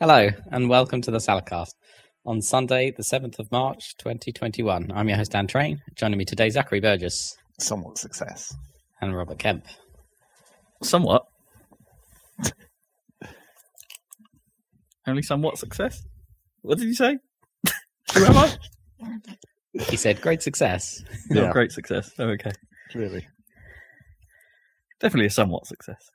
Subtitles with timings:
[0.00, 0.34] Burgundy.
[0.36, 1.74] Hello, and welcome to the Saladcast.
[2.26, 4.90] On Sunday, the 7th of March, 2021.
[4.94, 5.80] I'm your host, Dan Train.
[5.94, 8.54] Joining me today, Zachary Burgess Somewhat success.
[9.00, 9.64] and Robert Kemp.
[10.82, 11.24] Somewhat.
[15.06, 16.02] Only somewhat success.
[16.62, 17.18] What did you say?
[18.14, 18.56] Who am I?
[19.88, 21.02] He said, great success.
[21.30, 21.52] No, Yeah.
[21.52, 22.10] great success.
[22.18, 22.52] Oh, okay.
[22.94, 23.26] Really.
[25.00, 26.10] Definitely a somewhat success.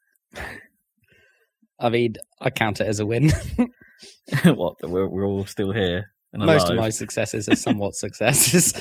[1.79, 3.31] I mean, I count it as a win.
[4.43, 4.75] what?
[4.81, 6.57] We're, we're all still here and alive.
[6.57, 8.73] Most of my successes are somewhat successes.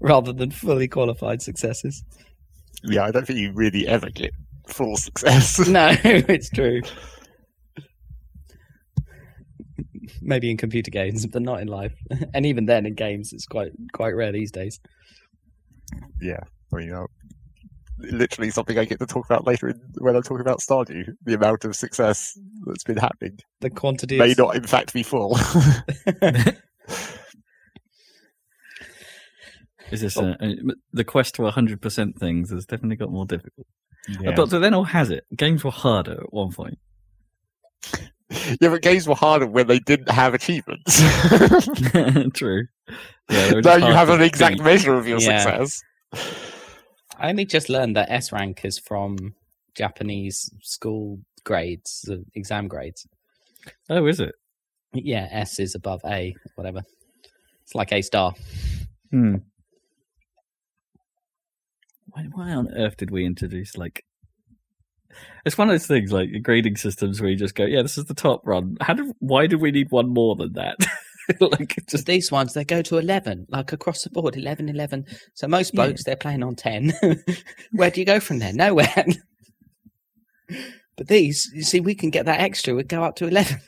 [0.00, 2.04] Rather than fully qualified successes.
[2.82, 4.32] Yeah, I don't think you really ever get
[4.68, 5.58] full success.
[5.66, 6.82] No, it's true.
[10.20, 11.94] Maybe in computer games, but not in life.
[12.34, 14.80] And even then, in games, it's quite quite rare these days.
[16.20, 16.40] yeah.
[16.72, 17.06] I mean,
[17.98, 21.14] literally something I get to talk about later in, when I'm talking about Stardew.
[21.24, 25.02] The amount of success that's been happening The quantity may of not, in fact, be
[25.02, 25.38] full.
[29.90, 30.48] Is this uh, uh,
[30.92, 33.66] the quest to 100% things has definitely got more difficult.
[34.20, 34.34] yeah.
[34.34, 35.24] But then all has it.
[35.36, 36.78] Games were harder at one point.
[38.60, 41.02] yeah, but games were harder when they didn't have achievements.
[42.34, 42.66] True.
[43.30, 44.64] Yeah, now you have an exact beat.
[44.64, 45.38] measure of your Yeah.
[45.38, 45.82] success.
[47.18, 49.34] I only just learned that S rank is from
[49.74, 53.06] Japanese school grades, uh, exam grades.
[53.88, 54.34] Oh, is it?
[54.92, 56.82] Yeah, S is above A, whatever.
[57.62, 58.34] It's like A star.
[59.10, 59.36] Hmm.
[62.06, 64.04] Why, why on earth did we introduce like?
[65.44, 68.06] It's one of those things like grading systems where you just go, "Yeah, this is
[68.06, 69.12] the top run." How did?
[69.18, 70.76] Why do we need one more than that?
[71.40, 75.06] like, Just these ones, they go to 11, like across the board, 11, 11.
[75.34, 75.92] So most Yeah.
[76.04, 76.92] they're playing on 10.
[77.72, 78.52] Where do you go from there?
[78.52, 79.04] Nowhere.
[80.96, 82.74] but these, you see, we can get that extra.
[82.74, 83.58] We go up to 11.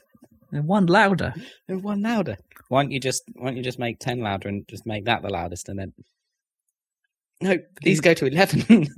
[0.52, 1.34] and one louder.
[1.68, 2.36] And one louder.
[2.68, 5.22] Why don't you just why don't you just make ten louder and just make that
[5.22, 5.92] the loudest and then
[7.40, 8.88] No, these go to eleven.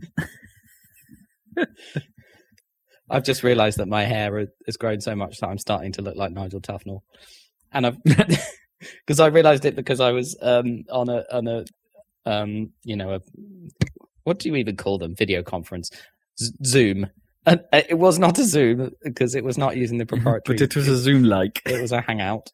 [3.11, 6.17] I've just realised that my hair has grown so much that I'm starting to look
[6.17, 7.01] like Nigel Tufnel.
[7.73, 11.65] And I've because I realised it because I was um on a on a
[12.27, 13.21] um you know a
[14.25, 15.15] what do you even call them?
[15.15, 15.91] Video conference.
[16.41, 17.07] Z- Zoom.
[17.47, 20.63] And uh, it was not a Zoom because it was not using the proprietary But
[20.63, 21.63] it was a Zoom like.
[21.65, 22.51] it was a hangout.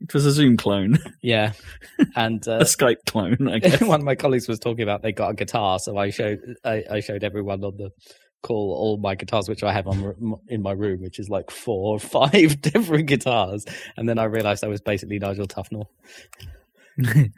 [0.00, 1.52] It was a Zoom clone, Yeah,
[2.16, 3.80] and a uh, Skype clone, I guess.
[3.80, 6.84] one of my colleagues was talking about they got a guitar, so I showed I,
[6.88, 7.90] I showed everyone on the
[8.42, 11.94] call all my guitars, which I have on in my room, which is like four
[11.94, 12.00] or
[12.30, 13.64] five different guitars,
[13.96, 15.86] and then I realised I was basically Nigel Tufnel.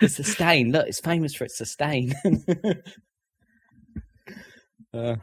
[0.00, 2.14] The sustain, look, it's famous for its sustain.
[4.94, 5.16] uh,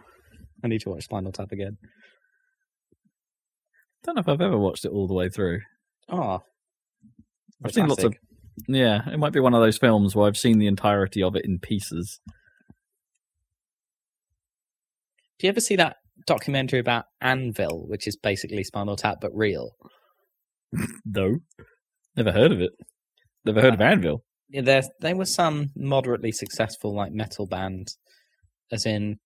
[0.64, 1.78] I need to watch Spinal Tap again.
[4.04, 5.62] don't know if I've ever watched it all the way through.
[6.10, 6.42] Oh,
[7.64, 8.14] I've seen lots of.
[8.68, 11.46] Yeah, it might be one of those films where I've seen the entirety of it
[11.46, 12.20] in pieces.
[15.40, 19.76] Do you ever see that documentary about Anvil, which is basically Spinal Tap but real?
[21.06, 21.38] No,
[22.18, 22.72] never heard of it.
[23.46, 24.24] Never heard of uh, Anvil.
[24.50, 27.88] Yeah, there they were some moderately successful like metal band,
[28.74, 29.18] as in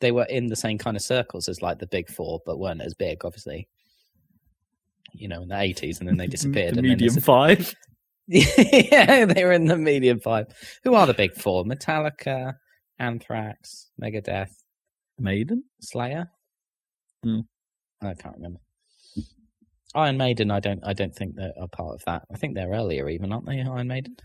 [0.00, 2.80] they were in the same kind of circles as like the Big Four, but weren't
[2.80, 3.68] as big, obviously.
[5.12, 6.76] You know, in the eighties, and then they disappeared.
[6.76, 7.74] The medium five.
[8.28, 10.46] yeah, they were in the medium five.
[10.84, 11.64] Who are the Big Four?
[11.64, 12.54] Metallica,
[13.00, 14.54] Anthrax, Megadeth,
[15.18, 15.64] Maiden.
[15.80, 16.30] Slayer.
[17.22, 17.40] Hmm.
[18.02, 18.60] I can't remember.
[19.94, 20.50] Iron Maiden.
[20.50, 20.80] I don't.
[20.84, 22.22] I don't think they're a part of that.
[22.32, 23.60] I think they're earlier, even aren't they?
[23.60, 24.16] Iron Maiden.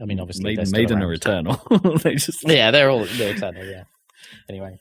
[0.00, 1.10] I mean, obviously, they're Maiden, Maiden around.
[1.10, 1.98] are eternal.
[2.02, 3.64] they just Yeah, they're all they're eternal.
[3.64, 3.84] Yeah.
[4.48, 4.78] Anyway,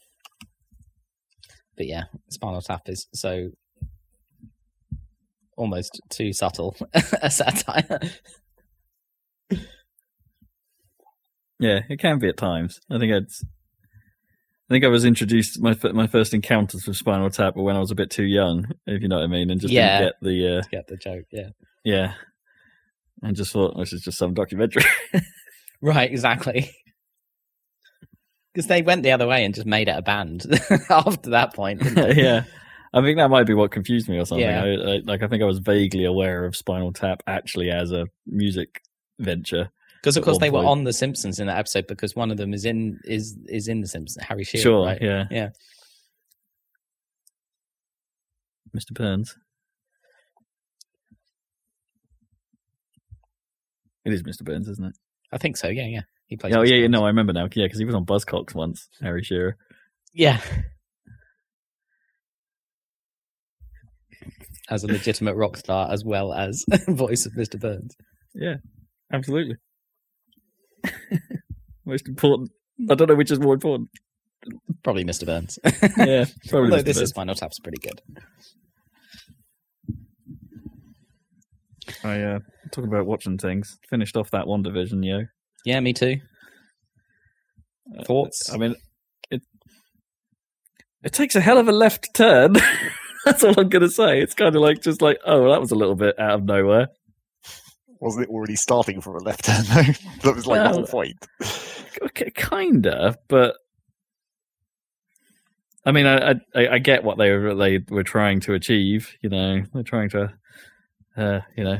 [1.77, 3.49] but yeah, Spinal Tap is so
[5.57, 6.75] almost too subtle
[7.21, 7.99] a satire.
[11.59, 12.79] Yeah, it can be at times.
[12.91, 13.27] I think I'd.
[14.69, 17.79] I think I was introduced my my first encounters with Spinal Tap were when I
[17.79, 19.99] was a bit too young, if you know what I mean, and just Yeah.
[19.99, 21.25] didn't get the uh, Get the joke?
[21.31, 21.49] Yeah.
[21.83, 22.13] yeah,
[23.21, 24.83] and just thought this is just some documentary.
[25.81, 26.09] Right.
[26.09, 26.71] Exactly.
[28.53, 30.45] Because they went the other way and just made it a band
[30.89, 31.81] after that point.
[31.83, 32.23] didn't they?
[32.23, 32.45] yeah,
[32.93, 34.47] I think that might be what confused me or something.
[34.47, 34.63] Yeah.
[34.63, 38.07] I, I, like I think I was vaguely aware of Spinal Tap actually as a
[38.25, 38.81] music
[39.19, 39.69] venture
[40.05, 40.65] because of course they point.
[40.65, 43.67] were on the Simpsons in that episode because one of them is in is is
[43.67, 44.61] in the Simpsons, Harry Shearer.
[44.61, 45.01] Sure, right?
[45.01, 45.49] yeah, yeah.
[48.77, 48.93] Mr.
[48.93, 49.35] Burns.
[54.05, 54.43] It is Mr.
[54.43, 54.95] Burns, isn't it?
[55.31, 55.69] I think so.
[55.69, 56.01] Yeah, yeah.
[56.27, 56.53] He plays.
[56.53, 56.69] Oh Mr.
[56.69, 56.87] yeah, yeah.
[56.87, 57.47] No, I remember now.
[57.51, 59.57] Yeah, because he was on Buzzcocks once, Harry Shearer.
[60.13, 60.39] Yeah.
[64.69, 67.59] as a legitimate rock star, as well as voice of Mr.
[67.59, 67.95] Burns.
[68.35, 68.55] Yeah,
[69.11, 69.55] absolutely.
[71.85, 72.51] Most important.
[72.89, 73.89] I don't know which is more important.
[74.83, 75.25] Probably Mr.
[75.25, 75.57] Burns.
[75.97, 76.71] Yeah, probably.
[76.71, 76.85] Although Mr.
[76.85, 77.01] this Burns.
[77.01, 78.01] is Spinal Tap's pretty good.
[82.03, 82.39] I uh,
[82.71, 83.77] talking about watching things.
[83.89, 85.25] Finished off that WandaVision, yo.
[85.65, 86.17] Yeah, me too.
[87.97, 88.51] Uh, Thoughts?
[88.51, 88.75] I mean,
[89.29, 89.41] it
[91.03, 92.55] it takes a hell of a left turn.
[93.25, 94.19] That's all I'm gonna say.
[94.19, 96.87] It's kind of like just like, oh, that was a little bit out of nowhere.
[98.05, 99.81] Wasn't it already starting from a left turn though?
[100.23, 101.17] that was like the whole point.
[102.03, 103.55] Okay, kinda, but
[105.87, 109.11] I mean, I, I I get what they were they were trying to achieve.
[109.21, 110.33] You know, they're trying to,
[111.17, 111.79] uh, you know,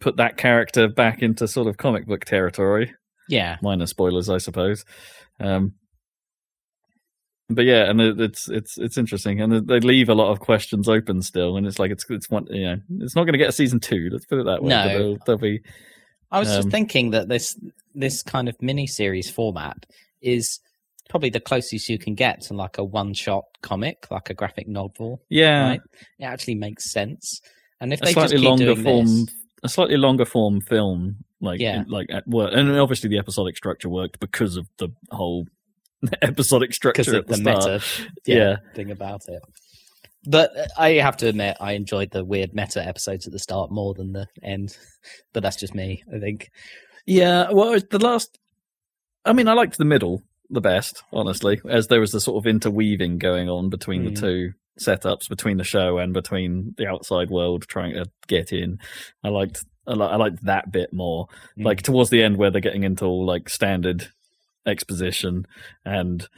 [0.00, 2.92] put that character back into sort of comic book territory.
[3.28, 3.56] Yeah.
[3.62, 4.84] minor spoilers, I suppose.
[5.38, 5.74] Um,
[7.48, 10.88] but yeah, and it, it's it's it's interesting, and they leave a lot of questions
[10.88, 13.48] open still, and it's like it's it's one you know it's not going to get
[13.48, 14.08] a season two.
[14.12, 14.68] Let's put it that way.
[14.70, 14.82] No.
[14.82, 15.62] but there'll, there'll be
[16.32, 17.58] I was just Um, thinking that this
[17.94, 19.86] this kind of mini series format
[20.20, 20.58] is
[21.08, 24.66] probably the closest you can get to like a one shot comic, like a graphic
[24.66, 25.22] novel.
[25.28, 25.80] yeah Right?
[26.18, 27.40] It actually makes sense.
[27.80, 30.60] And if a they just slightly keep longer doing form, this, a slightly longer form
[30.62, 31.84] film, like Yeah.
[31.86, 35.46] like at work, and obviously the episodic structure worked because of the whole
[36.22, 37.64] episodic structure at of the, the start.
[37.64, 37.84] meta
[38.26, 38.36] Yeah.
[38.36, 39.42] yeah, thing about it.
[40.28, 43.94] But I have to admit, I enjoyed the weird meta episodes at the start more
[43.94, 44.76] than the end.
[45.32, 46.50] But that's just me, I think.
[47.06, 48.38] Yeah, well, the last.
[49.24, 52.48] I mean, I liked the middle the best, honestly, as there was the sort of
[52.48, 54.14] interweaving going on between Mm.
[54.14, 58.78] the two setups, between the show and between the outside world trying to get in.
[59.22, 59.64] I liked.
[59.86, 61.28] I, li- I liked that bit more.
[61.56, 61.64] Mm.
[61.64, 64.08] Like towards the end, where they're getting into all like standard
[64.66, 65.46] exposition
[65.84, 66.28] and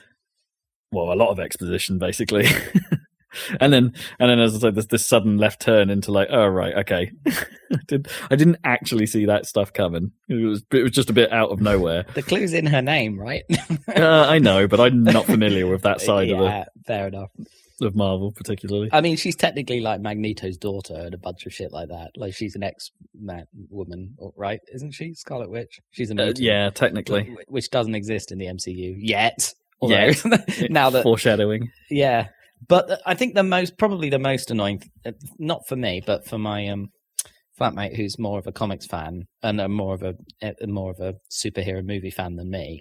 [0.92, 2.46] well, a lot of exposition basically.
[3.60, 6.46] and then, and then, as I said, there's this sudden left turn into like, oh
[6.46, 7.12] right, okay.
[7.26, 10.12] I did I didn't actually see that stuff coming.
[10.28, 12.06] It was it was just a bit out of nowhere.
[12.19, 13.44] The clue's in her name, right?
[13.86, 16.69] Uh, I know, but I'm not familiar with that side of, it.
[16.84, 17.30] fair enough.
[17.80, 18.88] Of Marvel particularly.
[18.92, 22.10] I mean, she's technically like Magneto's daughter and a bunch of shit like that.
[22.16, 24.60] Like she's an ex man woman, right?
[24.75, 25.80] Isn't she Scarlet Witch?
[25.90, 27.36] She's a Uh, mutant, yeah, technically.
[27.48, 29.52] which doesn't exist in the MCU yet.
[29.80, 30.25] Although, Yet.
[30.70, 31.70] now that foreshadowing.
[31.88, 32.28] yeah,
[32.66, 36.36] but I think the most probably the most annoying, uh, not for me, but for
[36.38, 36.88] my um
[37.60, 40.98] flatmate who's more of a comics fan and a more of a, a more of
[41.00, 42.80] a superhero movie fan than me,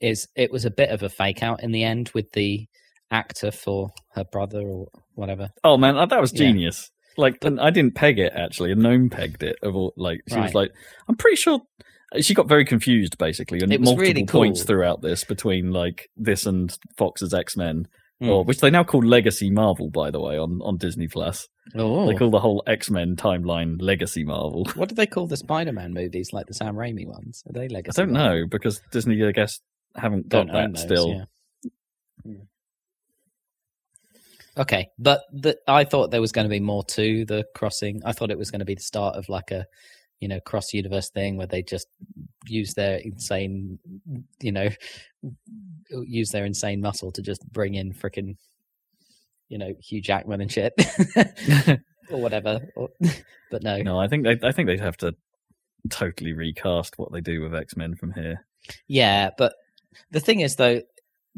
[0.00, 2.66] is it was a bit of a fake out in the end with the
[3.10, 5.50] actor for her brother or whatever.
[5.64, 6.38] Oh man, that was Yeah.
[6.46, 6.90] genius.
[7.16, 8.70] Like, and I didn't peg it actually.
[8.70, 9.56] A gnome pegged it.
[9.62, 10.70] Of all, like, she was like,
[11.08, 11.60] I'm pretty sure.
[12.20, 16.08] She got very confused basically, and It was multiple really points throughout this between like
[16.16, 17.86] this and Fox's X Men,
[18.22, 18.28] Mm.
[18.30, 21.46] or which they now call Legacy Marvel, by the way, on on Disney Plus.
[21.76, 24.64] Oh, They call the whole X Men timeline Legacy Marvel.
[24.74, 27.44] what do they call the Spider-Man movies, like the Sam Raimi ones?
[27.48, 28.00] Are they Legacy?
[28.00, 29.60] I don't know because Disney, I guess,
[29.94, 31.08] haven't got Don't that those, still.
[31.10, 31.24] yeah.
[34.58, 38.02] Okay, but the, I thought there was going to be more to the crossing.
[38.04, 39.66] I thought it was going to be the start of like a,
[40.20, 41.86] you know, cross universe thing where they just
[42.46, 43.78] use their insane,
[44.40, 44.68] you know,
[45.90, 48.36] use their insane muscle to just bring in freaking,
[49.48, 50.72] you know, Hugh Jackman and shit
[52.10, 52.60] or whatever.
[52.74, 52.88] Or,
[53.50, 55.14] but no, No, I think they, I think they'd have to
[55.88, 58.44] totally recast what they do with X Men from here.
[58.88, 59.54] Yeah, but
[60.10, 60.82] the thing is, though,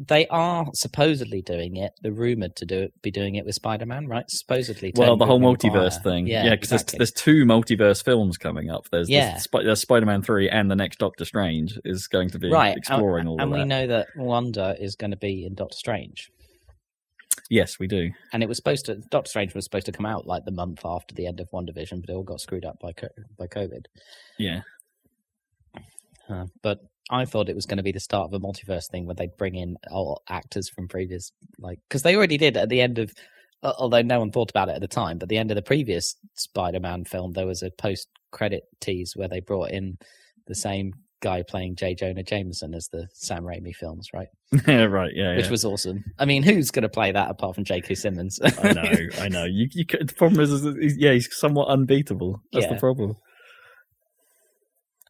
[0.07, 1.91] they are supposedly doing it.
[2.01, 4.23] They're rumored to do it, be doing it with Spider-Man, right?
[4.29, 4.91] Supposedly.
[4.95, 6.01] Well, the whole multiverse Maguire.
[6.03, 6.97] thing, Yeah, yeah, because exactly.
[6.97, 8.87] there's, there's two multiverse films coming up.
[8.91, 9.35] There's Yeah.
[9.35, 12.75] the Sp- there's Spider-Man three and the next Doctor Strange is going to be right,
[12.77, 13.65] exploring and, all and we that.
[13.67, 16.31] know that Wanda is going to be in Doctor Strange,
[17.49, 18.09] Yes, we do.
[18.33, 18.95] and it was supposed to.
[19.11, 22.01] Doctor Strange was supposed to come out like the month after the end of WandaVision,
[22.01, 22.93] but it all got screwed up by
[23.37, 23.85] by COVID.
[24.39, 24.61] Yeah,
[26.29, 26.79] Uh, but
[27.09, 29.35] I thought it was going to be the start of a multiverse thing where they'd
[29.37, 33.11] bring in all actors from previous, like, because they already did at the end of,
[33.63, 36.15] although no one thought about it at the time, but the end of the previous
[36.35, 39.97] Spider-Man film, there was a post-credit tease where they brought in
[40.47, 41.93] the same guy playing J.
[41.93, 44.27] Jonah Jameson as the Sam Raimi films, right?
[44.67, 45.11] Yeah, right.
[45.13, 45.51] Yeah, Which yeah.
[45.51, 46.03] was awesome.
[46.17, 47.93] I mean, who's going to play that apart from J.K.
[47.95, 48.39] Simmons?
[48.43, 49.45] I know, I know.
[49.45, 52.41] You, you could, the problem is, is, yeah, he's somewhat unbeatable.
[52.51, 52.73] That's Yeah.
[52.73, 53.15] the problem.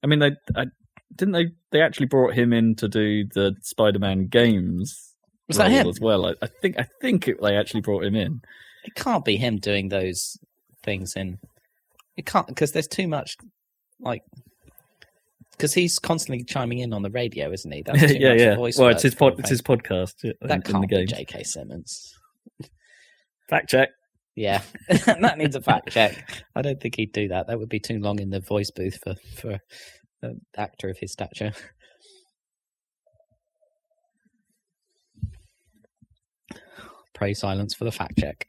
[0.04, 0.66] I mean, they I,
[1.16, 5.14] didn't they they actually brought him in to do the Spider-Man games
[5.48, 5.88] Was that him?
[5.88, 6.26] as well.
[6.28, 8.42] I, I think I think it, they actually brought him in.
[8.86, 10.38] it can't be him doing those
[10.84, 11.38] things in
[12.18, 13.36] it can't because there's too much
[14.00, 14.24] like
[15.52, 18.56] because he's constantly chiming in on the radio isn't he that's too yeah, much yeah.
[18.56, 20.14] voice Well, it's his pod, it's his podcast.
[20.24, 21.26] Yeah, that in, in can't the be game.
[21.26, 22.14] jk simmons
[23.50, 23.90] Fact check.
[24.36, 26.24] Yeah, that needs a fact check.
[26.56, 27.48] I don't think he'd do that.
[27.48, 29.60] That would be too long in the voice booth for for
[30.58, 31.52] actor of his stature.
[37.14, 38.48] Pray silence for the fact check.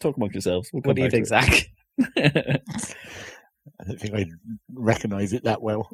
[0.00, 0.68] Talk amongst yourselves.
[0.72, 1.66] We'll What do you think, to Zach?
[2.16, 4.26] I don't think I
[4.74, 5.88] recognise it that well.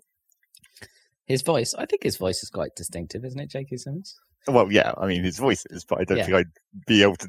[1.26, 1.74] His voice.
[1.74, 3.76] I think his voice is quite distinctive, isn't it, J.K.
[3.76, 4.18] Simmons?
[4.48, 6.24] Well, yeah, I mean his voice is, but I don't Yeah.
[6.24, 7.28] think I'd be able to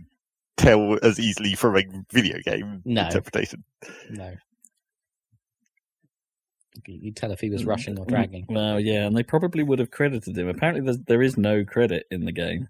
[0.55, 3.03] tell as easily from a video game No.
[3.05, 3.63] interpretation.
[4.11, 4.35] No.
[6.85, 8.45] You you'd tell if he was Mm, rushing or mm, dragging.
[8.49, 10.47] Well, yeah, and they probably would have credited him.
[10.47, 12.67] Apparently, there's, no credit in the game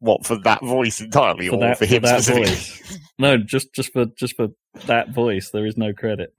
[0.00, 2.50] What for that voice entirely, for or that, for him that specifically?
[2.50, 2.98] voice.
[3.18, 4.48] No, just just for just for
[4.86, 6.34] that voice, there is no credit.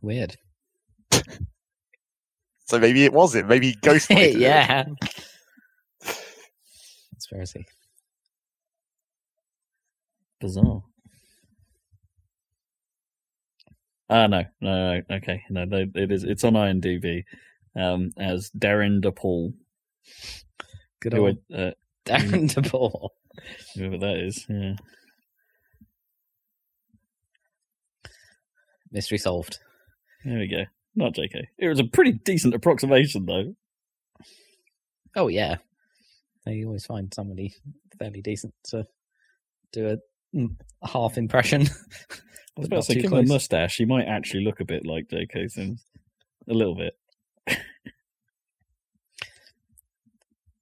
[0.00, 0.36] Weird.
[2.64, 3.48] So maybe it was him.
[3.48, 4.36] Maybe he ghostwrited it.
[4.36, 4.84] yeah.
[7.10, 7.66] Conspiracy.
[10.40, 10.82] Bizarre.
[14.12, 16.22] Ah, no, no, no, okay, no, no, it is.
[16.22, 17.24] It's on IMDb
[17.74, 19.54] um, as Darin De Paul,
[21.00, 21.70] Good who old I- uh,
[22.04, 23.08] Darren DePaul.
[23.74, 24.44] whoever that is.
[24.50, 24.74] Yeah,
[28.90, 29.58] Mystery solved.
[30.24, 30.64] there we go.
[30.94, 31.44] Not JK.
[31.58, 33.54] It was a pretty decent approximation, though.
[35.16, 35.56] Oh yeah.
[36.44, 37.54] You always find somebody
[37.98, 38.86] fairly decent to
[39.72, 39.96] do
[40.34, 41.66] mm, a half impression.
[42.56, 43.28] I was about to say, given the close.
[43.28, 45.84] mustache, he might actually look a bit like JK Sims,
[46.48, 46.96] a little bit.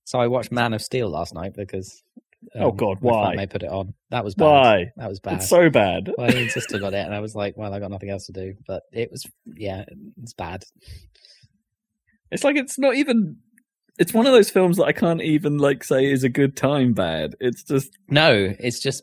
[0.04, 2.02] So I watched Man of Steel last night because
[2.56, 3.36] Oh, um, God, my why?
[3.36, 3.94] flatmate put it on.
[4.10, 4.44] That was bad.
[4.46, 4.92] Why?
[4.96, 5.34] That was bad.
[5.34, 6.10] It's so bad.
[6.16, 8.32] well, he insisted on it, and I was like, "Well, I got nothing else to
[8.32, 9.24] do." But it was,
[9.56, 9.84] yeah,
[10.22, 10.64] it's bad.
[12.32, 13.36] It's like it's not even.
[13.98, 16.94] It's one of those films that I can't even like say is a good time
[16.94, 17.36] bad.
[17.40, 19.02] It's just No, it's just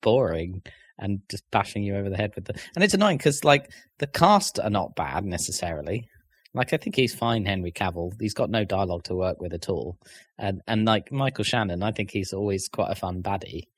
[0.00, 0.62] boring
[0.98, 2.54] and just bashing you over the head with the.
[2.74, 6.08] And it's annoying because like the cast are not bad necessarily.
[6.54, 8.12] Like I think he's fine, Henry Cavill.
[8.20, 9.96] He's got no dialogue to work with at all,
[10.38, 13.68] and and like Michael Shannon, I think he's always quite a fun baddie.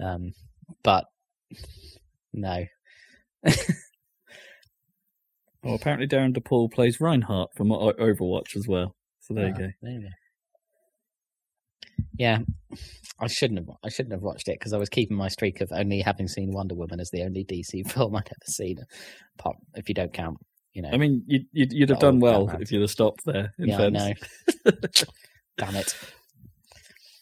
[0.00, 0.32] Um,
[0.82, 1.04] but
[2.32, 2.64] no,
[5.62, 5.74] well.
[5.74, 8.94] Apparently, Darin De Paul plays Reinhardt from Overwatch as well.
[9.20, 9.68] So there you Ah, go.
[9.82, 10.08] There you go.
[12.16, 12.38] Yeah,
[13.20, 13.76] I shouldn't have.
[13.84, 16.52] I shouldn't have watched it because I was keeping my streak of only having seen
[16.52, 18.78] Wonder Woman as the only DC film I'd ever seen.
[19.38, 20.38] Apart, if you don't count,
[20.72, 20.90] you know.
[20.92, 22.62] I mean, you'd you'd, you'd have done well Batman.
[22.62, 23.52] if you'd have stopped there.
[23.58, 24.12] In yeah, I know.
[25.56, 25.94] Damn it.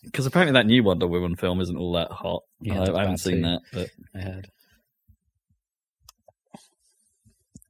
[0.04, 2.42] Because apparently that new Wonder Woman film isn't all that hot.
[2.60, 3.42] Yeah, I, I haven't seen too.
[3.42, 4.48] that, but I heard.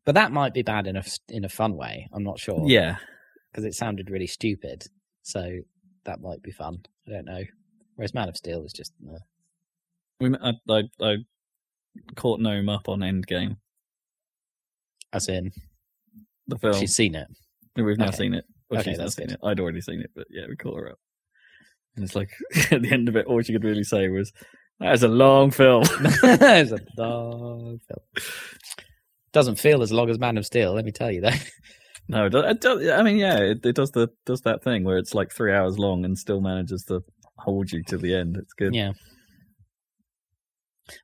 [0.05, 2.09] But that might be bad in a in a fun way.
[2.13, 2.65] I'm not sure.
[2.67, 2.97] yeah,
[3.51, 4.85] because it sounded really stupid.
[5.23, 5.61] So
[6.05, 6.79] that might be fun.
[7.07, 7.43] I don't know.
[7.97, 9.19] Whereas Man of Steel is just uh,
[10.21, 11.17] we I, I I
[12.17, 13.57] caught Gnome up on Endgame,
[15.13, 15.51] as in
[16.49, 16.75] the film.
[16.75, 17.29] she's seen it.
[17.77, 18.17] We've now Okay.
[18.17, 18.45] seen it.
[18.71, 19.35] Well, Okay, she's now seen good.
[19.35, 19.41] it.
[19.43, 20.99] I'd already seen it, but yeah, we caught her up.
[21.97, 22.31] And it's like
[22.71, 24.33] at the end of it, all she could really say was,
[24.81, 28.27] "That is a long film." it's a long film.
[29.33, 31.51] Doesn't feel as long as Man of Steel, let me tell you that.
[32.09, 35.15] no, it does, I mean, yeah, it, it does the does that thing where it's
[35.15, 37.03] like three hours long and still manages to
[37.39, 38.37] hold you to the end.
[38.37, 38.75] It's good.
[38.75, 38.93] yeah.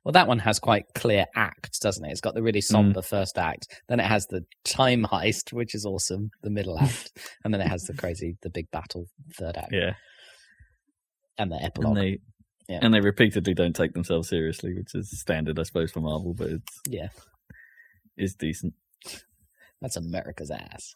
[0.03, 2.11] Well, that one has quite clear acts, doesn't it?
[2.11, 3.05] It's got the really somber mm.
[3.05, 3.81] first act.
[3.87, 7.11] Then it has the time heist, which is awesome, the middle act,
[7.43, 9.93] and then it has the crazy, the big battle third act, Yeah,
[11.37, 11.95] and the and epilogue.
[11.95, 12.19] they
[12.67, 12.79] Yeah.
[12.81, 16.47] and they repeatedly don't take themselves seriously, which is standard, I suppose, for Marvel, but
[16.47, 17.07] it's Yeah,
[18.17, 18.73] is decent.
[19.81, 20.95] That's America's ass.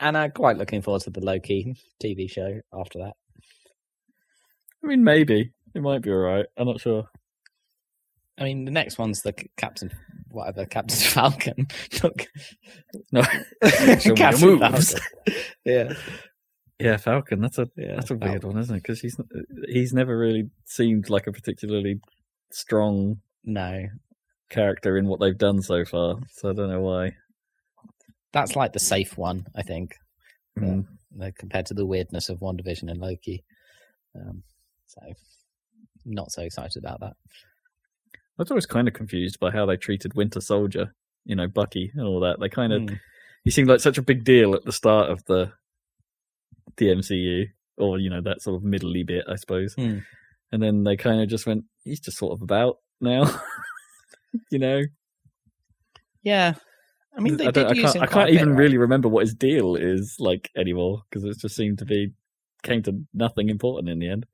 [0.00, 3.14] and I'm quite looking forward to the Loki TV show after that.
[4.82, 6.46] I mean, maybe it might be all right.
[6.56, 7.04] I'm not sure.
[8.38, 9.90] I mean, the next one's the Captain,
[10.28, 11.68] whatever, Captain Falcon.
[12.02, 12.26] Look,
[13.12, 13.22] No,
[13.64, 14.92] Show me your Captain moves.
[14.98, 15.42] Falcon.
[15.64, 15.92] Yeah,
[16.80, 17.40] Yeah, Falcon.
[17.40, 17.94] That's a yeah.
[17.94, 18.30] that's a Falcon.
[18.30, 18.82] weird one, isn't it?
[18.82, 19.16] Because he's
[19.68, 22.00] he's never really seemed like a particularly
[22.50, 23.86] strong No,
[24.50, 26.16] character in what they've done so far.
[26.32, 27.12] So I don't know why.
[28.32, 29.94] that's like the safe one, I think,
[30.58, 30.86] Mm.
[31.22, 33.44] uh, compared to the weirdness of WandaVision and Loki.
[34.16, 34.42] Um,
[34.86, 35.00] so,
[36.04, 37.14] not so excited about that.
[38.14, 40.94] I was always kind of confused by how they treated Winter Soldier.
[41.24, 42.38] You know, Bucky and all that.
[42.40, 43.00] They kind of Mm.
[43.44, 45.52] he seemed like such a big deal at the start of the
[46.76, 47.46] the MCU,
[47.76, 49.74] or you know that sort of middly bit, I suppose.
[49.74, 49.98] Hmm.
[50.52, 53.40] And then they kind of just went, he's just sort of about now.
[54.50, 54.82] you know,
[56.22, 56.54] Yeah,
[57.16, 58.58] I mean, they I, don't, did I can't, him I can't bit, even right?
[58.58, 62.12] really remember what his deal is like anymore because it just seemed to be
[62.62, 64.26] came to nothing important in the end.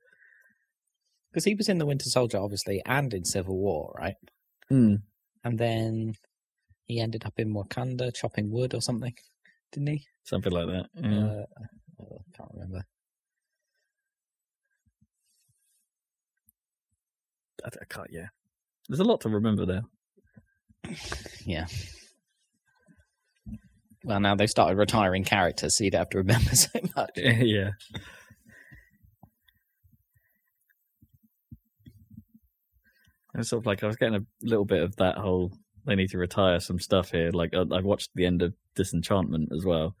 [1.31, 4.15] because he was in the Winter Soldier, obviously, and in Civil War, right?
[4.69, 4.95] Hmm.
[5.43, 6.13] And then
[6.87, 9.13] he ended up in Wakanda chopping wood or something,
[9.71, 10.05] didn't he?
[10.23, 10.85] Something like that.
[10.95, 11.25] Yeah.
[11.25, 11.45] Uh,
[12.01, 12.83] oh, I can't remember.
[17.63, 18.09] I, I can't.
[18.11, 18.27] Yeah,
[18.91, 19.83] there's a lot to remember there.
[21.45, 21.65] Yeah.
[24.03, 26.67] Well, now they've started retiring characters, so you don't have to remember so
[26.97, 27.11] much.
[27.15, 27.69] yeah.
[33.35, 35.51] It's sort of like I was getting a little bit of that whole.
[35.85, 37.31] They need to retire some stuff here.
[37.31, 39.95] Like I, I watched the end of Disenchantment as well.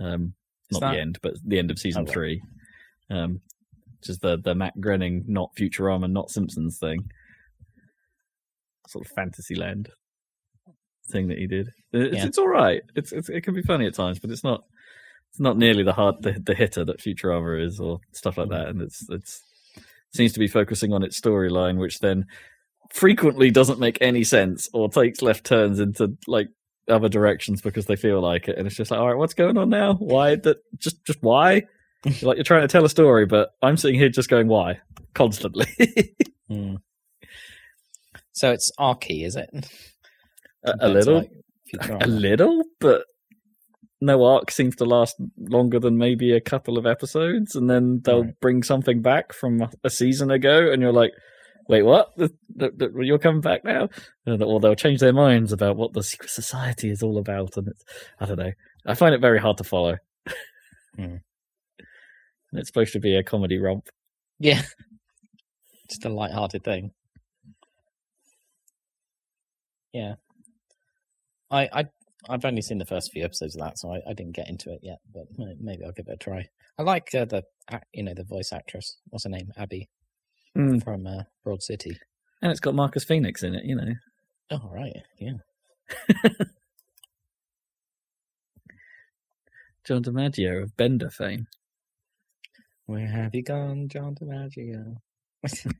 [0.00, 0.34] Um,
[0.70, 2.12] not that- the end, but the end of season Oh, right.
[2.12, 2.42] three.
[3.10, 3.40] Um,
[4.02, 7.10] just the the Matt Groening, not Futurama, not Simpsons thing.
[8.88, 9.90] Sort of Fantasyland
[11.10, 11.70] thing that he did.
[11.92, 12.26] It's, Yeah.
[12.26, 12.82] it's all right.
[12.94, 14.64] It's, it's it can be funny at times, but it's not
[15.30, 18.68] it's not nearly the hard the, the hitter that Futurama is or stuff like that.
[18.68, 19.42] And it's it's
[20.14, 22.26] seems to be focusing on its storyline, which then
[22.92, 26.48] frequently doesn't make any sense or takes left turns into like
[26.88, 28.58] other directions because they feel like it.
[28.58, 29.94] And it's just like, all right, what's going on now?
[29.94, 31.62] Why that just just why?
[32.22, 34.80] like you're trying to tell a story, but I'm sitting here just going why
[35.14, 35.66] constantly.
[36.48, 36.74] Hmm.
[38.32, 39.48] So it's Arky, is it?
[40.64, 41.30] a, a little, like,
[42.02, 43.04] a little, but
[44.00, 48.24] no arc seems to last longer than maybe a couple of episodes, and then they'll
[48.24, 48.40] Right.
[48.40, 51.12] bring something back from a- season ago, and you're like,
[51.68, 52.08] "Wait, what?
[52.16, 53.88] The- the- the- you're coming back now?"
[54.26, 57.68] And- Or they'll change their minds about what the secret society is all about, and
[57.68, 57.84] it's
[58.18, 58.52] I don't know.
[58.86, 59.98] I find it very hard to follow.
[60.96, 61.16] Hmm.
[62.52, 63.88] It's supposed to be a comedy romp.
[64.38, 64.62] Yeah.
[65.88, 66.90] Just a light-hearted thing.
[69.92, 70.14] Yeah.
[71.50, 71.84] I I
[72.28, 74.72] I've only seen the first few episodes of that, so I, I didn't get into
[74.72, 74.98] it yet.
[75.12, 75.24] But
[75.60, 76.48] maybe I'll give it a try.
[76.78, 77.42] I like uh, the
[77.92, 78.96] you know the voice actress.
[79.10, 79.52] What's her name?
[79.56, 79.88] Abby
[80.54, 80.78] Hmm.
[80.78, 81.98] from uh, Broad City.
[82.42, 83.92] And it's got Marcus Phoenix in it, you know.
[84.50, 85.38] Oh right, yeah.
[89.84, 91.46] John DiMaggio of Bender fame.
[92.86, 94.96] Where have you gone, John DiMaggio?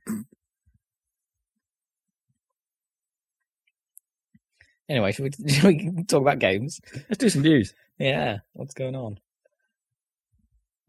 [4.92, 6.80] anyway, should we, should we talk about games?
[6.94, 7.74] Let's do some news.
[7.98, 9.18] Yeah, what's going on?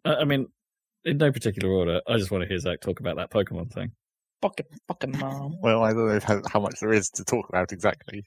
[0.06, 0.48] I I mean,
[1.06, 2.02] in no particular order.
[2.08, 3.92] I just want to hear Zach talk about that Pokemon thing.
[4.42, 5.58] Fucking fucking mom.
[5.62, 8.24] Well, I don't know how, how much there is to talk about exactly.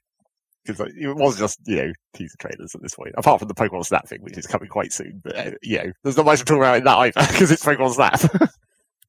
[0.64, 3.14] Because like, it was just, you know, teaser trailers at this point.
[3.16, 5.20] Apart from the Pokemon Snap thing, which is coming quite soon.
[5.22, 7.64] But, uh, you know, there's not much to talk about in that either, because it's
[7.64, 8.50] Pokemon Snap.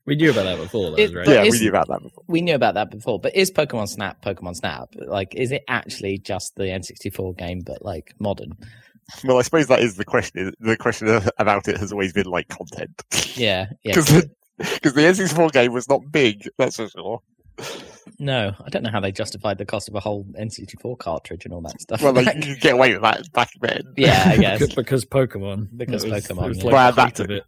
[0.07, 1.25] We knew about that before, though, It- right?
[1.25, 2.23] but yeah, we knew about that before.
[2.27, 4.89] We knew about that before, but is Pokemon Snap Pokemon Snap?
[4.95, 8.53] Like, is it actually just the N64 game, but like modern?
[9.23, 10.53] Well, I suppose that is the question.
[10.59, 13.03] The question about it has always been like content.
[13.35, 13.91] Yeah, yeah.
[13.95, 14.29] Because the,
[14.81, 17.21] 'cause the N64 game was not big, that's for sure.
[18.19, 21.53] No, I don't know how they justified the cost of a whole N64 cartridge and
[21.53, 22.01] all that stuff.
[22.01, 23.81] Well, like, Like, you get away with that back then.
[23.97, 24.59] yeah, I guess.
[24.59, 25.67] because, because Pokemon.
[25.75, 26.63] Because It was- Pokemon, It was yeah.
[26.65, 27.43] like Well, the height that it.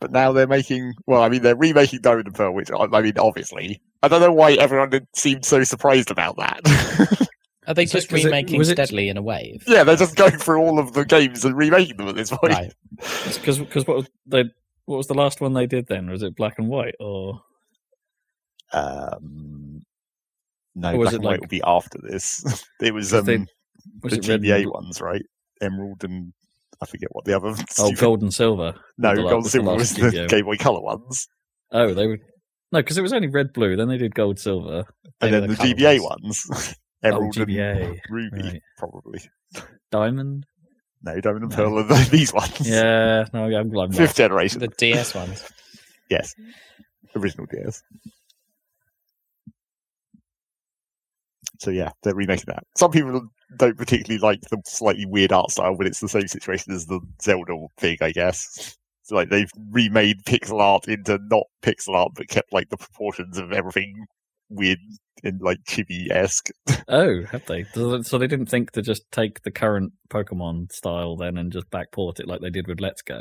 [0.00, 3.02] But now they're making, well, I mean, they're remaking Diamond and Pearl, which, I, I
[3.02, 3.82] mean, obviously.
[4.02, 6.60] I don't know why everyone had seemed so surprised about that.
[7.66, 9.62] Are they So- just was it- remaking was it- steadily in a wave?
[9.66, 12.52] yeah, they're just going through all of the games and remaking them at this point.
[12.52, 12.72] Right.
[12.96, 14.44] Because because what was they
[14.86, 16.08] what was the last one they did then?
[16.08, 17.40] Was it black and white or
[18.72, 19.82] Um,
[20.74, 22.64] no, Or was Black it and White like- will be after this.
[22.80, 23.46] it was 'Cause um, they-
[24.02, 24.40] was the it?
[24.42, 25.22] GBA and- ones, right?
[25.60, 26.32] Emerald and
[26.82, 27.48] I forget what the other.
[27.50, 28.74] Oh, stupid- gold and silver.
[28.98, 30.28] no, the Gold and Silver was the GBA.
[30.28, 31.28] Game Boy Color ones,
[31.72, 32.18] Oh, they were
[32.70, 33.76] no, because it was only red blue.
[33.76, 34.84] Then they did gold silver.
[35.20, 36.46] They and then the the, GBA ones,
[37.04, 37.84] Oh, Emerald GBA.
[37.86, 38.62] and Ruby, Right.
[38.76, 39.20] probably.
[39.90, 40.44] Diamond.
[41.02, 41.56] No, Diamond and No.
[41.56, 42.68] Pearl are these ones.
[42.68, 44.16] Yeah, no, I'm, I'm Fifth lost.
[44.16, 44.60] generation.
[44.60, 45.50] The DS ones.
[46.10, 46.34] Yes.
[47.16, 47.82] Original DS.
[51.60, 52.64] So yeah, they're remaking that.
[52.76, 56.72] Some people don't particularly like the slightly weird art style, but it's the same situation
[56.72, 58.76] as the Zelda thing, I guess.
[59.02, 63.38] So like they've remade pixel art into not pixel art, but kept like the proportions
[63.38, 64.06] of everything
[64.50, 64.78] weird
[65.24, 66.50] and like chibi esque.
[66.90, 67.64] Oh, have they?
[67.74, 71.68] So so they didn't think to just take the current Pokemon style then and just
[71.70, 73.20] backport it like they did with Let's Go.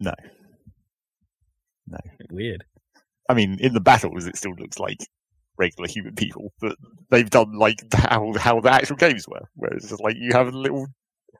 [0.00, 0.12] No.
[1.86, 1.98] No.
[2.30, 2.64] Weird.
[3.30, 4.98] I mean, in the battles, it still looks like
[5.60, 6.76] regular human people, but
[7.10, 10.52] they've done like how how the actual games were, where it's just like you have
[10.54, 10.86] little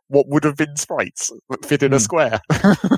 [0.09, 2.00] what would have been sprites that fit in a Hmm.
[2.00, 2.40] square.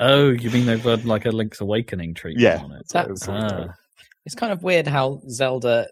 [0.00, 2.58] Oh, you mean they've got like a Link's Awakening treatment Yeah.
[2.64, 2.90] on it?
[2.90, 3.74] So it was sort of Ah.
[4.26, 5.88] It's kind of weird how Zelda.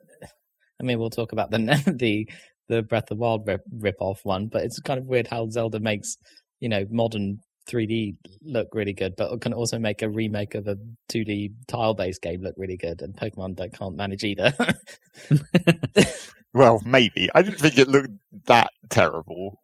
[0.80, 1.58] I mean, we'll talk about the
[1.98, 2.28] the
[2.68, 5.80] the Breath of the Wild rip, rip-off one, but it's kind of weird how Zelda
[5.80, 6.16] makes
[6.60, 10.76] you know modern 3D look really good, but can also make a remake of a
[11.08, 14.52] 2D tile-based game look really good, and Pokemon don't can't manage either.
[16.52, 17.28] Well, maybe.
[17.34, 18.08] I didn't think it looked
[18.46, 19.60] that terrible.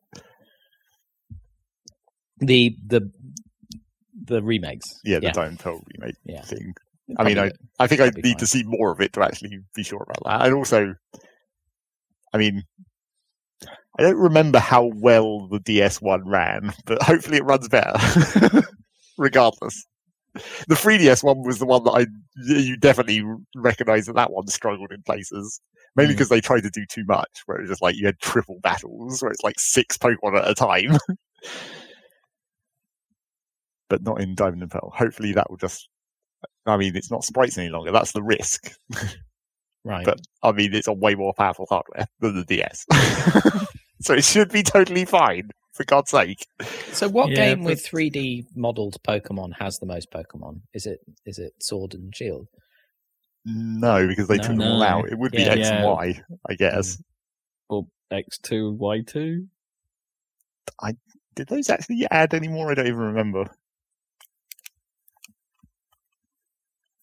[2.39, 3.11] the the
[4.25, 5.33] the remakes, Yeah, the Yeah.
[5.33, 6.43] Diamond Pearl remake Yeah.
[6.43, 6.75] thing.
[7.19, 8.37] I mean, I, I think I need fine.
[8.37, 10.47] to see more of it to actually be sure about that.
[10.47, 10.95] And also,
[12.33, 12.65] I mean,
[13.99, 17.95] I don't remember how well the DS one ran, but hopefully it runs better.
[19.19, 19.87] Regardless,
[20.35, 22.07] the 3DS one was the one that I
[22.47, 25.61] you definitely recognise that that one struggled in places,
[25.97, 26.17] mainly Mm.
[26.17, 27.43] because they tried to do too much.
[27.47, 30.49] Where it was just like you had triple battles, where it's like six Pokemon at
[30.51, 30.99] a time.
[33.89, 34.93] but not in Diamond and Pearl.
[34.95, 35.89] Hopefully that will just.
[36.67, 37.93] I mean, it's not sprites any longer.
[37.93, 38.73] That's the risk.
[39.87, 40.05] right.
[40.05, 42.85] But I mean, it's on way more powerful hardware than the DS,
[44.03, 45.51] so it should be totally fine.
[45.73, 46.47] For God's sake,
[46.93, 50.61] So, what Yeah, game but- with 3D modeled Pokemon has the most Pokemon?
[50.73, 52.49] Is it is it Sword and Shield?
[53.45, 54.43] no, because they No.
[54.43, 55.09] took them all out.
[55.11, 55.75] It would be X Yeah.
[55.77, 56.97] and Y, I guess.
[56.97, 57.03] Mm.
[57.69, 59.47] or X two Y two.
[60.83, 60.95] I
[61.35, 62.71] Did those actually add any more?
[62.71, 63.45] I don't even remember.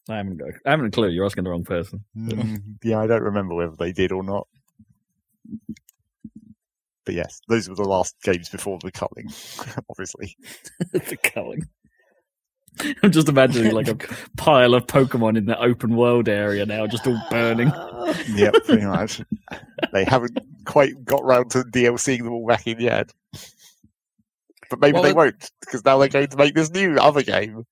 [0.10, 0.50] I haven't got.
[0.66, 1.10] I haven't a clue.
[1.10, 2.04] You're asking the wrong person.
[2.18, 4.48] Mm, yeah, I don't remember whether they did or not.
[7.06, 9.30] But yes, those were the last games before the culling,
[9.90, 10.36] obviously.
[10.92, 11.68] the culling.
[13.04, 13.96] I'm just imagining like a
[14.38, 17.72] pile of Pokemon in the open world area now, just all burning.
[18.30, 19.22] Yep, pretty much.
[19.92, 23.12] they haven't quite got round to DLCing them all back in yet.
[24.70, 27.64] But maybe Well, they won't, because now they're going to make this new other game.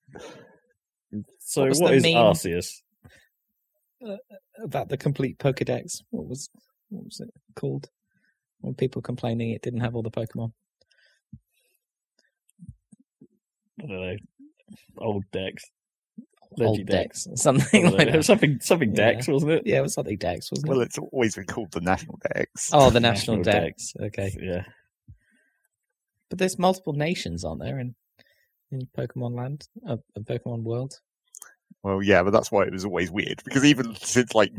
[1.52, 2.82] So What was what the is main- Arceus?
[4.64, 6.02] About the complete Pokedex.
[6.10, 6.50] What was
[6.88, 7.90] what was it called?
[8.62, 10.54] When people complaining it didn't have all the Pokemon.
[13.84, 14.16] I don't know.
[15.00, 15.66] Old Dex.
[16.62, 16.88] Old Regidex.
[16.88, 17.28] Dex.
[17.36, 18.24] Something Something, like that.
[18.26, 19.12] something, something Yeah.
[19.12, 19.64] Dex, wasn't it?
[19.66, 20.72] Yeah, it was something Dex, wasn't it?
[20.72, 22.70] Well, it's always been called the National Dex.
[22.72, 23.94] oh, the National, National Dex.
[24.02, 24.34] Okay.
[24.42, 24.64] Yeah.
[26.30, 27.94] But there's multiple nations, aren't there, in
[28.72, 30.98] in Pokemon Land, uh, in Pokemon World?
[31.84, 34.52] Well, yeah, but that's why it was always weird, because even since, like,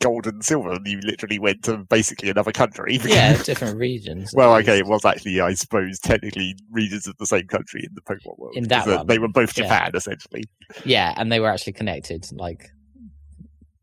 [0.00, 2.98] Gold and Silver, you literally went to basically another country.
[3.04, 4.32] Yeah, different regions.
[4.34, 8.00] Well, okay, it was actually, I suppose, technically regions of the same country in the
[8.00, 8.56] Pokemon world.
[8.56, 9.64] In that one, They were both yeah.
[9.64, 10.44] Japan, essentially.
[10.84, 12.68] Yeah, and they were actually connected, like,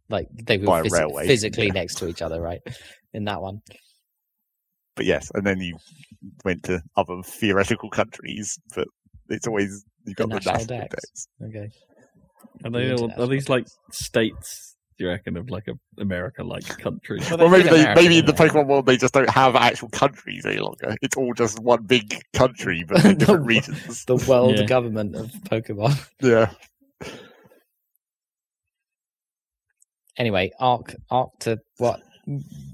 [0.10, 1.74] like they were By a phys- railway, physically yeah.
[1.74, 2.62] next to each other, right?
[3.14, 3.62] In that one,
[4.96, 5.78] But yes, and then you
[6.46, 8.88] went to other theoretical countries, but
[9.30, 10.96] it's always, you've got the, National National Dex.
[10.96, 11.28] Dex.
[11.44, 11.70] okay.
[12.64, 14.76] Are they all, are these like states?
[14.98, 17.20] Do you reckon of like a America like country?
[17.30, 18.34] Well, Well, maybe they, America, maybe in the?
[18.34, 20.96] Pokemon world they just don't have actual countries any longer.
[21.02, 24.06] It's all just one big country, but in different The- regions.
[24.06, 24.66] The world Yeah.
[24.66, 25.98] government of Pokemon.
[26.22, 26.52] Yeah.
[30.18, 32.02] Anyway, Arc, Arc to what?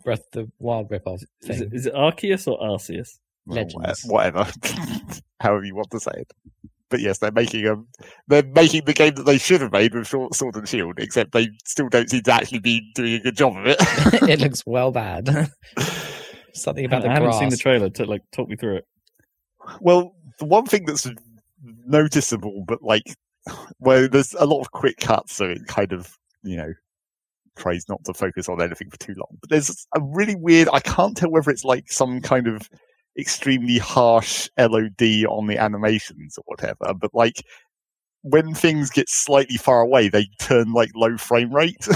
[0.04, 3.08] Breath of the Wild ripoff Is it, is it Arceus or Arceus?
[3.46, 4.04] Well, Legends.
[4.06, 4.46] whatever,
[5.40, 6.32] however you want to say it.
[6.89, 7.76] But yes, they're making a
[8.28, 11.34] they're making the game that they should have made with Sword Sword and Shield, except
[11.34, 13.78] they still don't seem to actually be doing a good job of it.
[14.30, 15.52] it looks well bad.
[16.54, 17.39] Something about the I haven't grass.
[17.39, 17.89] seen the trailer.
[17.89, 18.86] To like talk me through it.
[19.82, 21.10] well, the one thing that's
[21.86, 23.15] noticeable, but like,
[23.80, 26.73] well, there's a lot of quick cuts, so it kind of you know
[27.58, 29.38] tries not to focus on anything for too long.
[29.41, 30.69] But there's a really weird.
[30.71, 32.69] I can't tell whether it's like some kind of
[33.18, 37.44] extremely harsh LOD on the animations or whatever, but like
[38.22, 41.84] when things get slightly far away, they turn like low frame rate.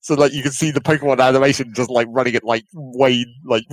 [0.00, 3.64] so like you can see the Pokemon animation just like running at like way like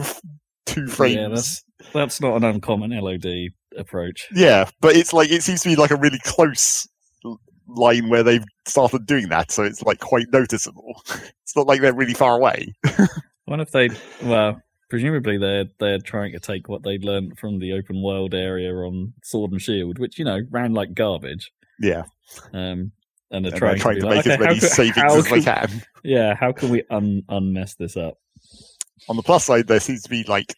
[0.65, 1.15] two frames.
[1.15, 4.27] Yeah, that's that's not an uncommon LOD approach.
[4.33, 6.87] Yeah, but it's like it seems to be like a really close
[7.67, 11.01] line where they've started doing that, so it's like quite noticeable.
[11.49, 12.75] It's not like they're really far away.
[13.45, 13.89] What if they?
[14.21, 18.73] Well, presumably they're they're trying to take what they'd learned from the open world area
[18.73, 21.51] on Sword and Shield, which you know ran like garbage.
[21.79, 22.03] Yeah,
[22.53, 22.91] Um,
[23.31, 25.13] and they're and trying, they're trying to, to, like, make okay, as many could- savings
[25.13, 25.83] as they can.
[26.03, 28.17] Yeah, how can we un unmess this up?
[29.07, 30.53] On the plus side, there seems to be like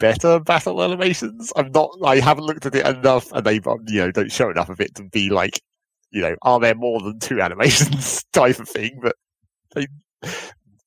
[0.00, 1.52] better battle animations.
[1.56, 1.90] I'm not.
[2.04, 4.80] I haven't looked at it enough, and they um, you know don't show enough of
[4.80, 5.60] it to be like
[6.10, 9.00] you know are there more than two animations type of thing.
[9.02, 9.16] But
[9.74, 9.86] they,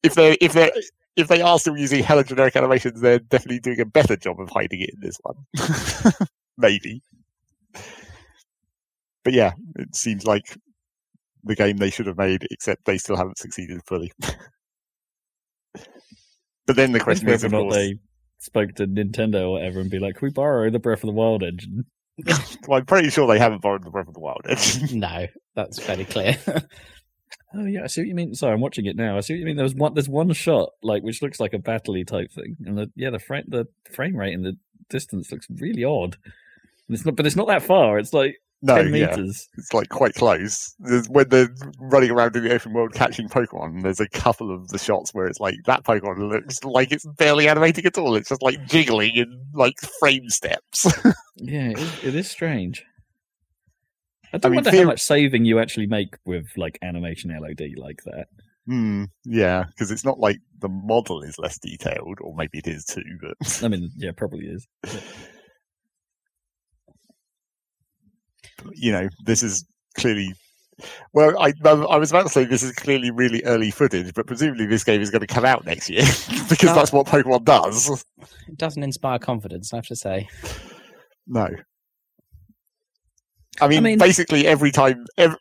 [0.04, 0.72] if they if they
[1.18, 4.50] if they are still using hella generic animations, they're definitely doing a better job of
[4.50, 5.36] hiding it in this one.
[6.58, 7.02] Maybe.
[9.24, 10.58] But yeah, it seems like
[11.44, 14.12] the game they should have made, except they still haven't succeeded fully.
[16.68, 17.96] But then the question is, of course, they
[18.40, 21.14] spoke to Nintendo or whatever and be like, "Can we borrow the Breath of the
[21.14, 21.86] Wild engine?"
[22.68, 25.00] well, I'm pretty sure they haven't borrowed the Breath of the Wild engine.
[25.00, 26.36] no, that's fairly clear.
[27.54, 28.34] Oh yeah, I see what you mean.
[28.36, 29.18] Sorry, I'm watching it now.
[29.18, 29.56] I see what you mean.
[29.56, 29.94] There was one.
[29.94, 33.20] There's one shot like which looks like a battley type thing, and the yeah the
[33.20, 34.58] frame the frame rate in the
[34.90, 36.18] distance looks really odd.
[36.88, 38.00] And it's not, but it's not that far.
[38.00, 39.48] It's like no, ten yeah, meters.
[39.58, 40.76] it's like quite close.
[40.80, 44.68] There's, when they're running around in the open world catching Pokemon, there's a couple of
[44.70, 48.16] the shots where it's like that Pokemon looks like it's barely animating at all.
[48.16, 50.88] It's just like jiggling in like frame steps.
[51.40, 52.84] Yeah, it is, it is strange.
[54.34, 57.62] I do mean, wonder theor- how much saving you actually make with like animation LOD
[57.78, 58.28] like that.
[58.66, 62.84] Hmm, yeah, because it's not like the model is less detailed, or maybe it is
[62.86, 63.02] too.
[63.22, 64.68] But I mean, yeah, probably is.
[68.74, 69.66] you know, this is
[69.98, 70.34] clearly.
[71.14, 74.68] Well, I I was about to say this is clearly really early footage, but presumably
[74.68, 76.04] this game is going to come out next year
[76.50, 76.76] because No.
[76.76, 78.04] that's what Pokemon does.
[78.48, 80.28] it doesn't inspire confidence, I have to say.
[81.26, 81.48] No.
[83.62, 85.36] I mean, mean- basically every time, ev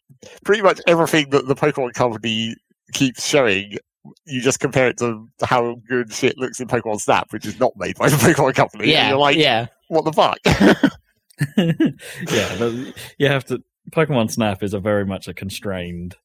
[0.45, 2.55] pretty much everything that the Pokemon company
[2.93, 3.77] keeps showing,
[4.25, 7.73] you just compare it to how good shit looks in Pokemon Snap, which is not
[7.77, 8.85] made by the Pokemon company.
[8.85, 9.67] and Yeah, you're like, yeah.
[9.89, 10.39] what the fuck?
[11.57, 13.63] yeah, but you have to.
[13.93, 16.17] Pokemon Snap is a very much a constrained.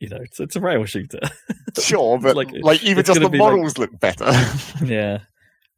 [0.00, 1.20] You know, it's, it's a rail shooter.
[1.80, 4.32] sure, but Like, like, even just the be like- models look better.
[4.84, 5.18] yeah,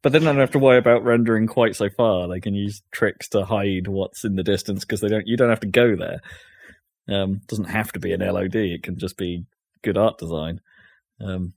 [0.05, 2.27] but then they don't have to worry about rendering quite so far.
[2.27, 5.25] They can use tricks to hide what's in the distance because they don't.
[5.25, 6.19] You don't have to go there.
[7.09, 8.55] Um, doesn't have to be an LOD.
[8.55, 9.45] It can just be
[9.81, 10.61] good art design.
[11.19, 11.53] Um,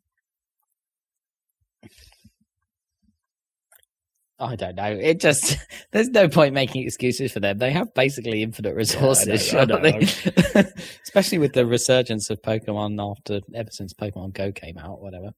[4.38, 4.98] I don't know.
[4.98, 5.58] It just
[5.92, 7.58] there's no point making excuses for them.
[7.58, 10.64] They have basically infinite resources, I know, I surely.
[11.02, 15.02] especially with the resurgence of Pokemon after ever since Pokemon Go came out.
[15.02, 15.32] Whatever,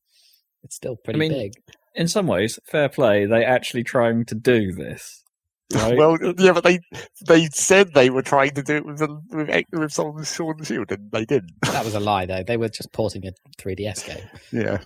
[0.62, 1.54] it's still pretty mean, big.
[1.94, 3.26] In some ways, fair play.
[3.26, 5.22] They actually trying to do this.
[5.72, 5.96] Right?
[5.96, 6.80] well, yeah, but they
[7.28, 10.66] they said they were trying to do it with the, with, with someone's Sword and
[10.66, 11.52] Shield, and they didn't.
[11.66, 12.42] That was a lie, though.
[12.42, 14.24] They were just porting a 3DS game.
[14.52, 14.78] Yeah.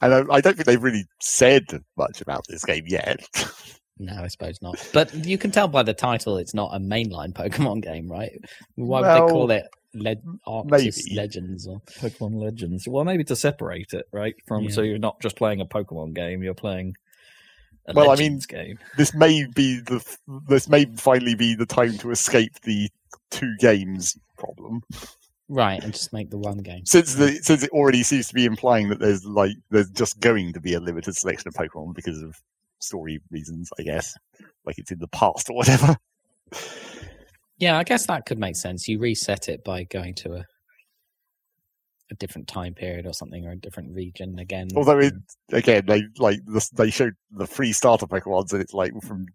[0.00, 1.64] And I, I don't think they've really said
[1.96, 3.26] much about this game yet.
[3.98, 4.84] No, I suppose not.
[4.92, 8.32] But you can tell by the title, it's not a mainline Pokemon game, right?
[8.74, 10.38] Why would Well, they call it Le- mm.
[10.46, 11.16] Arceus maybe.
[11.16, 11.66] Legends?
[11.66, 12.88] Or Pokemon Legends.
[12.88, 14.34] Well, maybe to separate it, right?
[14.46, 16.94] From so you're not just playing a Pokemon game, you're playing
[17.86, 18.78] a Well, I mean- Legends game.
[18.96, 20.02] this may be the
[20.48, 22.88] this may finally be the time to escape the
[23.30, 24.82] two games problem.
[25.48, 26.86] right, and just make the one game.
[26.86, 30.52] Since the since it already seems to be implying that there's like there's just going
[30.54, 32.40] to be a limited selection of Pokemon because of
[32.78, 34.16] story reasons, I guess.
[34.64, 35.96] Like it's in the past or whatever.
[37.58, 38.88] Yeah, I guess that could make sense.
[38.88, 40.44] You reset it by going to a
[42.10, 44.68] a different time period or something, or a different region again.
[44.76, 45.14] Although it
[45.52, 49.26] again, they like the, they showed the free starter Pokemons, and it's like from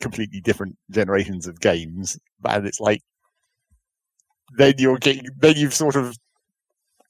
[0.00, 3.02] completely different generations of games, and it's like
[4.56, 6.16] then you're getting then you've sort of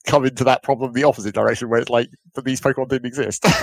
[0.05, 3.43] come into that problem the opposite direction, where it's like, but these Pokemon didn't exist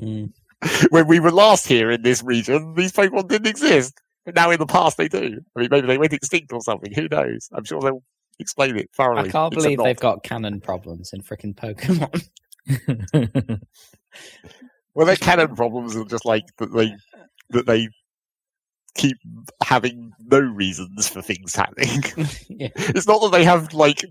[0.00, 0.30] Mm.
[0.90, 2.74] when we were last here in this region.
[2.74, 3.94] These Pokemon didn't exist,
[4.26, 5.40] but now in the past they do.
[5.56, 6.92] I mean, maybe they went extinct or something.
[6.92, 7.48] Who knows?
[7.54, 8.02] I'm sure they'll
[8.38, 9.30] explain it thoroughly.
[9.30, 12.28] I can't believe they've got canon problems in freaking Pokemon.
[14.96, 16.96] Well, their canon problems are just like that they
[17.50, 17.88] that they
[18.94, 19.18] keep
[19.62, 22.02] having no reasons for things happening.
[22.48, 22.70] yeah.
[22.74, 24.02] it's not that they have like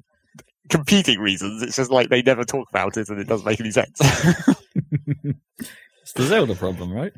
[0.70, 1.64] competing reasons.
[1.64, 4.00] It's just like they never talk about it, and it doesn't make any sense.
[6.04, 7.14] it's the Zelda problem, right?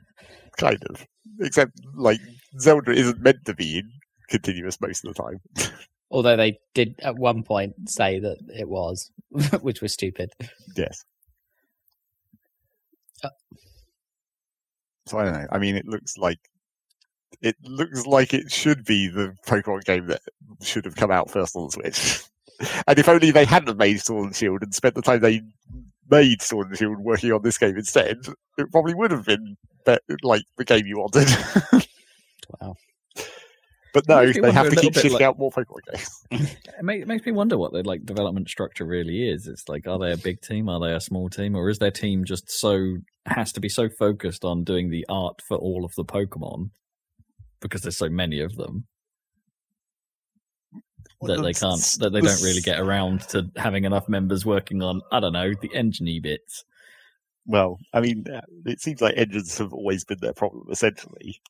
[0.58, 1.06] Kind of,
[1.40, 2.20] except like
[2.60, 3.84] Zelda isn't meant to be
[4.30, 5.40] continuous most of the time.
[6.12, 9.12] Although they did at one point say that it was,
[9.62, 10.32] which was stupid.
[10.76, 11.04] yes.
[13.24, 13.30] Uh.
[15.06, 15.48] So I don't know.
[15.52, 16.40] I mean, it looks like
[17.42, 20.22] it looks like it should be the Pokemon game that
[20.62, 22.24] should have come out first on the Switch.
[22.88, 25.44] And if only they hadn't made Sword and Shield and spent the time they
[26.10, 28.18] made Sword and Shield working on this game instead,
[28.58, 31.28] it probably would have been be- like the game you wanted.
[32.62, 32.76] Wow.
[33.94, 36.26] but no, they have to keep bit shitting like- out more Pokemon games.
[36.80, 39.48] It, make, it makes me wonder what their like development structure really is.
[39.48, 40.70] It's like, are they a big team?
[40.70, 41.56] Are they a small team?
[41.56, 45.42] Or is their team just so has to be so focused on doing the art
[45.48, 46.70] for all of the Pokemon
[47.60, 48.86] because there's so many of them
[51.22, 55.02] that they can't that they don't really get around to having enough members working on
[55.12, 56.64] I don't know the engine bits.
[57.46, 61.42] Well, I mean, uh, it seems like engines have always been their problem, essentially.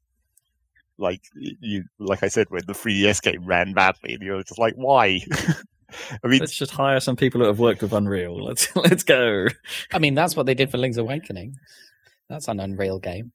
[1.00, 4.76] Like you, like I said, when the 3DS game ran badly, and you're just like,
[4.76, 5.22] why?
[6.24, 8.44] I mean, Let's just hire some people that have worked with Unreal.
[8.46, 9.48] Let's let's go.
[9.94, 11.56] I mean, that's what they did for Link's Awakening.
[12.30, 13.32] That's an Unreal game.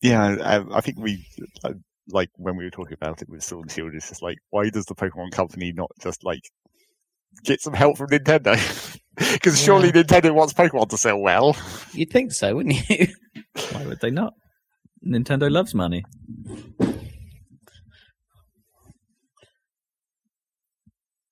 [0.00, 1.26] yeah, I, I think we
[1.64, 1.72] uh,
[2.10, 3.94] like when we were talking about it with Sword and Shield.
[3.94, 6.42] It's just like, why does the Pokemon company not just like
[7.44, 8.56] get some help from Nintendo?
[9.32, 11.56] Because surely Nintendo wants Pokemon to sell well.
[11.92, 13.08] You'd think so, wouldn't you?
[13.72, 14.32] Why would they not?
[15.04, 16.04] Nintendo loves money.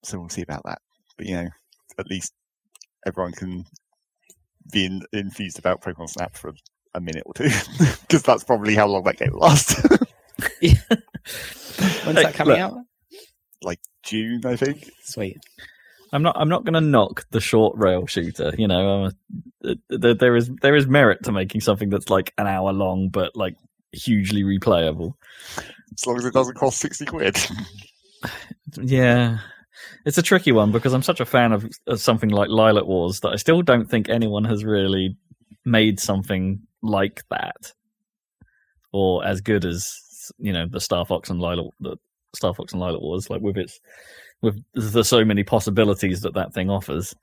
[0.02, 0.80] So we'll see about that.
[1.16, 1.48] But you know,
[1.98, 2.32] at least
[3.06, 3.64] everyone can
[4.72, 6.52] be in, infused about Pokemon Snap for
[6.94, 7.50] a minute or two,
[8.02, 9.80] because that's probably how long that game will last.
[12.04, 12.60] When's Hey, that coming look.
[12.60, 12.78] out?
[13.62, 14.90] like June, I think.
[15.02, 15.38] Sweet.
[16.12, 16.36] I'm not.
[16.38, 18.52] I'm not going to knock the short rail shooter.
[18.56, 19.10] You know,
[19.64, 23.08] uh, there, there is there is merit to making something that's like an hour long,
[23.08, 23.56] but like
[23.92, 25.14] hugely replayable.
[25.58, 27.36] As long as it doesn't cost sixty quid.
[28.80, 29.38] Yeah,
[30.04, 33.20] it's a tricky one because I'm such a fan of, of something like Lylat Wars
[33.20, 35.16] that I still don't think anyone has really
[35.64, 37.72] made something like that
[38.92, 39.94] or as good as
[40.38, 41.96] you know the Star Fox and Lylat the
[42.34, 43.80] Star Fox and Lylat Wars, like with its
[44.42, 47.14] with the so many possibilities that that thing offers.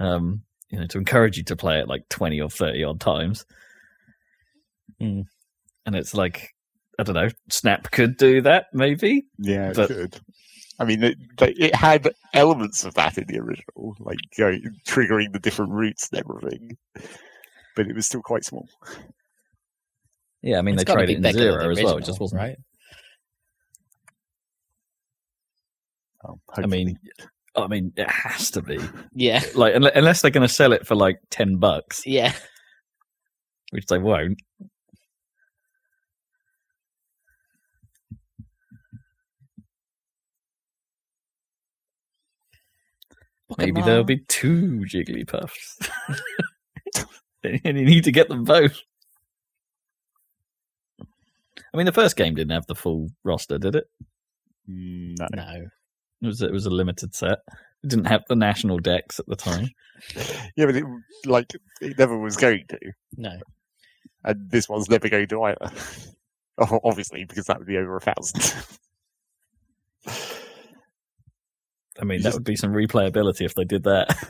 [0.00, 3.44] Um, you know, to encourage you to play it like twenty or thirty odd times.
[5.00, 5.22] Hmm.
[5.86, 6.54] And it's like
[6.98, 9.24] I don't know, Snap could do that maybe.
[9.38, 10.20] Yeah, it But- could.
[10.80, 15.40] I mean, it, it had elements of that in the original, like going, triggering the
[15.40, 16.78] different routes and everything,
[17.74, 18.68] but it was still quite small.
[20.42, 21.98] Yeah, I mean It's they tried it in zero the as well.
[21.98, 22.56] It just wasn't right.
[26.24, 26.98] Um, I mean,
[27.56, 28.78] I mean, it has to be
[29.14, 32.32] Yeah, like unless they're going to sell it for like ten bucks, yeah.
[33.70, 34.40] which they won't.
[43.56, 45.88] Maybe there'll be two Jigglypuffs,
[47.42, 48.78] and you need to get them both.
[51.72, 53.84] I mean, the first game didn't have the full roster, did it?
[54.68, 55.26] Mm, no.
[55.34, 55.66] no.
[56.22, 57.38] It was it was a limited set.
[57.84, 59.68] It didn't have the national Dex at the time.
[60.56, 60.84] Yeah, but it
[61.26, 62.78] like it never was going to,
[63.16, 63.36] No.
[64.22, 65.70] and this one's never going to either.
[66.60, 68.54] Oh, Obviously, because that would be over a thousand.
[72.00, 74.08] I mean, that would be some replayability if they did that.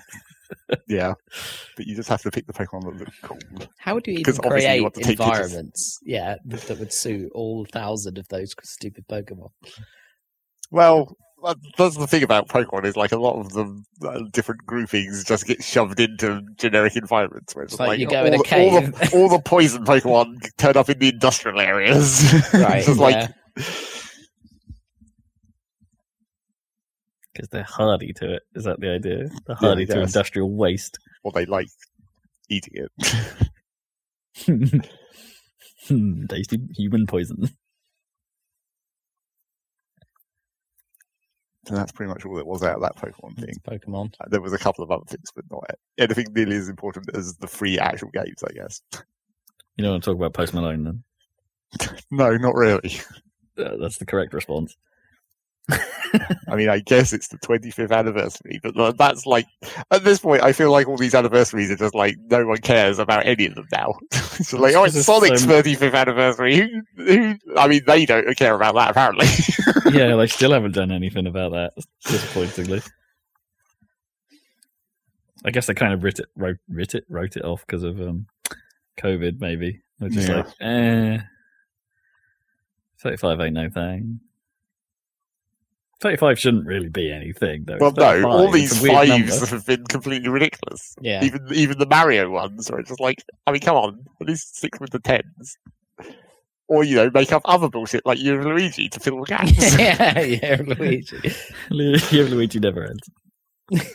[0.89, 1.15] yeah,
[1.77, 3.39] but you just have to pick the Pokemon that look cool.
[3.79, 5.11] How would you even you create pictures.
[5.11, 5.99] environments?
[6.05, 9.51] Yeah, that would suit all thousand of those stupid Pokemon.
[10.71, 11.17] Well,
[11.77, 15.47] that's the thing about Pokemon is like a lot of the uh, different groupings just
[15.47, 17.55] get shoved into generic environments.
[17.55, 19.15] Where it's It's like like you go all, in a the, all, the, cave.
[19.15, 22.23] all the poison Pokemon turn up in the industrial areas.
[22.53, 22.79] Right.
[22.79, 23.15] It's just like
[23.57, 23.65] yeah.
[27.39, 28.43] Because they're hardy to it.
[28.57, 29.29] Is that the idea?
[29.47, 30.09] They're hardy to yes.
[30.09, 30.99] industrial waste.
[31.23, 31.69] or they like
[32.51, 32.93] eating it.
[35.87, 37.49] Hmm, Tasty human poison.
[41.69, 43.55] and that's pretty much all that was out of that Pokemon thing.
[43.69, 44.15] Pokemon.
[44.21, 45.65] Uh, There was a couple of other things, but not
[45.99, 48.81] anything nearly as important as the free actual games, I guess.
[49.77, 51.05] You don't want to talk about Post Malone then?
[52.11, 52.99] No, not really.
[53.59, 54.79] Uh, that's the correct response.
[55.71, 59.47] I mean, I guess it's the 25th anniversary, but that's like,
[59.91, 62.99] at this point, I feel like all these anniversaries are just like, no one cares
[62.99, 63.95] about any of them now.
[64.13, 66.57] it's like, oh, it's Sonic's so- 35th anniversary.
[66.57, 69.27] Who, who, I mean, they don't care about that, apparently.
[69.93, 71.73] yeah, they still haven't done anything about that.
[72.07, 72.81] Disappointingly.
[75.45, 78.01] I guess they kind of writ it, wrote, writ it, wrote it off because of
[78.01, 78.27] um,
[78.99, 79.41] COVID.
[79.41, 80.37] Maybe they're just Yeah.
[80.37, 81.19] like, eh,
[83.01, 84.21] thirty-five ain't no thing.
[86.01, 87.79] Thirty-five shouldn't really be anything, though.
[87.81, 89.09] well, no, 35, all these fives
[89.41, 89.47] number.
[89.47, 90.95] have been completely ridiculous.
[91.01, 91.25] Yeah.
[91.25, 94.79] Even even the Mario ones are just like, I mean, come on, at least stick
[94.81, 95.59] with the tens.
[96.69, 99.79] Or, you know, make up other bullshit like you and Luigi to fill the gaps.
[99.79, 101.17] yeah, yeah, Luigi.
[101.71, 103.11] yeah, Luigi never ends.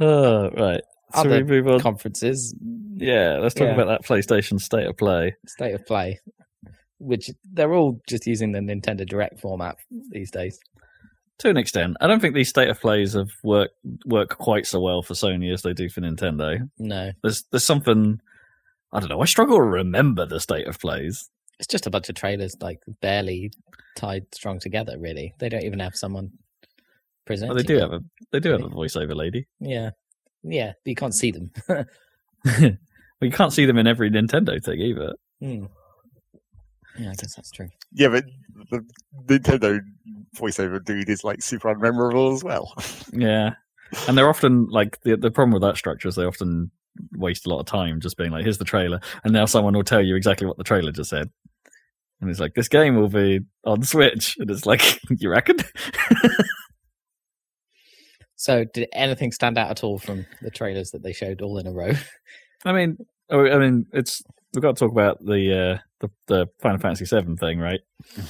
[0.00, 0.80] Oh, ah, right.
[1.14, 1.80] So Other we move on.
[1.80, 2.54] Conferences,
[2.96, 3.74] yeah, let's talk Yeah.
[3.74, 5.36] about that PlayStation State of Play.
[5.46, 6.20] state of play,
[7.00, 9.76] which they're all just using the Nintendo Direct format
[10.10, 10.58] these days.
[11.38, 13.70] To an extent, I don't think these State of Plays have work
[14.04, 16.68] work quite so well for Sony as they do for Nintendo.
[16.78, 18.20] No, There's there's something
[18.92, 19.22] I don't know.
[19.22, 21.30] I struggle to remember the State of Plays.
[21.58, 23.50] it's just a bunch of trailers like barely
[23.96, 24.98] tied strong together.
[24.98, 26.30] Really, they don't even have someone
[27.24, 27.52] presenting.
[27.52, 27.80] Oh, they do it.
[27.80, 28.00] have a
[28.32, 29.46] they do have a voiceover lady.
[29.60, 29.90] Yeah,
[30.42, 31.50] yeah, but you can't see them.
[31.68, 32.76] well,
[33.22, 35.14] you can't see them in every Nintendo thing either.
[35.40, 35.66] Hmm.
[36.98, 37.68] Yeah, I guess that's true.
[37.92, 38.24] Yeah, but
[38.70, 38.84] the
[39.26, 39.80] Nintendo
[40.36, 42.74] voiceover dude is like super unmemorable as well.
[43.12, 43.54] Yeah,
[44.06, 46.70] and they're often like the the problem with that structure is they often
[47.12, 49.82] waste a lot of time just being like, "Here's the trailer," and now someone will
[49.82, 51.28] tell you exactly what the trailer just said,
[52.20, 55.56] and it's like, "This game will be on Switch," and it's like, "You reckon?"
[58.40, 61.66] So, did anything stand out at all from the trailers that they showed all in
[61.66, 61.92] a row?
[62.64, 62.96] I mean,
[63.28, 64.22] oh, I mean, it's
[64.54, 67.80] we've got to talk about the uh, the the Final Fantasy VII thing, right?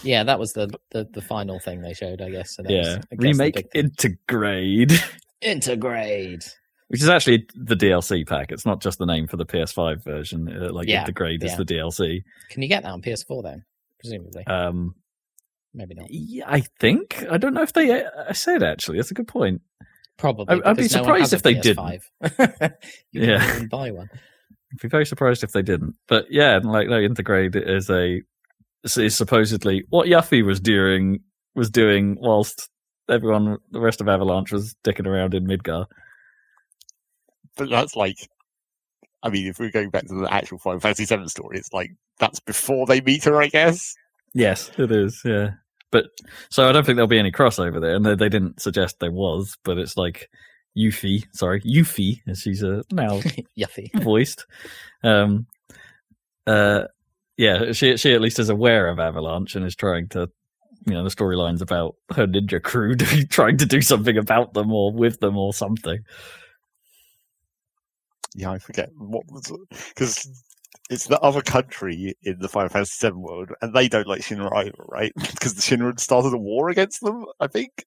[0.03, 2.55] yeah, that was the, the the final thing they showed, I guess.
[2.57, 4.93] So that was, yeah, I guess, remake Integrate.
[5.41, 6.57] Integrate.
[6.89, 8.51] which is actually the DLC pack.
[8.51, 10.49] It's not just the name for the PS5 version.
[10.49, 12.23] Uh, like Yeah, Intergrade is the DLC.
[12.49, 13.65] Can you get that on PS4 then?
[14.01, 14.95] Presumably, Um,
[15.75, 16.09] maybe not.
[16.11, 18.03] yeah, I think I don't know if they.
[18.05, 19.61] I said actually, that's a good point.
[20.17, 20.47] Probably.
[20.63, 21.79] I- I'd be because no surprised if they did.
[23.13, 23.63] You Yeah.
[23.71, 24.11] buy one.
[24.73, 25.95] I'd be very surprised if they didn't.
[26.09, 28.23] But yeah, like no, Intergrade is a
[28.85, 31.21] is supposedly what Yuffie was doing
[31.55, 32.69] was doing whilst
[33.09, 35.87] everyone, the rest of Avalanche, was dicking around in Midgar.
[37.57, 38.17] but that's like,
[39.23, 41.91] I mean, if we're going back to the actual Final Fantasy VII story, it's like
[42.19, 43.95] that's before they meet her, I guess.
[44.33, 45.21] Yes, it is.
[45.25, 45.51] Yeah,
[45.91, 46.07] but
[46.51, 49.11] so I don't think there'll be any crossover there, and they, they didn't suggest there
[49.11, 49.57] was.
[49.65, 50.31] But it's like
[50.77, 53.21] Yuffie, sorry, Yuffie, as she's uh, now
[53.59, 53.91] Yuffie.
[54.03, 54.47] voiced.
[55.03, 55.47] Um,
[56.47, 56.85] uh,
[57.37, 60.31] yeah, she she at least is aware of Avalanche and is trying to,
[60.87, 62.95] you know, the storylines about her ninja crew
[63.31, 65.99] trying to do something about them or with them or something.
[68.37, 69.53] Yeah, I forget what was
[69.89, 70.29] because
[70.89, 74.53] it's the other country in the Final Fantasy VII world, and they don't like Shinra
[74.57, 75.13] either, right?
[75.19, 77.25] Because the Shinra started a war against them.
[77.41, 77.87] I think.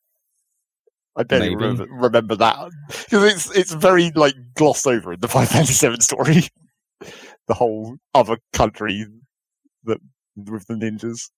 [1.15, 1.85] I barely Maybe.
[1.89, 2.71] remember, that
[3.03, 6.41] because it's it's very like glossed over in the Final Fantasy VII story.
[7.47, 9.05] the whole other country
[9.83, 9.99] that
[10.35, 11.29] with the ninjas.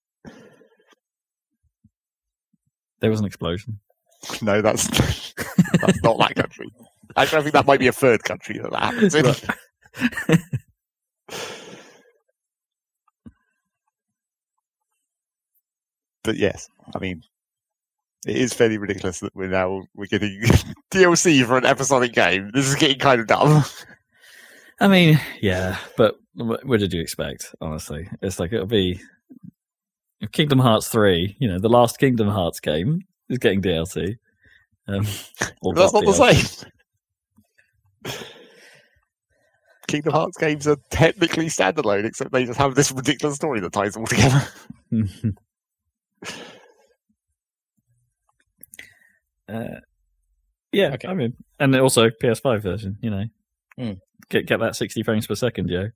[2.99, 3.79] There was an explosion.
[4.41, 4.87] No, that's
[5.81, 6.67] that's not that country.
[7.15, 9.23] Actually, I think that might be a third country that that happens in.
[9.25, 10.39] Right.
[16.23, 17.21] but yes, I mean,
[18.25, 20.41] it is fairly ridiculous that we're now we're getting
[20.91, 22.51] DLC for an episodic game.
[22.53, 23.63] This is getting kind of dumb.
[24.79, 27.53] I mean, yeah, but wh- what did you expect?
[27.61, 28.99] Honestly, it's like it'll be
[30.31, 31.35] Kingdom Hearts three.
[31.39, 34.15] You know, the last Kingdom Hearts game is getting DLC.
[34.87, 35.03] Um,
[35.75, 36.71] that's not the same.
[39.87, 43.93] Kingdom Hearts games are technically standalone, except they just have this ridiculous story that ties
[43.93, 44.47] them all together.
[49.49, 49.79] uh,
[50.71, 51.07] yeah, Okay.
[51.07, 52.97] I mean, and also PS5 version.
[53.01, 53.23] You know,
[53.77, 53.91] Hmm.
[54.29, 55.89] get get that sixty frames per second, Joe.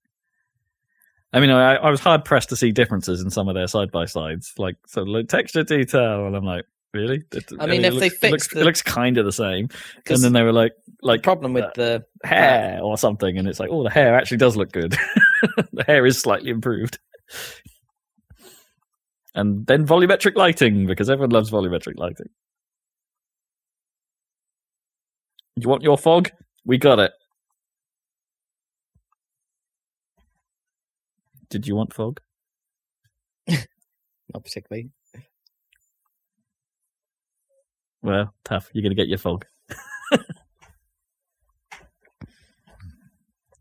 [1.31, 3.91] I mean, I, I was hard pressed to see differences in some of their side
[3.91, 7.21] by sides, like like texture detail, and I'm like, really?
[7.59, 9.67] I mean, if they looks- it looks, fix it the- looks kind of the same,
[10.09, 10.71] and then they were like,
[11.03, 14.37] like problem with uh, the hair or something, and it's like, oh, the hair actually
[14.37, 14.95] does look good.
[15.73, 16.97] the hair is slightly improved.
[19.35, 22.29] And then volumetric lighting, because everyone loves volumetric lighting.
[25.61, 26.29] You want your fog?
[26.65, 27.11] We got it.
[31.49, 32.21] Did you want fog?
[33.47, 34.91] not particularly.
[38.01, 38.69] Well, tough.
[38.71, 39.45] You're going to get your fog.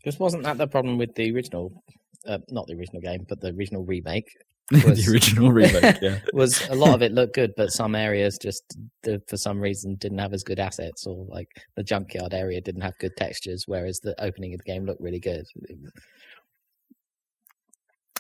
[0.05, 1.83] Just wasn't that the problem with the original?
[2.27, 4.31] Uh, not the original game, but the original remake.
[4.85, 6.19] Was- the original remake, yeah.
[6.35, 8.63] was a lot of it looked good, but some areas just
[9.03, 12.83] the, for some reason didn't have as good assets, or like the junkyard area didn't
[12.83, 15.47] have good textures, whereas the opening of the game looked really good.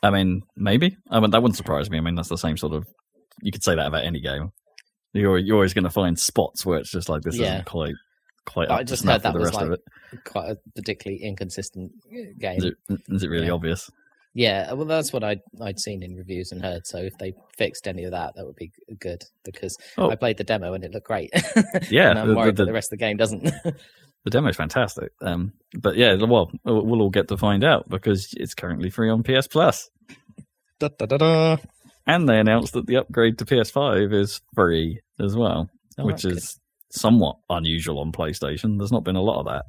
[0.03, 0.97] I mean, maybe.
[1.11, 1.99] I mean, that wouldn't surprise me.
[1.99, 2.87] I mean, that's the same sort of.
[3.43, 4.51] You could say that about any game.
[5.13, 7.55] You're you're always going to find spots where it's just like this Yeah.
[7.55, 7.95] isn't quite
[8.47, 9.79] quite I just heard that the was rest of like-
[10.13, 10.25] it.
[10.25, 12.59] Quite a particularly inconsistent uh, game.
[12.59, 12.75] Is it
[13.09, 13.53] is it really Yeah.
[13.53, 13.91] obvious?
[14.35, 16.87] Yeah, well, that's what I'd I'd seen in reviews and heard.
[16.87, 18.70] So if they fixed any of that, that would be
[19.01, 20.11] good because Oh.
[20.11, 21.31] I played the demo and it looked great.
[21.91, 23.51] Yeah, and I'm worried the- that the rest of the game doesn't.
[24.24, 25.12] The demo's fantastic.
[25.22, 29.09] Um, but yeah, well, we'll we'll all get to find out because it's currently free
[29.09, 29.89] on PS Plus.
[30.81, 31.57] da, da, da, da.
[32.07, 36.24] And they announced that the upgrade to PS5 is free as well, Oh, which that's
[36.24, 36.37] good.
[36.37, 36.59] is
[36.91, 38.76] somewhat unusual on PlayStation.
[38.76, 39.64] There's not been a lot of that.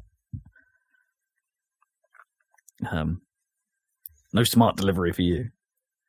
[2.91, 3.21] Um,
[4.33, 5.49] no smart delivery for you.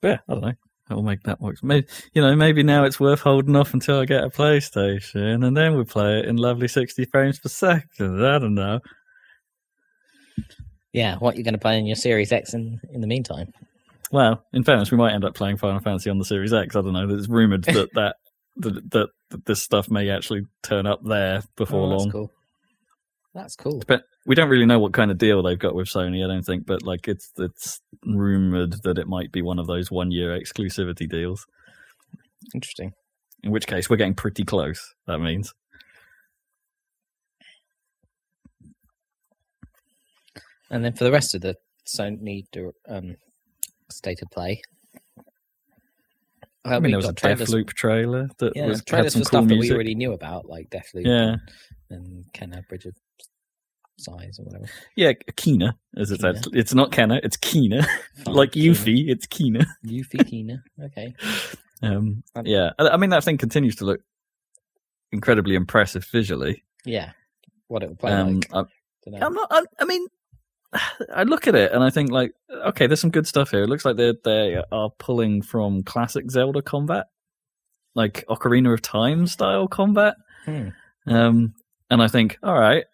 [0.00, 0.52] But yeah, I don't know.
[0.90, 1.56] I'll make that work.
[1.62, 5.56] Maybe you know, maybe now it's worth holding off until I get a PlayStation, and
[5.56, 8.24] then we play it in lovely sixty frames per second.
[8.24, 8.80] I don't know.
[10.92, 13.52] Yeah, what you're going to play in your Series X in, in the meantime?
[14.12, 16.74] Well, in fairness, we might end up playing Final Fantasy on the Series X.
[16.76, 17.08] I don't know.
[17.10, 18.16] It's rumored that that,
[18.56, 22.10] that, that, that this stuff may actually turn up there before Oh, that's long.
[22.12, 22.32] cool.
[23.36, 23.82] That's cool.
[23.86, 26.24] But we don't really know what kind of deal they've got with Sony.
[26.24, 29.90] I don't think, but like it's it's rumored that it might be one of those
[29.90, 31.46] one year exclusivity deals.
[32.54, 32.92] Interesting.
[33.42, 34.94] In which case, we're getting pretty close.
[35.06, 35.52] That means.
[40.70, 41.56] And then for the rest of the
[41.86, 42.42] Sony
[42.88, 43.16] um,
[43.90, 44.62] state of play,
[46.64, 49.40] I mean, there was a Deathloop trailer that yeah, was had trailers some for cool
[49.40, 51.36] stuff that we already knew about, like Deathloop Yeah,
[51.90, 52.24] and
[52.68, 52.94] Bridge of
[53.98, 54.66] Size or whatever.
[54.94, 56.36] yeah, Kina, as it's Kena.
[56.36, 57.86] actually, it's not Kenna, it's Kina,
[58.26, 58.70] like Kena.
[58.70, 59.64] Yuffie, it's Kina.
[59.84, 60.62] Yuffie Kina.
[60.82, 61.14] Okay.
[61.82, 64.00] Um, Um, yeah, I, mean that thing continues to look
[65.12, 66.64] incredibly impressive visually.
[66.84, 67.12] Yeah.
[67.68, 68.48] What it will play Um, like.
[68.52, 68.64] I,
[69.10, 69.26] Dunno.
[69.26, 69.48] I'm not.
[69.50, 70.06] I, I mean,
[71.14, 73.62] I look at it and I think like, okay, there's some good stuff here.
[73.62, 77.06] It looks like they they are pulling from classic Zelda combat,
[77.94, 80.16] like Ocarina of Time style combat.
[80.44, 80.68] Hmm.
[81.06, 81.54] Um,
[81.90, 82.84] and I think, all right,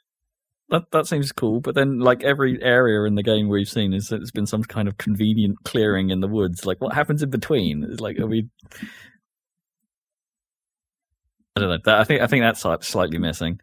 [0.72, 1.60] that that seems cool.
[1.60, 4.88] But then, like every area in the game we've seen is it's been some kind
[4.88, 6.64] of convenient clearing in the woods.
[6.64, 7.84] Like, what happens in between?
[7.84, 8.48] It's like, are we?
[11.54, 11.78] I don't know.
[11.84, 13.60] That, I think I think that's slightly missing.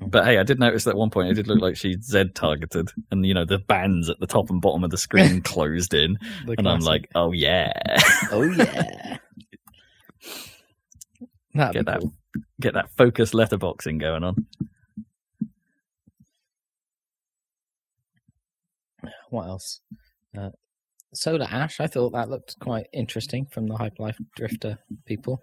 [0.00, 2.30] But hey, I did notice that at one point it did look like she Z
[2.34, 5.92] targeted, and you know the bands at the top and bottom of the screen closed
[5.92, 7.72] in, and I'm like, oh yeah,
[8.30, 9.18] oh yeah.
[11.54, 12.12] That'd get that, cool.
[12.60, 14.46] get that focus letterboxing going on.
[19.34, 19.80] What else?
[20.36, 20.50] Uh,
[21.12, 21.80] Solar Ash.
[21.80, 25.42] I thought that looked quite interesting from the Hyper Light Drifter people.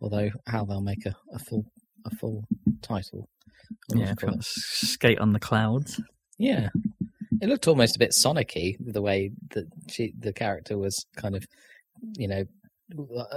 [0.00, 1.64] Although how they'll make a, a full
[2.04, 2.44] a full
[2.82, 3.28] title.
[3.94, 6.00] Yeah, skate on the clouds.
[6.38, 6.68] yeah.
[7.42, 11.44] It looked almost a bit Sonic-y, the way that she, the character was kind of,
[12.16, 12.44] you know,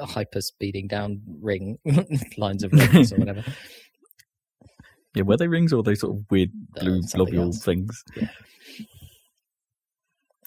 [0.06, 1.78] hyper speeding down ring
[2.38, 3.44] lines of rings or whatever.
[5.16, 8.04] Yeah, were they rings or were they sort of weird Uh, blue something globule things?
[8.16, 8.30] Yeah.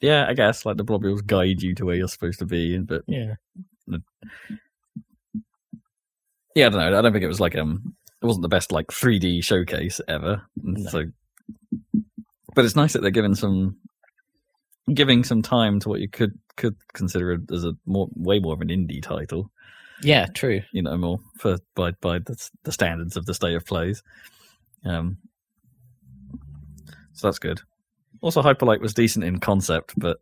[0.02, 3.02] Yeah, I guess like the globules guide you to where you're supposed to be, but
[3.06, 3.34] Yeah.
[6.54, 6.98] yeah, I don't know.
[6.98, 10.42] I don't think it was like um, it wasn't the best like 3D showcase ever.
[10.56, 10.90] No.
[10.90, 11.04] So,
[12.54, 13.78] but it's nice that they're giving some,
[14.92, 18.60] giving some time to what you could could consider as a more way more of
[18.60, 19.50] an indie title.
[20.02, 20.62] Yeah, true.
[20.72, 24.02] You know, more for by by the, the standards of the state of plays.
[24.84, 25.18] Um,
[27.12, 27.60] so that's good.
[28.22, 30.18] Also, Hyperlight was decent in concept, but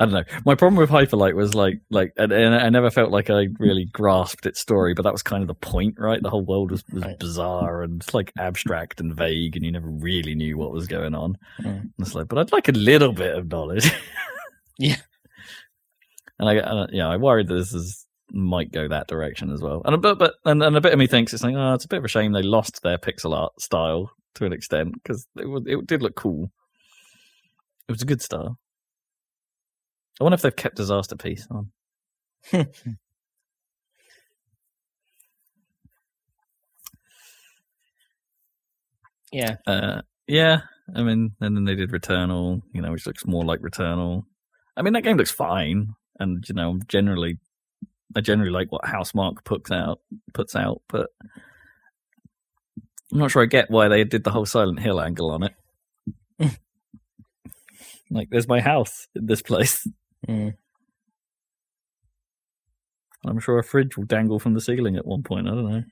[0.00, 0.24] I don't know.
[0.44, 3.84] My problem with Hyperlight was like, like, and, and I never felt like I really
[3.86, 6.22] grasped its story, but that was kind of the point, right?
[6.22, 7.18] The whole world was, was Right.
[7.18, 11.36] bizarre and like abstract and vague, and you never really knew what was going on.
[11.60, 11.90] Mm.
[11.98, 13.90] It's like, but I'd like a little bit of knowledge.
[14.80, 14.94] Yeah.
[16.38, 19.82] And I, uh, yeah, I worried that this is might go that direction as well.
[19.84, 21.84] And a bit, but and, and a bit of me thinks it's like, oh, it's
[21.84, 25.26] a bit of a shame they lost their pixel art style to an extent because
[25.36, 26.52] it, it did look cool.
[27.88, 28.58] It was a good style.
[30.20, 31.72] I wonder if they've kept Disasterpeace on.
[39.32, 39.56] Yeah.
[39.66, 40.60] Uh, yeah,
[40.94, 44.24] I mean, and then they did Returnal, you know, which looks more like Returnal.
[44.76, 47.38] I mean, that game looks fine, and you know, generally,
[48.16, 50.00] I generally like what Housemarque puts out,
[50.34, 51.10] puts out, but
[53.12, 56.58] I'm not sure I get why they did the whole Silent Hill angle on it.
[58.10, 59.86] like, there's my house in this place.
[60.26, 60.52] Mm.
[63.24, 65.46] I'm sure a fridge will dangle from the ceiling at one point.
[65.46, 65.82] I don't know.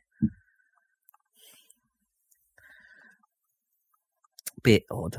[4.65, 5.17] Bit odd.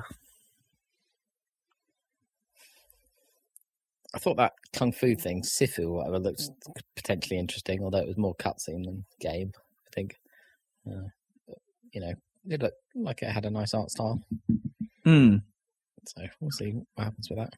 [4.13, 6.49] I thought that kung fu thing, Sifu or whatever, looked
[6.95, 9.51] potentially interesting, although it was more cutscene than game.
[9.55, 10.15] I think,
[10.87, 11.07] uh,
[11.93, 12.13] you know,
[12.49, 14.21] it looked like it had a nice art style.
[15.03, 15.37] Hmm.
[16.07, 17.53] So we'll see what happens with that.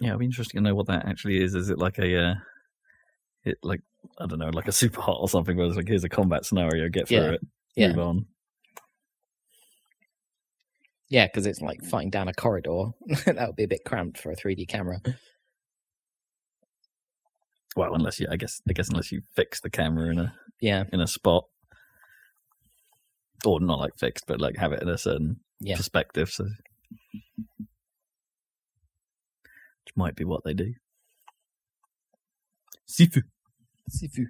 [0.00, 1.54] Yeah, it'd be interesting to know what that actually is.
[1.54, 2.34] Is it like a, uh,
[3.44, 3.80] it like
[4.18, 5.56] I don't know, like a Superhot or something?
[5.56, 7.30] Where it's like here's a combat scenario, get through Yeah.
[7.32, 7.40] it,
[7.76, 8.26] Yeah, move on.
[11.08, 12.86] yeah, because it's like fighting down a corridor.
[13.26, 15.00] that would be a bit cramped for a 3D camera.
[17.76, 20.84] Well, unless you, I guess, I guess unless you fix the camera in a Yeah,
[20.92, 21.44] in a spot,
[23.44, 25.76] or not like fixed, but like have it in a certain Yeah.
[25.76, 26.30] perspective.
[26.30, 26.46] So,
[29.84, 30.74] which might be what they do.
[32.88, 33.22] Sifu.
[33.90, 34.26] Sifu.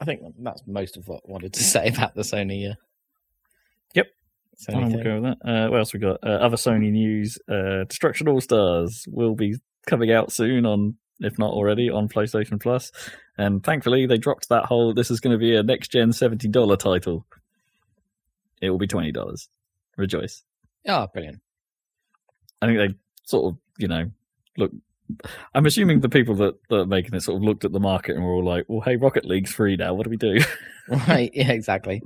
[0.00, 2.74] I think that's most of what I wanted to say about the Sony uh,
[3.94, 4.06] Yep.
[4.68, 5.02] Sony we'll thing.
[5.04, 5.48] go with that.
[5.48, 6.18] Uh, what else we got?
[6.24, 9.56] Uh, other Sony news: uh, Destruction All Stars will be
[9.86, 12.92] coming out soon on, if not already, on PlayStation Plus.
[13.38, 14.92] And thankfully, they dropped that whole.
[14.94, 17.26] This is going to be a next gen seventy dollar title.
[18.60, 19.48] It will be twenty dollars.
[19.96, 20.42] Rejoice!
[20.86, 21.40] Oh, brilliant.
[22.62, 24.10] I think they sort of, you know,
[24.56, 24.72] look.
[25.54, 28.14] I'm assuming the people that, that are making it sort of looked at the market
[28.14, 29.92] and were all like, "Well, hey, Rocket League's free now.
[29.94, 30.38] What do we do?"
[30.88, 31.30] Right.
[31.34, 32.02] Yeah, exactly.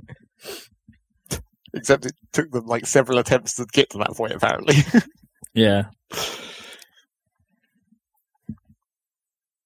[1.73, 4.75] Except it took them like several attempts to get to that point, apparently.
[5.53, 5.85] yeah,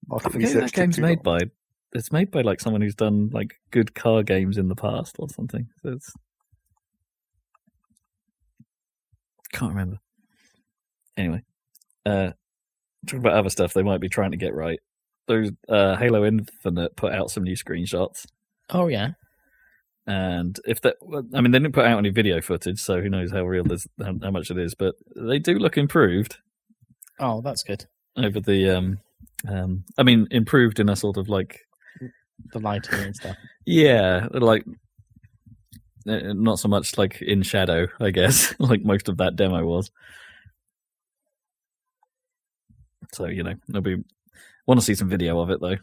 [0.08, 1.40] Market I forget that game's made long.
[1.40, 1.46] by.
[1.94, 5.30] It's made by like someone who's done like good car games in the past or
[5.30, 5.68] something.
[5.82, 6.12] So it's
[9.54, 9.98] can't remember.
[11.18, 11.42] Anyway,
[12.06, 12.32] uh,
[13.06, 14.80] talking about other stuff they might be trying to get right.
[15.28, 18.26] Those uh, Halo Infinite put out some new screenshots,
[18.72, 19.12] Oh yeah.
[20.08, 20.96] and if that,
[21.34, 23.86] I mean, they didn't put out any video footage, so who knows how real this,
[24.04, 24.74] how, how much it is.
[24.76, 26.38] But they do look improved
[27.20, 27.86] Oh, that's good.
[28.18, 28.70] over the.
[28.70, 29.00] Um,
[29.48, 31.60] um, I mean, improved in a sort of like
[32.54, 33.36] The lighting and stuff.
[33.66, 34.64] Yeah, like
[36.10, 39.92] not so much like in shadow, I guess, like most of that demo was.
[43.14, 44.04] So you know, there'll be
[44.68, 45.78] want to see some video of it though.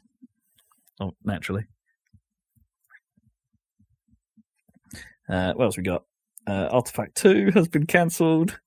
[1.01, 1.67] Oh, naturally.
[5.29, 6.05] Uh, what else we got?
[6.47, 8.59] Uh, Artifact Two has been cancelled.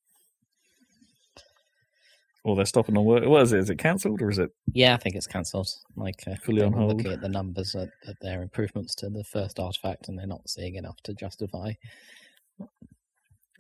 [2.46, 3.26] Or they're stopping on work.
[3.26, 3.60] What is it?
[3.60, 4.50] Is it cancelled or is it?
[4.72, 5.68] Yeah, I think it's cancelled.
[5.96, 6.98] Like uh, Fully on hold.
[6.98, 10.48] Looking at the numbers at, at their improvements to the first artifact, and they're not
[10.50, 11.74] seeing enough to justify
[12.62, 12.66] I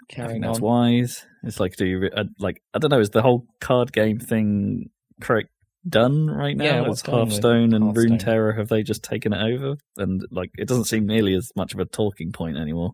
[0.07, 0.63] carrying think that's on.
[0.63, 1.25] wise.
[1.43, 2.61] It's like, do you re- uh, like?
[2.73, 3.01] I don't know.
[3.01, 5.49] Is the whole card game thing correct
[5.87, 6.63] done right now?
[6.63, 8.17] Yeah, what's going with Hearthstone and Hearthstone?
[8.17, 9.75] Runeterra have they just taken it over?
[9.97, 12.91] And like, it doesn't seem nearly as much of a talking point anymore.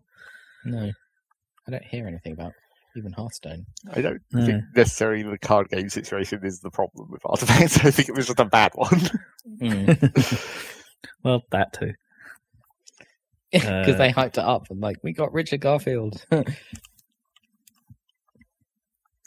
[0.64, 0.90] No,
[1.66, 2.52] I don't hear anything about
[2.96, 3.66] even Hearthstone.
[3.92, 4.44] I don't No.
[4.46, 7.78] think necessarily the card game situation is the problem with Artifacts.
[7.84, 9.00] I think it was just a bad one.
[9.58, 10.44] Because
[11.22, 11.92] well, that too.
[13.54, 16.22] Uh, they hyped it up and like we got Richard Garfield.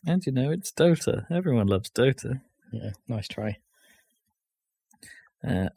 [0.05, 1.25] And you know, it's Dota.
[1.31, 2.41] Everyone loves Dota.
[2.71, 3.57] yeah, nice try.
[5.45, 5.69] Uh,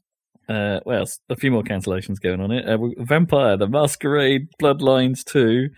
[0.49, 2.67] uh, well, a few more cancellations going on it.
[2.67, 5.71] Uh, Vampire: The Masquerade Bloodlines Two.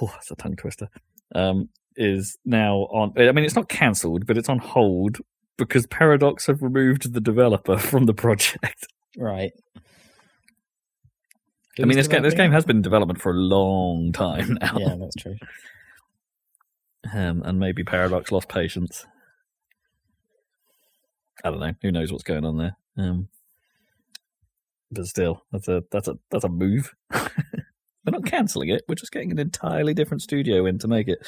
[0.00, 0.88] Oh, that's a tongue twister.
[1.34, 3.12] Um, is now on.
[3.16, 5.18] I mean, it's not cancelled, but it's on hold
[5.56, 8.86] because Paradox have removed the developer from the project.
[9.16, 9.52] Right.
[11.80, 12.58] I mean, this game, this game has.
[12.58, 15.36] has been in development for a long time now, Yeah, that's true.
[17.12, 19.06] um, and maybe Paradox lost patience.
[21.42, 21.74] I don't know.
[21.82, 22.76] Who knows what's going on there?
[22.96, 23.28] Um,
[24.90, 26.94] but still, that's a that's a that's a move.
[28.04, 28.82] We're not cancelling it.
[28.88, 31.18] We're just getting an entirely different studio in to make it.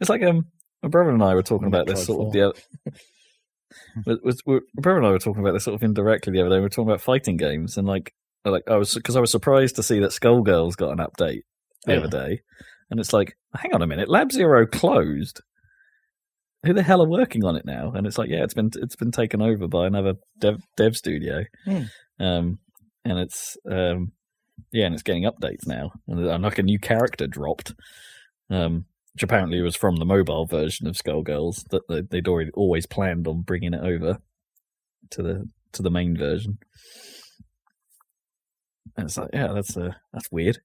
[0.00, 0.46] It's like um,
[0.82, 2.32] my brother and I were talking about this sort of 4.
[2.32, 2.42] the.
[2.48, 2.58] Other,
[4.24, 6.50] was, was, my brother and I were talking about this sort of indirectly the other
[6.50, 6.56] day.
[6.56, 8.12] We were talking about fighting games and like
[8.44, 11.42] like I was because I was surprised to see that Skullgirls got an update
[11.86, 12.40] the Oh, other day,
[12.90, 15.40] and it's like, hang on a minute, Lab Zero closed.
[16.64, 17.92] Who the hell are working on it now?
[17.92, 21.44] And it's like, yeah, it's been it's been taken over by another dev dev studio,
[21.64, 21.82] Hmm.
[22.18, 22.58] um,
[23.04, 24.12] and it's um,
[24.72, 27.74] yeah, and it's getting updates now, and, like a new character dropped,
[28.50, 28.84] um,
[29.14, 33.26] which apparently was from the mobile version of Skullgirls that they, they'd already always planned
[33.26, 34.18] on bringing it over
[35.10, 36.58] to the to the main version.
[38.96, 40.58] And it's like, yeah, that's uh, that's weird.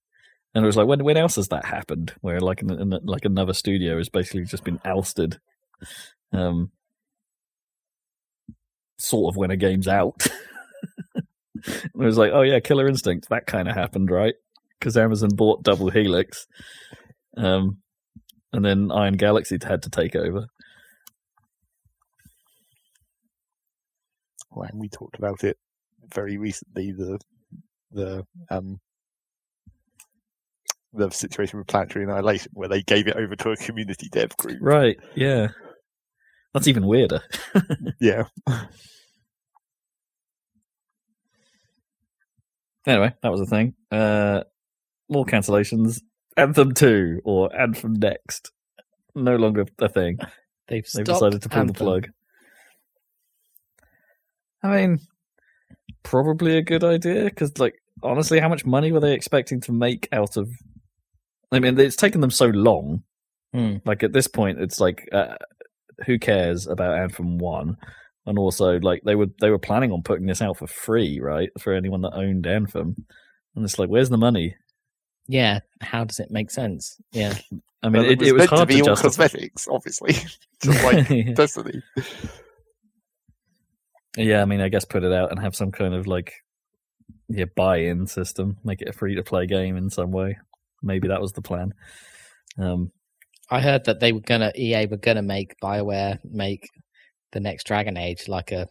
[0.55, 2.13] And it was like, when when else has that happened?
[2.21, 5.39] Where like like another studio has basically just been ousted,
[6.31, 6.71] um,
[8.97, 10.27] sort of when a game's out.
[11.67, 13.29] it was like, oh yeah, Killer Instinct.
[13.29, 14.35] That kind of happened, right?
[14.79, 16.45] Because Amazon bought Double Helix,
[17.37, 17.77] um,
[18.51, 20.47] and then Iron Galaxy had to take over.
[24.51, 25.57] Well, and we talked about it
[26.13, 26.91] very recently.
[26.91, 27.19] The
[27.91, 28.79] the um
[30.93, 34.59] the situation with Planetary Annihilation, where they gave it over to a community dev group.
[34.61, 34.97] Right?
[35.15, 35.47] Yeah.
[36.53, 37.21] That's even weirder.
[37.99, 38.23] Yeah,
[42.85, 43.73] Anyway, that was a thing.
[43.91, 44.43] Uh,
[45.09, 46.01] more cancellations.
[46.35, 48.51] Anthem 2 or Anthem Next.
[49.15, 50.17] No longer a thing.
[50.67, 52.09] They've, They've decided to pull the plug.
[54.63, 54.99] I mean,
[56.03, 60.07] probably a good idea because, like, honestly, how much money were they expecting to make
[60.11, 60.49] out of?
[61.51, 63.03] I mean, it's taken them so long.
[63.53, 63.77] Hmm.
[63.85, 65.35] Like at this point, it's like, uh,
[66.05, 67.77] who cares about Anthem One?
[68.25, 71.49] And also, like they were they were planning on putting this out for free, right,
[71.59, 72.95] for anyone that owned Anthem.
[73.55, 74.55] And it's like, where's the money?
[75.27, 76.97] yeah, how does it make sense?
[77.13, 77.33] Yeah,
[77.81, 79.27] I mean, Well, it, it was meant hard to be to all justify.
[79.27, 80.13] cosmetics, obviously,
[80.63, 81.31] just like yeah.
[81.35, 81.81] Destiny.
[84.17, 86.33] Yeah, I mean, I guess put it out and have some kind of like
[87.29, 90.37] yeah buy-in system, make it a free-to-play game in some way.
[90.81, 91.73] Maybe that was the plan.
[92.57, 92.91] Um,
[93.49, 96.69] I heard that they were gonna EA were gonna make Bioware make
[97.33, 98.67] the next Dragon Age like a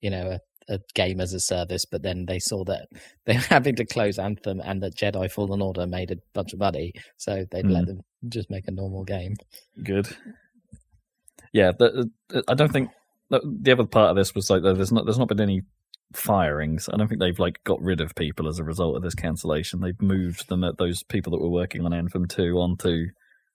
[0.00, 0.38] you know
[0.68, 2.88] a, a game as a service, but then they saw that
[3.26, 6.58] they were having to close Anthem and that Jedi Fallen Order made a bunch of
[6.58, 7.88] money, so they'd let hmm.
[7.88, 9.34] them just make a normal game.
[9.82, 10.08] good.
[11.52, 12.10] Yeah, the,
[12.48, 12.90] I don't think
[13.30, 15.62] the, the other part of this was like there's not there's not been any
[16.12, 16.88] firings.
[16.92, 19.80] I don't think they've like got rid of people as a result of this cancellation.
[19.80, 23.06] They've moved them at those people that were working on Anthem two onto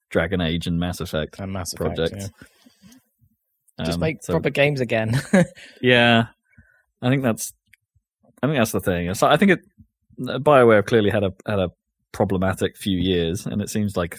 [0.10, 2.30] Dragon Age and Mass Effect And Mass Effect, projects.
[2.42, 2.48] yeah.
[3.80, 5.20] Just Um, make so- proper games again.
[5.82, 6.28] Yeah,
[7.02, 7.54] I think that's
[8.44, 9.14] I think that's the thing.
[9.14, 9.60] So I think it
[10.20, 11.70] Bioware have clearly had a had a
[12.12, 14.18] problematic few years, and it seems like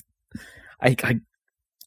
[0.82, 1.14] I I,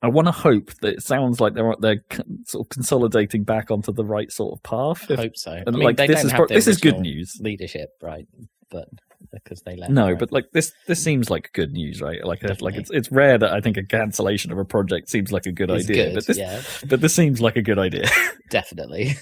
[0.04, 2.02] I want to hope that it sounds like they're they're
[2.46, 5.10] sort of consolidating back onto the right sort of path.
[5.10, 5.52] I hope so.
[5.66, 7.38] I mean, like this is pro- this is good news.
[7.40, 8.28] leadership, right?
[8.70, 8.90] But
[9.32, 12.24] because they let No, them, but like this this seems like good news, right?
[12.26, 15.32] Like a, like it's it's rare that I think a cancellation of a project seems
[15.32, 17.80] like a good It's idea, good, but this yeah, but this seems like a good
[17.80, 18.06] idea.
[18.50, 19.16] definitely.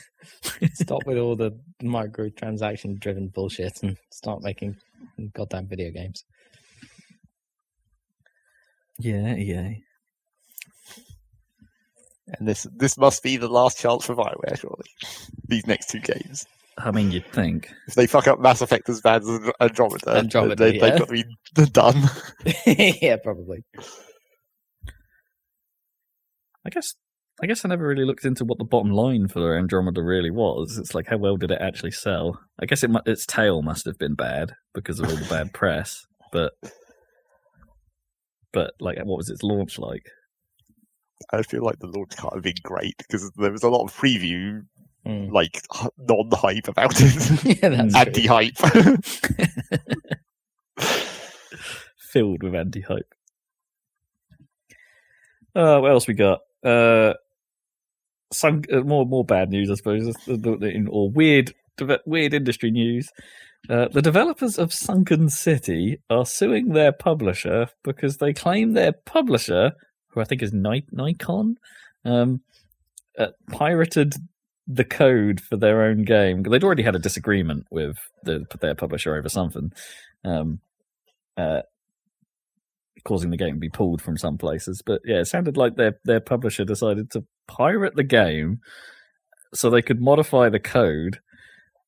[0.73, 1.51] Stop with all the
[1.83, 4.75] microtransaction driven bullshit and start making
[5.33, 6.23] goddamn video games.
[8.99, 9.69] yeah, yeah.
[12.39, 14.85] And this this must be the last chance for Bioware, surely.
[15.47, 16.45] These next two games.
[16.83, 17.71] I mean, you'd think.
[17.87, 20.81] If they fuck up Mass Effect as bad as Andromeda, Andromeda, they, yeah.
[20.81, 22.03] they've got to be done.
[23.01, 23.63] yeah, probably.
[26.65, 26.93] I guess
[27.41, 30.77] I guess I never really looked into what the bottom line for Andromeda really was.
[30.77, 32.39] It's like how well did it actually sell?
[32.61, 35.53] I guess it mu- its tail must have been bad because of all the bad
[35.53, 36.53] press, but
[38.53, 40.05] but like what was its launch like?
[41.31, 43.95] I feel like the launch can't have been great because there was a lot of
[43.95, 44.61] preview,
[45.07, 45.31] Mm.
[45.31, 45.59] like
[45.97, 48.55] non-hype about it, yeah, that's anti-hype.
[51.97, 53.13] Filled with anti-hype.
[55.55, 56.39] Uh, what else we got?
[56.63, 57.13] Uh,
[58.31, 62.33] some uh, more more bad news, I suppose, the- the- in- or weird deve- weird
[62.33, 63.09] industry news.
[63.69, 69.71] Uh, the developers of Sinking City are suing their publisher because they claim their publisher,
[70.09, 71.55] who I think is Ni- Nacon,
[72.05, 72.41] um,
[73.19, 74.13] uh, pirated
[74.67, 76.43] the code for their own game.
[76.43, 79.71] They'd already had a disagreement with the, their publisher over something,
[80.23, 80.59] um,
[81.37, 81.61] uh,
[83.03, 84.81] causing the game to be pulled from some places.
[84.85, 88.59] But yeah, it sounded like their their publisher decided to pirate the game
[89.53, 91.19] so they could modify the code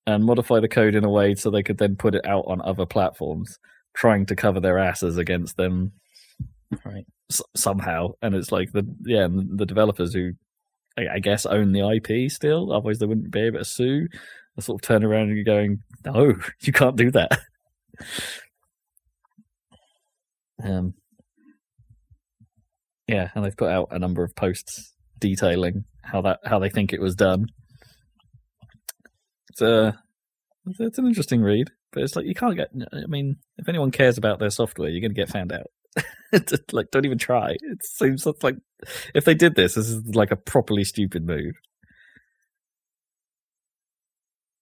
[0.06, 2.62] and modify the code in a way so they could then put it out on
[2.62, 3.58] other platforms,
[3.96, 5.92] trying to cover their asses against them
[6.84, 7.06] Right.
[7.32, 8.10] s- somehow.
[8.22, 10.32] And it's like the yeah, and the developers who
[10.98, 14.08] I, I guess own the IP still, otherwise they wouldn't be able to sue.
[14.56, 17.40] They sort of turn around and you're going, no, you can't do that.
[20.64, 20.94] um,
[23.08, 26.94] yeah, and they've put out a number of posts detailing how that how they think
[26.94, 27.48] it was done.
[29.50, 29.98] It's a
[30.66, 32.70] it's, it's an interesting read, but it's like you can't get.
[32.94, 35.68] I mean, if anyone cares about their software, you're going to get found out.
[36.72, 37.52] Like, don't even try.
[37.52, 38.56] It seems like
[39.14, 41.54] if they did this, this is like a properly stupid move.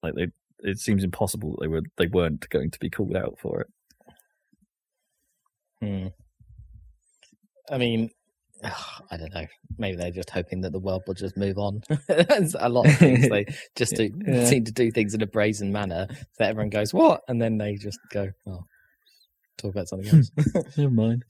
[0.04, 0.28] Like they,
[0.60, 3.68] it seems impossible that they were they weren't going to be called out for it.
[5.82, 6.08] Hmm.
[7.74, 8.10] I mean,
[8.64, 9.48] I don't know.
[9.78, 11.82] Maybe they're just hoping that the world will just move on.
[12.08, 14.46] There's a lot of things they just do, Yeah.
[14.46, 16.08] seem to do things in a brazen manner
[16.38, 18.66] that everyone goes, "What?" and then they just go, "Oh,
[19.62, 20.32] talk about something else."
[20.78, 21.26] Never mind.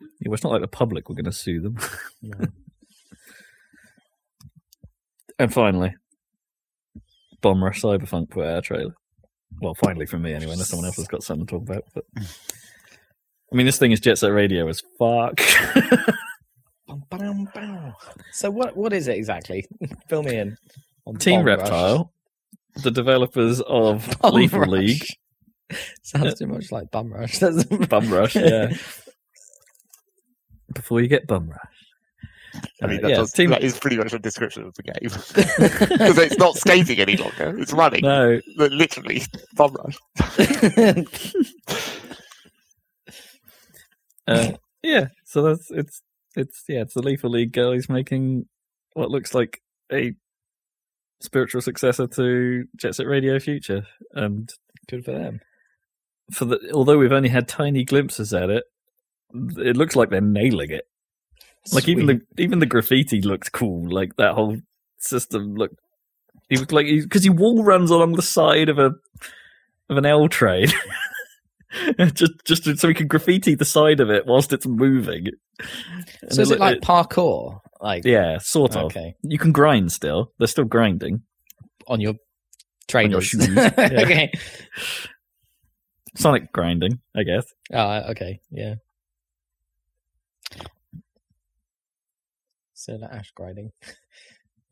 [0.00, 1.78] Yeah, well, it's not like the public were going to sue them.
[2.22, 2.46] No.
[5.38, 5.92] And finally,
[7.40, 8.94] Bomb Rush Cyberpunk put out a trailer.
[9.60, 11.84] Well, finally for me anyway, unless someone else has got something to talk about.
[11.94, 12.04] But
[13.52, 15.40] I mean, this thing is Jet Set Radio as fuck.
[16.86, 17.94] Bum, ba-dum, bow.
[18.32, 18.76] So what?
[18.76, 19.66] What is it exactly?
[20.08, 20.56] Fill me in.
[21.06, 21.58] on Team Bomb Rush.
[21.58, 22.12] Reptile,
[22.82, 24.68] the developers of Bum Lethal Rush.
[24.68, 25.06] League,
[26.02, 27.38] Sounds too much like Bum Rush.
[27.40, 28.72] doesn't Bum Rush, yeah.
[30.74, 31.60] Before you get Bum Rush.
[32.82, 34.82] I mean, Uh, that, yeah, does, Team- that is pretty much a description of the
[34.84, 38.02] game because it's not skating any longer; it's running.
[38.02, 39.22] No, Literally,
[39.56, 39.98] bum rush.
[44.26, 44.52] Uh,
[44.82, 46.02] yeah, so that's it's
[46.36, 48.46] it's yeah, it's the Lethal League guys making
[48.92, 49.60] what looks like
[49.92, 50.14] a
[51.20, 54.48] spiritual successor to Jet Set Radio Future, and
[54.88, 55.40] Good for them.
[56.32, 58.64] For the although we've only had tiny glimpses at it,
[59.58, 60.84] it looks like they're nailing it.
[61.72, 63.90] Like even the even the graffiti looked cool.
[63.90, 64.58] Like that whole
[64.98, 65.76] system looked.
[66.50, 68.92] He looked like because he wall runs along the side of a
[69.88, 70.68] of an L train.
[72.14, 75.28] just just so we can graffiti the side of it whilst it's moving.
[76.22, 77.60] And So is it look- like parkour?
[77.80, 78.84] Like yeah, sort of.
[78.86, 80.32] okay, You can grind still.
[80.38, 81.22] They're still grinding.
[81.86, 82.14] on your
[82.88, 83.24] trainers.
[83.26, 83.70] shoes, yeah.
[83.78, 84.32] okay.
[86.16, 87.46] Sonic grinding, I guess.
[87.72, 88.40] Oh, okay.
[88.50, 88.74] Yeah.
[92.74, 93.70] So like ash grinding.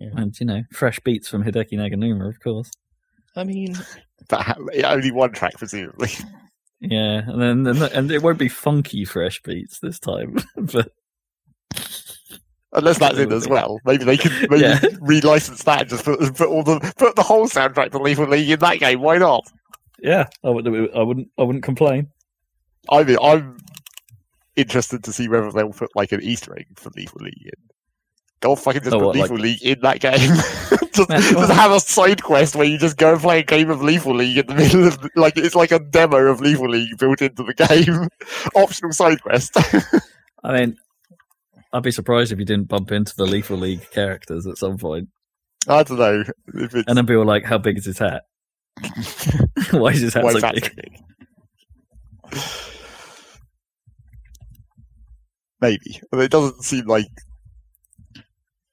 [0.00, 2.72] And you know, fresh beats from Hideki Naganuma, of course.
[3.36, 3.76] I mean,
[4.28, 6.10] But only one track, presumably.
[6.80, 10.90] Yeah, and then and, and it won't be funky fresh beats this time, but
[12.72, 13.78] Unless that's in as well.
[13.84, 14.80] Maybe they could maybe Yeah.
[14.80, 18.50] relicense that and just put, put all the put the whole soundtrack to Lethal League
[18.50, 19.00] in that game.
[19.02, 19.44] Why not?
[20.02, 22.08] Yeah, I would, I wouldn't, I wouldn't complain.
[22.90, 23.56] I mean, I'm
[24.56, 27.52] interested to see whether they'll put like an Easter egg for Lethal League in.
[28.40, 30.18] Don't fucking just Oh, put what, like- Lethal League in that game.
[30.92, 33.70] just, Man, just have a side quest where you just go and play a game
[33.70, 36.98] of Lethal League in the middle of like it's like a demo of Lethal League
[36.98, 38.08] built into the game.
[38.62, 39.56] Optional side quest.
[40.42, 40.76] I mean,
[41.72, 45.08] I'd be surprised if you didn't bump into the Lethal League characters at some point,
[45.68, 46.24] I don't know
[46.54, 48.24] if it's and then people like, "How big is his hat?
[49.70, 50.98] Why is his hat why so that big?" big.
[55.60, 57.06] Maybe, but it doesn't seem like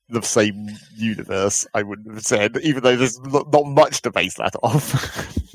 [0.09, 1.67] the same universe.
[1.73, 5.45] I wouldn't have said, even though there's not, much to base that off.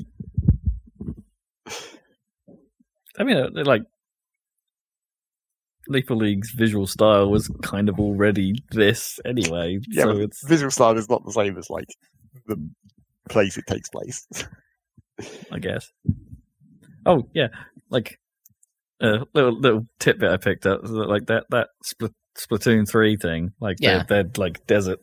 [3.17, 3.83] I mean, uh, like
[5.87, 10.97] Lethal League's visual style was kind of already this anyway, yeah, so it's visual style
[10.97, 11.87] is not the same as like
[12.47, 12.57] the
[13.29, 14.25] place it takes place.
[15.51, 15.91] I guess.
[17.05, 17.47] Oh yeah,
[17.89, 18.19] like
[19.01, 23.77] a little little tidbit I picked up, like that that Spl- Splatoon three thing, like
[23.79, 24.03] Yeah.
[24.03, 24.99] they're, they're like desert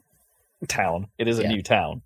[0.68, 1.06] town.
[1.18, 1.48] It is a Yeah.
[1.48, 2.02] new town.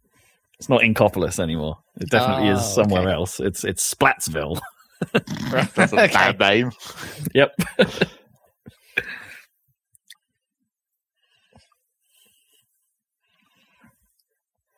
[0.59, 1.79] It's not Inkopolis anymore.
[2.01, 3.13] It definitely is Oh, somewhere okay.
[3.13, 3.41] else.
[3.41, 4.61] It's it's Splatsville.
[5.13, 6.13] That's a Okay.
[6.13, 6.71] bad name.
[7.35, 7.55] Yep.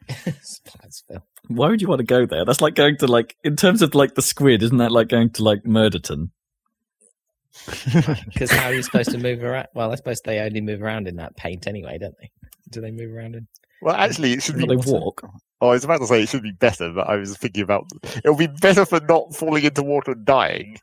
[1.48, 2.44] Why would you want to go there?
[2.44, 5.30] That's like going to like in terms of like the squid, isn't that like going
[5.30, 6.30] to like Murderton?
[8.32, 9.66] Because how are you supposed to move around?
[9.74, 12.30] Well, I suppose they only move around in that paint anyway, don't they?
[12.70, 13.48] Do they move around in?
[13.82, 14.64] Well, actually, it should be.
[14.66, 15.22] Well, they walk.
[15.60, 17.86] Oh, I was about to say it should be better, but I was thinking about
[18.18, 20.78] it'll be better for not falling into water and dying,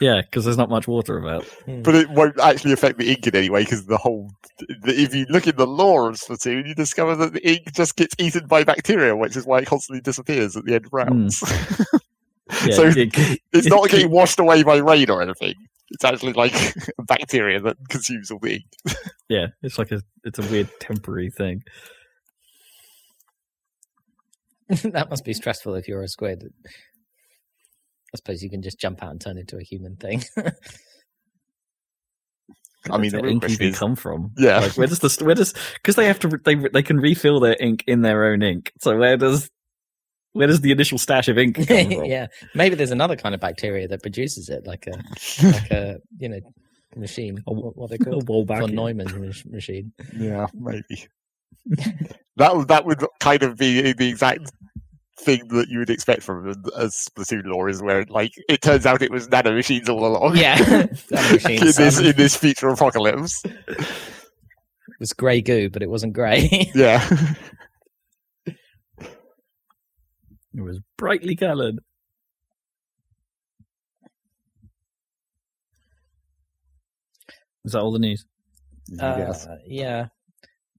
[0.00, 1.44] Yeah, because there's not much water about.
[1.66, 1.82] Hmm.
[1.82, 4.30] but it won't actually affect the ink in any way because the whole.
[4.58, 7.96] The, if you look in the lore of Splatoon, you discover that the ink just
[7.96, 11.42] gets eaten by bacteria, which is why it constantly disappears at the end of rounds.
[12.64, 15.54] Yeah, So- it- it's not it- getting washed away by rain or anything.
[15.90, 16.54] It's actually like
[16.98, 18.96] a bacteria that consumes all the ink.
[19.28, 21.62] yeah, it's like a it's a weird temporary thing.
[24.92, 26.44] that must be stressful if you're a squid.
[28.14, 30.22] I suppose you can just jump out and turn into a human thing.
[32.90, 34.30] I mean, the real ink question is, come from?
[34.38, 37.40] yeah, Like, where does the where does because they have to they they can refill
[37.40, 38.70] their ink in their own ink.
[38.80, 39.50] So where does
[40.34, 42.04] where does the initial stash of ink come from?
[42.04, 44.92] yeah, maybe there's another kind of bacteria that produces it, like a
[45.44, 46.38] like a you know
[46.94, 47.42] machine.
[47.46, 49.92] A- What, what they A call back von mach- machine.
[50.16, 51.08] Yeah, maybe.
[52.36, 54.52] That would that would kind of be the exact
[55.18, 58.86] thing that you would expect from a, a Splatoon lore is where like it turns
[58.86, 60.36] out it was nano machines all along.
[60.36, 60.56] Yeah,
[61.10, 63.42] Nano in this in this future apocalypse.
[63.44, 66.70] It was grey goo, but it wasn't grey.
[66.74, 67.06] Yeah.
[70.54, 71.80] It was brightly coloured.
[77.66, 78.24] Is that all the news?
[78.98, 79.34] Uh,
[79.66, 80.06] yeah.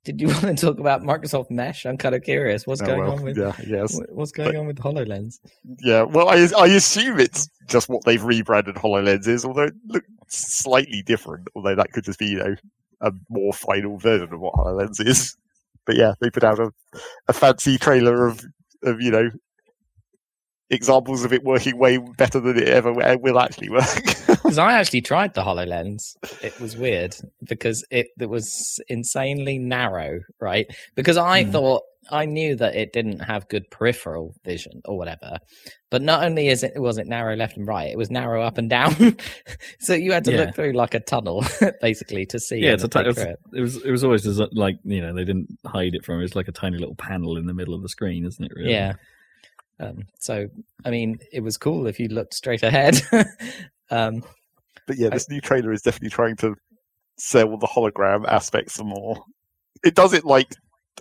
[0.08, 1.86] Did you want to talk about Microsoft Mesh?
[1.86, 2.66] I'm kind of curious.
[2.66, 4.00] What's Oh, going well, on with yeah, yes.
[4.10, 5.40] what's going on with Hololens?
[5.82, 6.04] Yeah.
[6.04, 11.02] Well, I I assume it's just what they've rebranded HoloLens is, although it looks slightly
[11.02, 11.50] different.
[11.56, 12.56] Although that could just be you know
[13.02, 15.36] a more final version of what HoloLens is.
[15.86, 16.72] But yeah, they put out a,
[17.28, 18.46] a fancy trailer of
[18.84, 19.30] of you know
[20.70, 23.86] examples of it working way better than it ever will actually work.
[24.48, 26.16] Because I actually tried the Hololens.
[26.42, 30.66] It was weird because it, it was insanely narrow, right?
[30.96, 31.52] Because I Hmm.
[31.52, 35.40] thought I knew that it didn't have good peripheral vision or whatever.
[35.92, 38.58] But not only is it was it narrow left and right, it was narrow up
[38.58, 39.18] and down.
[39.80, 40.38] so you had to Yeah.
[40.46, 41.44] look through like a tunnel
[41.82, 42.60] basically to see.
[42.60, 43.40] Yeah, it's a ti- it's- through it.
[43.54, 46.20] It was it was always like you know they didn't hide it from.
[46.20, 48.52] It was like a tiny little panel in the middle of the screen, isn't it?
[48.56, 48.72] Really?
[48.72, 48.94] Yeah.
[49.80, 50.48] Um, so,
[50.86, 53.00] I mean, it was cool if you looked straight ahead.
[53.90, 54.24] um,
[54.86, 56.56] But yeah, this new trailer is definitely trying to
[57.18, 59.24] sell the hologram aspect some more.
[59.84, 60.54] It does it like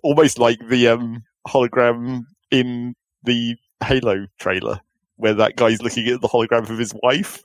[0.03, 4.81] almost like the um, hologram in the Halo trailer,
[5.17, 7.43] where that guy's looking at the hologram of his wife.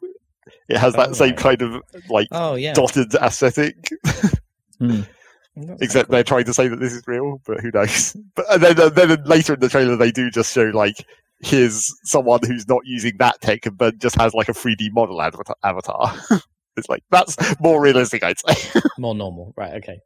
[0.69, 1.37] It has that Oh, same right.
[1.37, 3.89] kind of like oh yeah, dotted aesthetic,
[4.79, 5.01] Hmm.
[5.81, 8.15] Except quite they're trying to say that this is real, but who knows?
[8.35, 11.05] But and then, and then later in the trailer, they do just show like
[11.43, 15.55] here's someone who's not using that tech, but just has like a 3D model avatar.
[15.63, 16.13] avatar.
[16.77, 18.81] it's like that's more realistic, I'd say.
[18.97, 19.73] more normal, right?
[19.75, 19.99] Okay.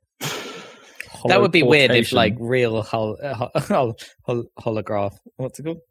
[1.27, 5.81] That would be weird if like real hol- uh, hol- hol- holograph, what's it called?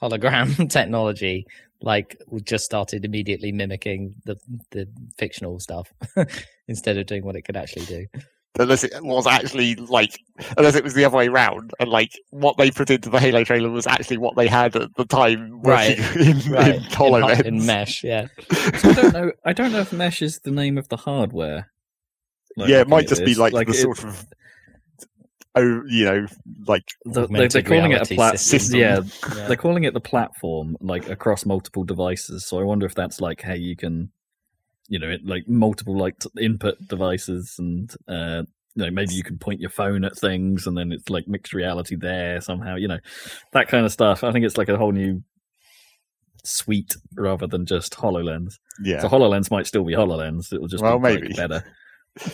[0.00, 1.46] Hologram technology,
[1.80, 4.36] like just started immediately mimicking the
[4.70, 5.92] the fictional stuff
[6.68, 8.06] instead of doing what it could actually do.
[8.58, 10.18] Unless it was actually like
[10.58, 13.44] unless it was the other way around and like what they put into the Halo
[13.44, 15.98] trailer was actually what they had at the time Right.
[16.16, 16.74] working in, Right.
[16.76, 17.40] in HoloLens.
[17.40, 18.26] in, in mesh, yeah.
[18.78, 19.32] So I don't know.
[19.46, 21.70] I don't know if mesh is the name of the hardware.
[22.56, 23.38] Like, yeah, it might at just be this.
[23.38, 24.26] like, the it- sort of
[25.54, 26.26] oh you know
[26.66, 28.36] like the- they, they're calling it a reality platform.
[28.38, 28.80] system.
[28.80, 29.00] Yeah,
[29.36, 29.46] Yeah.
[29.48, 32.46] they're calling it the platform, like across multiple devices.
[32.46, 34.12] So I wonder if that's like how you can,
[34.88, 38.42] you know, it, like multiple like input devices, and uh,
[38.74, 41.52] you know, maybe you can point your phone at things, and then it's like mixed
[41.54, 42.76] reality there somehow.
[42.76, 42.98] You know,
[43.52, 44.24] that kind of stuff.
[44.24, 45.22] I think it's like a whole new
[46.44, 48.58] suite rather than just Hololens.
[48.82, 50.52] yeah So Hololens might still be Hololens.
[50.52, 51.32] It will just Well, be maybe.
[51.34, 51.64] better.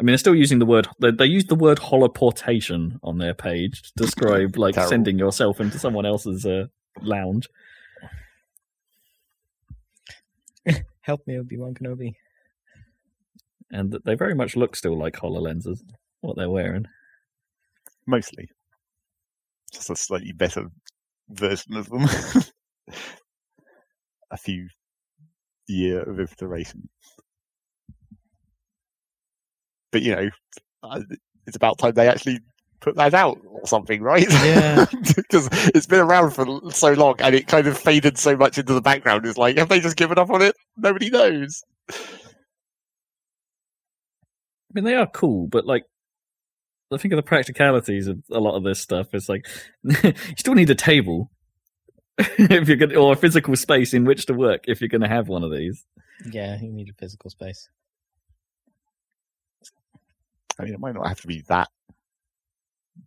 [0.00, 0.88] I mean, they're still using the word.
[0.98, 4.88] They, they use the word holoportation on their page to describe like Terrible.
[4.90, 6.66] sending yourself into someone else's uh,
[7.00, 7.46] lounge.
[11.02, 12.14] Help me, Obi Wan Kenobi.
[13.72, 15.80] and they very much look still like Hololenses.
[16.20, 16.86] What they're wearing.
[18.06, 18.48] mostly
[19.72, 20.66] just a slightly better
[21.30, 22.04] version of them
[24.30, 24.68] a few
[25.66, 26.88] year of iteration
[29.90, 30.28] but you know
[31.46, 32.38] it's about time they actually
[32.82, 34.84] put that out or something right Yeah.
[35.16, 38.74] because it's been around for so long and it kind of faded so much into
[38.74, 41.62] the background it's like have they just given up on it nobody knows
[44.72, 45.84] I mean, they are cool, but like,
[46.90, 49.08] I think of the practicalities of a lot of this stuff.
[49.12, 49.46] It's like
[49.82, 51.30] you still need a table
[52.18, 55.08] if you're going, or a physical space in which to work if you're going to
[55.08, 55.84] have one of these.
[56.30, 57.68] Yeah, you need a physical space.
[60.58, 61.68] I mean, it might not have to be that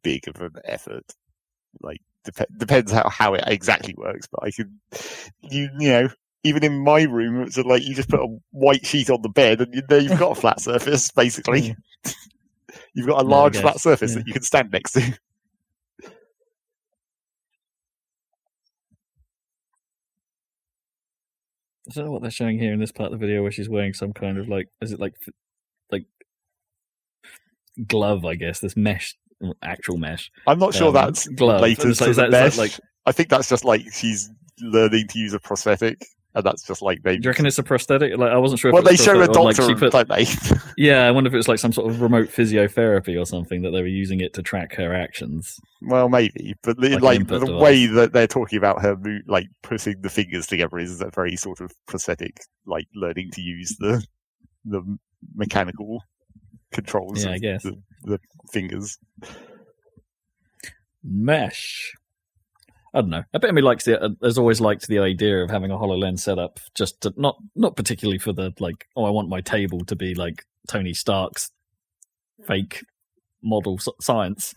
[0.04, 1.06] big of an effort.
[1.82, 4.28] Like, dep- depends how, how it exactly works.
[4.28, 4.80] But I can
[5.42, 6.10] you you know,
[6.44, 9.62] even in my room, it's like you just put a white sheet on the bed,
[9.62, 11.12] and you, there you've got a flat surface.
[11.12, 11.76] Basically,
[12.94, 14.20] you've got a large flat surface yeah.
[14.20, 15.18] that you can stand next to.
[21.88, 23.70] I don't know what they're showing here in this part of the video, where she's
[23.70, 25.14] wearing some kind of like, is it like,
[25.92, 26.06] like
[27.88, 28.26] glove?
[28.26, 29.16] I guess this mesh,
[29.62, 30.32] actual mesh.
[30.48, 31.62] I'm not sure um, that's glove.
[31.62, 32.58] related that- to that mesh.
[32.58, 34.30] like- I think that's just like she's
[34.62, 36.02] learning to use a prosthetic,
[36.34, 37.18] and that's just like they.
[37.18, 38.18] Do you reckon it's a prosthetic?
[38.18, 38.70] Like I wasn't sure.
[38.70, 40.26] If well, they show a or, like, doctor, she put- don't they?
[40.78, 43.82] Yeah, I wonder if it's like some sort of remote physiotherapy or something that they
[43.82, 45.58] were using it to track her actions.
[45.82, 47.62] Well, maybe, but the, Like like, the device.
[47.62, 51.62] way that they're talking about her, like putting the fingers together, is a very sort
[51.62, 54.04] of prosthetic, like learning to use the
[54.66, 54.82] the
[55.36, 56.02] mechanical
[56.76, 57.64] controls Yeah, I guess.
[57.64, 58.20] the, the
[58.52, 58.98] fingers.
[61.04, 61.94] Mesh.
[62.94, 63.24] I don't know.
[63.34, 64.02] I bet me likes the.
[64.02, 67.36] Uh, has always liked the idea of having a Hololens set up, just to, not
[67.56, 68.88] not particularly for the like.
[68.96, 71.52] Oh, I want my table to be like Tony Stark's
[72.48, 72.86] fake
[73.44, 74.54] model science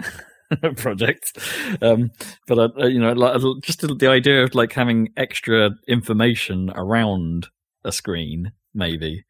[0.76, 1.38] project.
[1.80, 2.10] Um,
[2.48, 6.70] but uh, uh, you know, like, uh, just the idea of like having extra information
[6.74, 7.46] around
[7.84, 9.24] a screen, maybe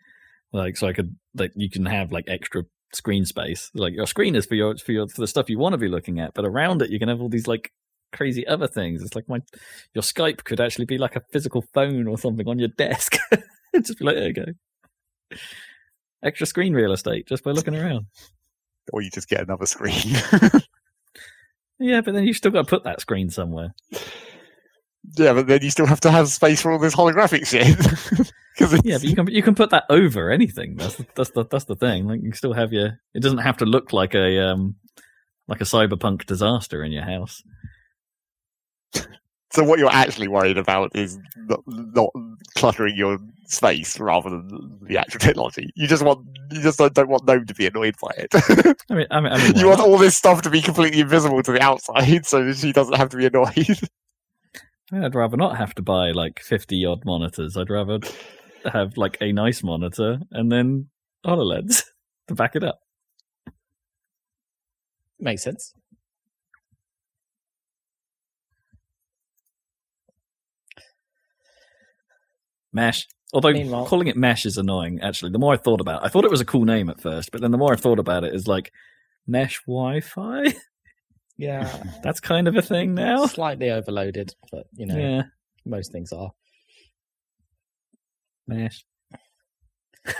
[0.52, 3.70] like so I could like you can have like extra screen space.
[3.74, 5.88] Like your screen is for your for your for the stuff you want to be
[5.88, 7.72] looking at, but around it you can have all these like
[8.12, 9.02] crazy other things.
[9.02, 9.40] It's like my
[9.94, 13.16] your Skype could actually be like a physical phone or something on your desk.
[13.74, 14.44] just be like, there you go.
[16.22, 18.06] Extra screen real estate just by looking around.
[18.92, 20.14] Or you just get another screen.
[21.78, 23.74] Yeah, but then you've still got to put that screen somewhere.
[25.16, 28.32] yeah, but then you still have to have space for all this holographic shit.
[28.58, 30.76] Yeah, but you can you can put that over anything.
[30.76, 32.06] That's the, that's the that's the thing.
[32.06, 32.98] Like you can still have your.
[33.14, 34.76] It doesn't have to look like a um
[35.48, 37.42] like a cyberpunk disaster in your house.
[39.52, 42.10] So what you're actually worried about is not, not
[42.56, 45.70] cluttering your space rather than the actual technology.
[45.76, 48.76] You just want you just don't don't want Gnome to be annoyed by it.
[48.90, 49.88] I mean, I mean, I mean you want not?
[49.88, 53.08] all this stuff to be completely invisible to the outside, so that she doesn't have
[53.10, 53.78] to be annoyed.
[54.92, 57.56] I mean, I'd rather not have to buy like fifty odd monitors.
[57.56, 58.00] I'd rather
[58.72, 60.88] have like a nice monitor and then
[61.24, 61.82] Hololens
[62.28, 62.80] to back it up.
[65.18, 65.74] Makes sense.
[72.72, 73.06] Mesh.
[73.32, 75.32] Although Meanwhile- calling it Mesh is annoying, actually.
[75.32, 77.32] The more I thought about it, I thought it was a cool name at first,
[77.32, 78.72] but then the more I thought about it, is like
[79.26, 80.54] Mesh Wi Fi?
[81.36, 83.26] Yeah, That's kind of a thing now.
[83.26, 85.22] slightly overloaded, but you know, Yeah,
[85.64, 86.30] most things are.
[88.46, 88.84] Mesh.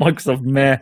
[0.00, 0.78] Microsoft Meh.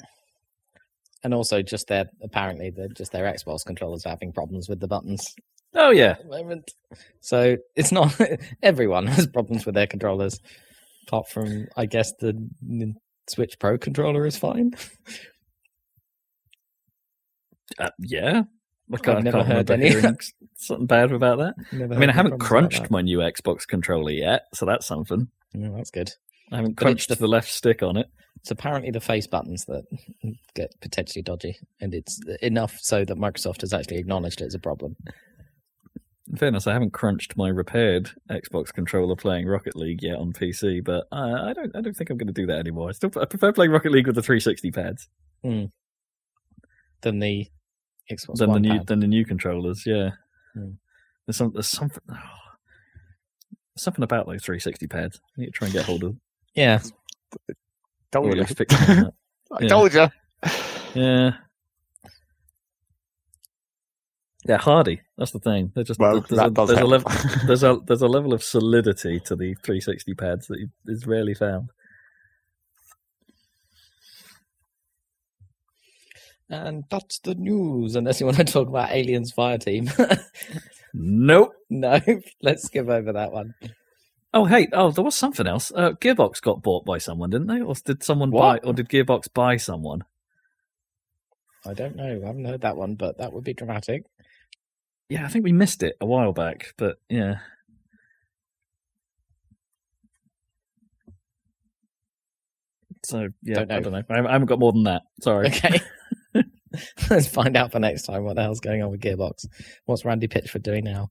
[1.25, 5.35] And also, just their apparently, just their Xbox controllers are having problems with the buttons
[5.75, 6.13] Oh, yeah.
[6.13, 6.71] at the moment.
[7.21, 8.19] So it's not
[8.63, 10.39] everyone has problems with their controllers,
[11.07, 12.35] apart from I guess the
[13.29, 14.73] Switch Pro controller is fine.
[17.79, 18.43] Uh, yeah.
[19.07, 19.91] I've never heard any-
[20.57, 21.55] something bad about that.
[21.73, 25.29] Never I mean, I haven't crunched my new Xbox controller yet, so that's something.
[25.53, 26.11] Yeah, that's good.
[26.53, 28.07] I haven't crunched the- left stick on it.
[28.41, 29.85] It's apparently the face buttons that
[30.55, 34.59] get potentially dodgy, and it's enough so that Microsoft has actually acknowledged it as a
[34.61, 34.97] problem.
[36.31, 40.85] In fairness, I haven't crunched my repaired Xbox controller playing Rocket League yet on PC,
[40.85, 41.75] but uh, I don't.
[41.75, 42.91] I don't think I'm going to do that anymore.
[42.91, 45.09] I still I prefer playing Rocket League with the 360 pads
[45.43, 47.47] Than the
[48.11, 48.87] Xbox than the new pad.
[48.87, 49.85] than the new controllers.
[49.87, 50.11] Yeah,
[50.55, 50.73] Hmm.
[51.27, 52.23] there's some there's something oh, there's
[53.85, 55.21] something about those 360 pads.
[55.37, 56.17] I need to try and get hold of.
[56.59, 56.81] Yeah,
[58.13, 58.55] Told or at you.
[58.55, 58.75] fix.
[58.89, 59.05] I
[59.61, 59.69] yeah.
[59.69, 60.09] told you.
[60.95, 61.33] Yeah.
[64.47, 65.03] Yeah, hardy.
[65.19, 65.73] That's the thing.
[65.75, 67.13] They're just Well, there's, that a, does there's a level
[67.47, 71.71] there's a there's a level of solidity to the 360 pads that is rarely found.
[76.51, 77.95] and that's the news.
[77.97, 79.89] Unless you want to talk about Aliens Fireteam.
[80.95, 81.53] Nope.
[81.69, 82.01] no,
[82.43, 83.55] let's skip over that one.
[84.35, 85.73] Oh hey, oh there was something else.
[85.75, 87.61] Uh, Gearbox got bought by someone, didn't they?
[87.63, 88.63] Or did someone What?
[88.63, 88.69] buy?
[88.69, 90.03] Or did Gearbox buy someone?
[91.67, 92.21] I don't know.
[92.23, 94.05] I haven't heard that one, but that would be dramatic.
[95.09, 97.37] Yeah, I think we missed it a while back, but yeah.
[103.05, 103.71] So yeah, Don't.
[103.73, 104.03] I don't know.
[104.11, 105.03] I haven't- I haven't got more than that.
[105.23, 105.47] Sorry.
[105.49, 105.81] Okay.
[107.11, 109.47] Let's find out for next time what the hell's going on with Gearbox.
[109.87, 111.09] What's Randy Pitchford doing now?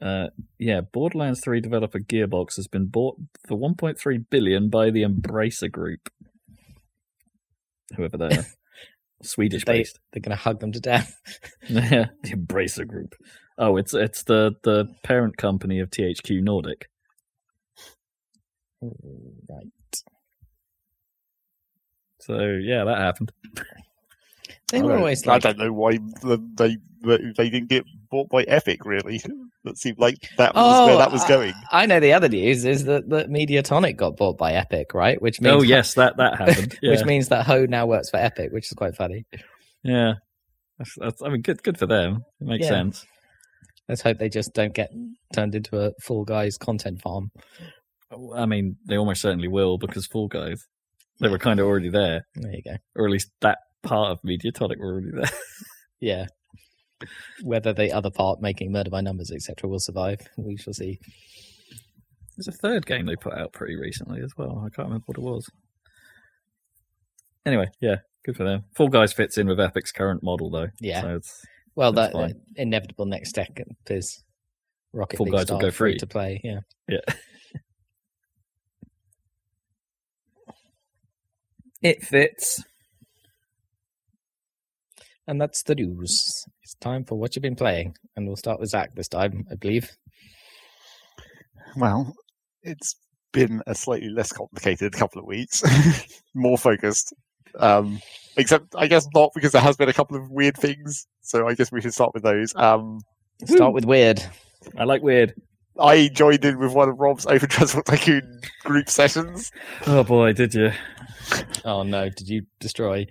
[0.00, 0.28] Uh,
[0.58, 6.08] yeah, Borderlands 3 developer Gearbox has been bought for 1.3 billion by the Embracer Group.
[7.96, 8.46] Whoever they are.
[9.22, 9.98] Swedish They based.
[10.12, 11.20] they're going to hug them to death.
[11.68, 13.14] Yeah, the Embracer Group.
[13.58, 16.88] Oh, it's it's the the parent company of THQ Nordic.
[18.82, 19.66] right.
[22.20, 23.32] So yeah, that happened.
[24.70, 27.84] They I were don't- always I like don't know why they they they didn't get
[28.10, 28.84] bought by Epic.
[28.84, 29.20] Really,
[29.64, 31.54] that seemed like that was oh, where that was going.
[31.72, 35.20] I know the other news is that, that Mediatonic got bought by Epic, right?
[35.20, 36.78] Which means Oh yes, that that happened.
[36.82, 39.24] Yeah, which means that Ho now works for Epic, which is quite funny.
[39.82, 40.14] yeah.
[40.78, 42.24] That's, that's, I mean, good good for them.
[42.40, 42.70] It makes Yeah.
[42.70, 43.04] sense.
[43.88, 44.90] Let's hope they just don't get
[45.34, 47.30] turned into a Fall Guys content farm.
[48.34, 50.66] I mean, they almost certainly will because Fall Guys,
[51.20, 52.76] they were kind of already there, There you go.
[52.96, 55.30] or at least that part of Mediatonic were already there.
[56.00, 56.26] Yeah.
[57.42, 60.98] Whether the other part, making Murder by Numbers, etc., will survive, we shall see.
[62.36, 64.58] There's a third game they put out pretty recently as well.
[64.64, 65.46] I can't remember what it was.
[67.46, 68.64] Anyway, yeah, good for them.
[68.76, 70.68] Fall Guys fits in with Epic's current model though.
[70.80, 71.00] Yeah.
[71.02, 71.42] So it's
[71.74, 72.30] Well, that fine.
[72.30, 73.48] uh, inevitable next step
[73.88, 74.22] is
[74.92, 75.98] Rocket Fall League Guys will style go free free.
[75.98, 76.40] to play.
[76.44, 76.60] Yeah.
[76.88, 77.00] yeah.
[81.82, 82.62] it fits.
[85.30, 86.44] And that's the news.
[86.64, 87.94] It's time for what you've been playing.
[88.16, 89.88] And we'll start with Zac this time, I believe.
[91.76, 92.16] Well,
[92.64, 92.96] it's
[93.32, 95.62] been a slightly less complicated couple of weeks,
[96.34, 97.14] more focused.
[97.60, 98.00] Um,
[98.36, 101.06] except, I guess not because there has been a couple of weird things.
[101.20, 102.52] So I guess we should start with those.
[102.56, 102.98] Um,
[103.46, 104.20] Start with Weird.
[104.76, 105.32] I like weird.
[105.78, 109.52] I joined in with one of Rob's Open Transport Tycoon group sessions.
[109.86, 110.72] Oh boy, did you?
[111.64, 113.06] Oh no, did you destroy?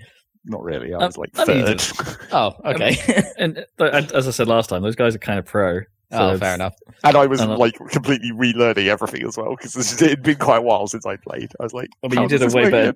[0.50, 0.94] Not really.
[0.94, 1.82] I Um, was like I mean, third.
[2.32, 2.98] Oh, okay.
[3.38, 5.82] And uh, as I said last time, those guys are kind of pro.
[6.12, 6.74] oh, fair enough.
[7.04, 10.58] and I was And like completely relearning everything as well because it had been quite
[10.58, 11.52] a while since I played.
[11.60, 12.90] I was like, I mean, you did a way better.
[12.90, 12.96] again?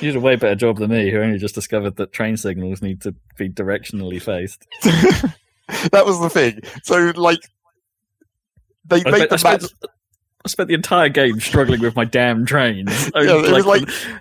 [0.00, 2.80] You did a way better job than me, who only just discovered that train signals
[2.80, 4.66] need to be directionally faced.
[4.84, 6.60] that was the thing.
[6.84, 7.40] So, like,
[8.86, 9.74] they I, made spent, I, the spent.
[10.44, 13.10] I spent the entire game struggling with my damn trains.
[13.14, 14.20] Only, Yeah, it was like for,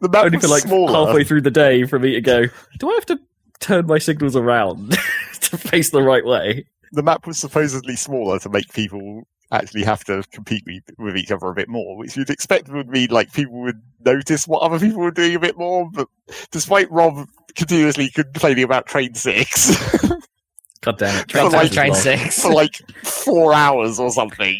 [0.00, 0.92] the map only was for like smaller.
[0.92, 2.44] halfway through the day for me to go.
[2.78, 3.20] Do I have to
[3.60, 4.90] turn my signals around
[5.40, 6.66] to face the right way?
[6.94, 11.30] the map was supposedly smaller to make people actually have to compete with, with each
[11.30, 14.78] other a bit more, which you'd expect would mean like people would notice what other
[14.78, 15.88] people were doing a bit more.
[15.90, 16.06] But
[16.50, 17.26] despite Rob
[17.56, 19.74] continuously complaining about Train Six
[20.82, 21.30] God damn it!
[21.30, 22.42] For Train, like- train six.
[22.42, 24.56] for like four hours or something,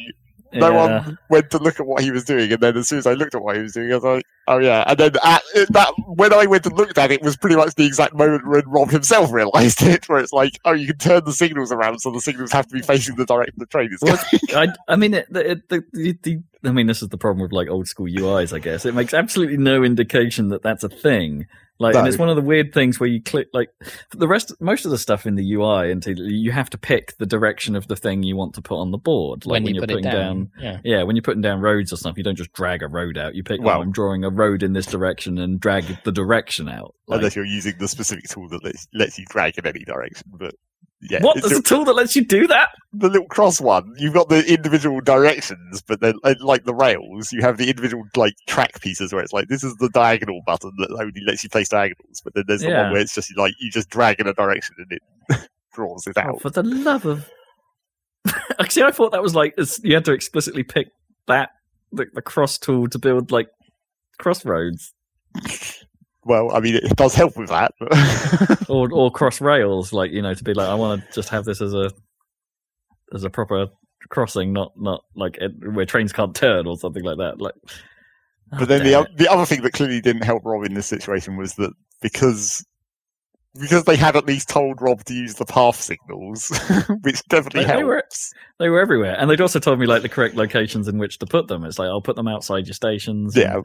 [0.55, 1.05] no Yeah.
[1.07, 2.53] one went to look at what he was doing.
[2.53, 4.25] And then as soon as I looked at what he was doing, I was like,
[4.49, 4.85] oh yeah.
[4.87, 7.87] And then at that, when I went and looked at it, was pretty much the
[7.87, 11.33] exact moment when Rob himself realised it, where it's like, oh, you can turn the
[11.33, 14.19] signals around so the signals have to be facing the direction the train is Well.
[14.55, 17.53] I, I mean, it, it, the, the, the, I mean, this is the problem with
[17.53, 18.55] like old school UIs.
[18.55, 21.47] I guess it makes absolutely no indication that that's a thing.
[21.83, 23.69] Like, and it's one of the weird things where you click like
[24.13, 27.27] the rest, most of the stuff in the UI, and you have to pick the
[27.27, 29.45] direction of the thing you want to put on the board.
[29.45, 30.51] Like when, you are put it putting down.
[30.59, 30.79] Yeah.
[30.85, 33.35] Yeah, when you're putting down roads or something, you don't just drag a road out.
[33.35, 36.13] You pick, oh, Well- oh, I'm drawing a road in this direction and drag the
[36.13, 36.95] direction out.
[37.09, 40.29] Like, Unless you're using the specific tool that lets, lets you drag in any direction.
[40.33, 40.55] But
[41.11, 41.41] yeah, what?
[41.41, 42.71] There's a tool that lets you do that?
[42.95, 43.95] the little cross one.
[43.99, 48.35] You've got the individual directions, but then like the rails, you have the individual like
[48.47, 51.69] track pieces where it's like this is the diagonal button that only lets you place
[51.71, 52.21] diagonals.
[52.23, 52.83] But then there's the Yeah.
[52.85, 56.15] one where it's just like you just drag in a direction and it draws it
[56.19, 56.43] Oh, out.
[56.43, 57.29] for the love of.
[58.61, 60.89] Actually, I thought that was like you had to explicitly pick
[61.27, 61.51] that
[61.93, 63.49] the, the cross tool to build like
[64.19, 64.93] crossroads
[66.25, 67.73] Well, I mean, it does help with that.
[68.69, 71.45] Or or cross rails, like you know, to be like I want to just have
[71.45, 71.91] this as a
[73.13, 73.67] as a proper
[74.09, 77.39] crossing, not not like it, where trains can't turn or something like that.
[77.39, 80.43] Like, oh, but then oh, the damn o- the other thing that clearly didn't help
[80.47, 82.65] Rob in this situation was that because
[83.61, 86.49] because they had at least told Rob to use the path signals,
[87.03, 88.05] which definitely They- they were-
[88.59, 91.27] They were everywhere, and they'd also told me like the correct locations in which to
[91.27, 91.65] put them.
[91.65, 93.65] It's like I'll put them outside your stations, Yeah, and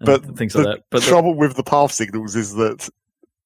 [0.00, 0.84] but things the like that.
[0.90, 2.88] But the- trouble with the path signals is that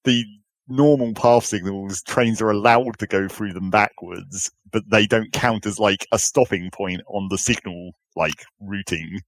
[0.05, 0.25] the
[0.69, 5.65] normal path signals, trains are allowed to go through them backwards, but they don't count
[5.65, 9.21] as like a stopping point on the signal like routing.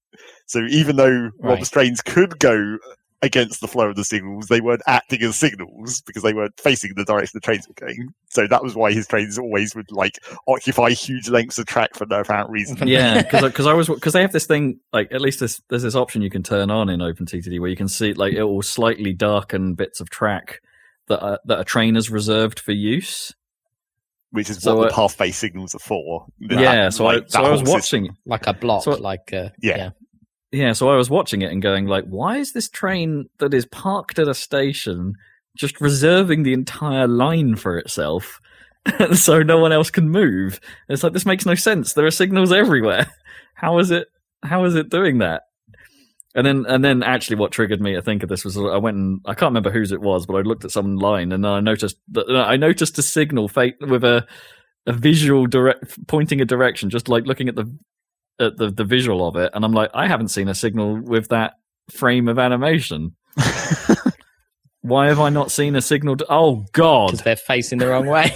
[0.47, 1.55] So even though Right.
[1.55, 2.77] Rob's trains could go
[3.23, 6.95] against the flow of the signals, they weren't acting as signals because they weren't facing
[6.95, 8.09] the direction the trains were going.
[8.31, 10.19] So that was why his trains always would like
[10.49, 12.79] occupy huge lengths of track for no apparent reason.
[12.89, 15.95] yeah, because I was because they have this thing like at least there's, there's this
[15.95, 19.13] option you can turn on in OpenTTD where you can see like it will slightly
[19.13, 20.61] darken bits of track
[21.09, 23.35] that are, that a train has reserved for use.
[24.33, 26.25] Which is So, what uh, the path based signals are for.
[26.39, 28.03] yeah, so like, I so I was whole system.
[28.05, 29.77] watching Like a block, So- like uh, Yeah.
[29.77, 29.91] yeah.
[30.53, 33.67] Yeah, so I was watching it and going like, why is this train that is
[33.67, 35.15] parked at a station
[35.57, 38.41] just reserving the entire line for itself?
[39.15, 40.61] so no one else can move.
[40.89, 41.93] It's like this makes no sense.
[41.93, 43.07] There are signals everywhere.
[43.55, 44.09] How is it?
[44.43, 45.43] How is it doing that?
[46.35, 48.97] And then, and then, actually, what triggered me to think of this was I went
[48.97, 51.61] and I can't remember whose it was, but I looked at some line and I
[51.61, 54.27] noticed that uh, I noticed a signal fa- with a
[54.87, 57.71] a visual direct pointing a direction, just like looking at the
[58.41, 61.29] at the the visual of it, and I'm like, I haven't seen a signal with
[61.29, 61.55] that
[61.91, 63.15] frame of animation.
[64.83, 66.17] Why have I not seen a signal?
[66.17, 67.19] To- oh God!
[67.21, 68.35] they're facing the wrong way.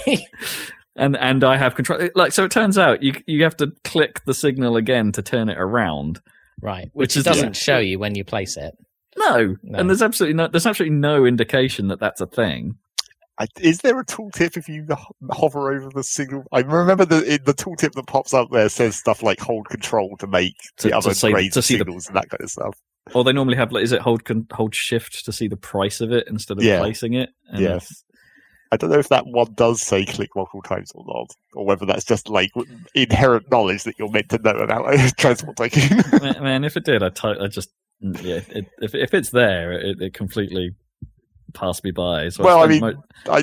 [0.95, 2.07] and and I have control.
[2.13, 5.49] Like so, it turns out you you have to click the signal again to turn
[5.49, 6.21] it around.
[6.61, 8.77] right, Which which, doesn't show you when you place it.
[9.17, 9.55] No.
[9.63, 9.79] No.
[9.79, 12.77] and there's absolutely no there's absolutely no indication that that's a thing.
[13.37, 14.87] I, is there a tooltip if you
[15.31, 16.45] hover over the signal?
[16.53, 20.27] I remember the the tooltip that pops up there says stuff like hold control to
[20.27, 22.77] make To- the to other grades to see the- signals and that kind of stuff.
[23.13, 24.21] Or they normally have like is it hold
[24.51, 26.79] hold shift to see the price of it instead of Yeah.
[26.79, 27.29] placing it?
[27.49, 28.03] And it's-
[28.71, 31.85] I don't know if that one does say click multiple times or not, or whether
[31.85, 32.51] that's just like
[32.95, 34.85] inherent knowledge that you're meant to know about
[35.17, 35.95] transport taking.
[36.21, 37.69] man, man, if it did, I t- I just
[38.03, 38.41] mm, yeah.
[38.57, 40.71] It, if if it's there, it, it completely
[41.55, 42.29] passed me by.
[42.29, 43.41] So Well, I spent mean- mo-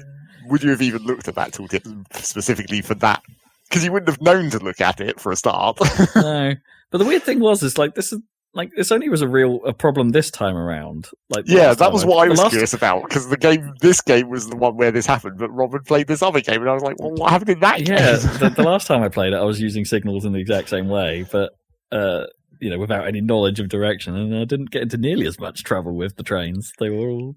[0.51, 1.85] Would you have even looked at that tooltip
[2.17, 3.23] specifically for that?
[3.69, 5.79] Because you wouldn't have known to look at it for a start.
[6.17, 6.55] no.
[6.91, 8.21] But the weird thing was, is like this is
[8.55, 11.09] like this only was a real a problem this time around.
[11.31, 14.29] Like yeah, that was what I was last- curious about because the game, this game
[14.29, 16.83] was the one where this happened, but Robin played this other game, and I was
[16.83, 18.39] like, well, what happened in that Yeah, game?
[18.41, 20.89] the, the last time I played it, I was using signals in the exact same
[20.89, 21.53] way, but
[21.93, 22.27] uh,
[22.61, 25.65] you know, without any knowledge of direction, and I didn't get into nearly as much
[25.65, 26.75] trouble with the trains.
[26.79, 27.37] They were all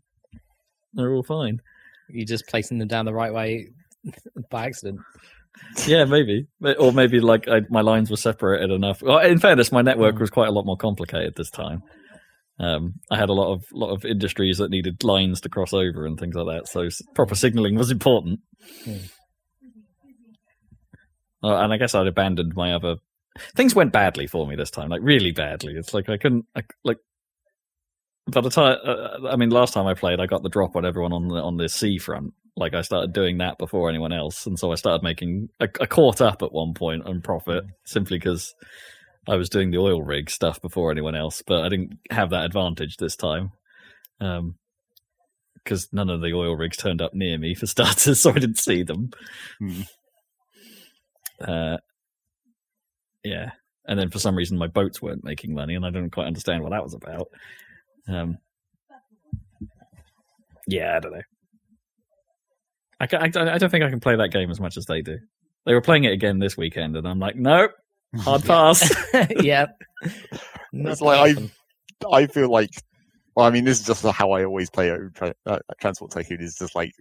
[0.96, 1.60] they were all fine.
[2.10, 3.68] You're just placing them down the right way
[4.50, 5.00] by accident.
[5.88, 6.48] Yeah, maybe,
[6.78, 9.02] or maybe like I, my lines were separated enough.
[9.02, 10.20] Well, in fairness, my network Mm.
[10.20, 11.82] was quite a lot more complicated this time.
[12.60, 16.06] Um, I had a lot of lot of industries that needed lines to cross over
[16.06, 18.40] and things like that, so proper signaling was important.
[18.84, 18.98] Hmm.
[21.44, 22.96] Uh, and I guess I'd abandoned my other
[23.56, 25.74] things went badly for me this time, like really badly.
[25.74, 26.98] It's like I couldn't, I, like,
[28.27, 30.85] by the time, uh, I mean, last time I played, I got the drop on
[30.85, 32.34] everyone on the on the sea front.
[32.57, 35.85] Like I started doing that before anyone else, and so I started making, I, I
[35.85, 38.56] caught up at one point on profit simply because
[39.27, 42.45] I was doing the oil rig stuff before anyone else, but I didn't have that
[42.45, 43.52] advantage this time.
[44.22, 44.56] Um,
[45.56, 48.60] because none of the oil rigs turned up near me for starters, so I didn't
[48.60, 49.10] see them.
[49.60, 49.81] Hmm.
[51.41, 51.77] Uh,
[53.23, 53.52] yeah,
[53.88, 56.64] and then for some reason my boats weren't making money, and I don't quite understand
[56.64, 57.27] what that was about.
[58.07, 58.38] Um,
[60.68, 61.22] yeah, I don't know.
[62.99, 64.86] I, ca- I, don't- I don't think I can play that game as much as
[64.86, 65.18] they do.
[65.65, 67.72] They were playing it again this weekend, and I'm like, nope,
[68.18, 68.90] hard pass.
[69.41, 69.76] yep.
[70.73, 71.52] It's like I,
[72.11, 72.69] I feel like,
[73.36, 74.99] well, I mean, this is just how I always play a
[75.48, 76.41] uh, Transport Tycoon.
[76.41, 76.91] Is just like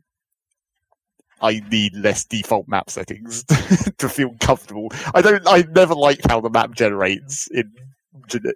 [1.42, 3.44] I need less default map settings
[3.98, 4.88] to feel comfortable.
[5.14, 5.42] I don't.
[5.46, 7.70] I never liked how the map generates in,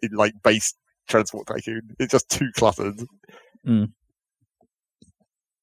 [0.02, 0.72] in like base
[1.08, 1.94] Transport Tycoon.
[1.98, 3.00] It's just too cluttered.
[3.66, 3.92] Mm.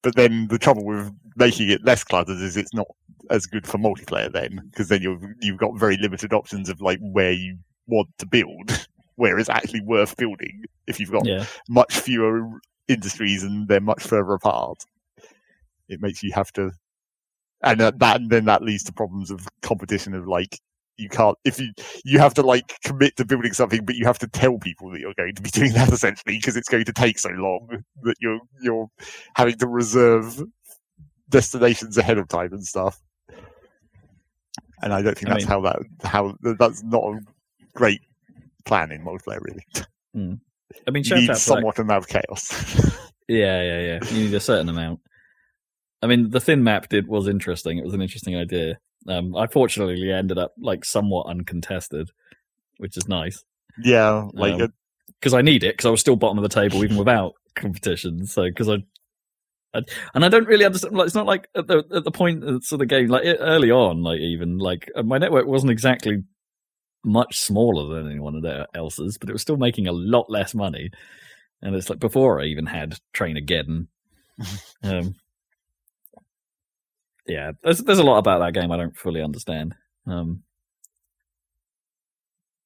[0.02, 2.86] But then the trouble with making it less cluttered is it's not
[3.30, 7.00] as good for multiplayer then, because then you've you've got very limited options of like
[7.00, 7.58] where you
[7.88, 8.86] want to build,
[9.16, 12.48] where it's actually worth building if you've got yeah, much fewer
[12.88, 14.78] industries and they're much further apart.
[15.88, 16.70] It makes you have to,
[17.62, 20.60] and that, that then that leads to problems of competition of like
[20.98, 21.72] you can't if you
[22.04, 25.00] you have to like commit to building something, but you have to tell people that
[25.00, 27.68] you're going to be doing that essentially because it's going to take so long
[28.02, 28.88] that you're you're
[29.34, 30.42] having to reserve
[31.28, 33.00] destinations ahead of time and stuff.
[34.82, 37.20] And I don't think I that's mean- how that how that's not a
[37.74, 38.00] great
[38.64, 39.64] plan in multiplayer really.
[40.14, 40.34] Hmm.
[40.86, 42.96] I mean, You need out to that somewhat amount of chaos.
[43.28, 43.98] Yeah, yeah, yeah.
[44.12, 45.00] You need a certain amount.
[46.00, 47.76] I mean, the thin map did was interesting.
[47.76, 48.78] It was an interesting idea.
[49.08, 52.10] Um, I fortunately ended up like somewhat uncontested,
[52.78, 53.44] which is nice
[53.78, 54.68] yeah, like Um, uh,
[55.20, 58.26] because I need it because I was still bottom of the table even without competition.
[58.26, 58.76] So because I,
[59.74, 59.82] I,
[60.14, 60.94] and I don't really understand.
[60.94, 64.02] Like, it's not like at the at the point of the game, like early on,
[64.02, 66.22] like even like uh, my network wasn't exactly
[67.04, 68.42] much smaller than anyone
[68.74, 70.90] else's, but it was still making a lot less money.
[71.62, 73.88] And it's like before I even had Train Again.
[74.82, 75.14] um,
[77.26, 79.74] yeah, there's there's a lot about that game I don't fully understand.
[80.06, 80.42] Um,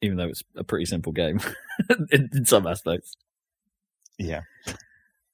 [0.03, 1.41] even though it's a pretty simple game
[2.11, 3.17] in, in some aspects.
[4.19, 4.43] yeah.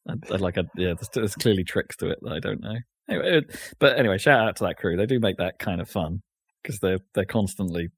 [0.09, 2.77] I, I like, a, yeah, there's, there's clearly tricks to it that I don't know.
[3.09, 4.97] Anyway, it- but anyway, shout out to that crew.
[4.97, 6.23] They do make that kind of fun
[6.63, 7.91] because they're they're constantly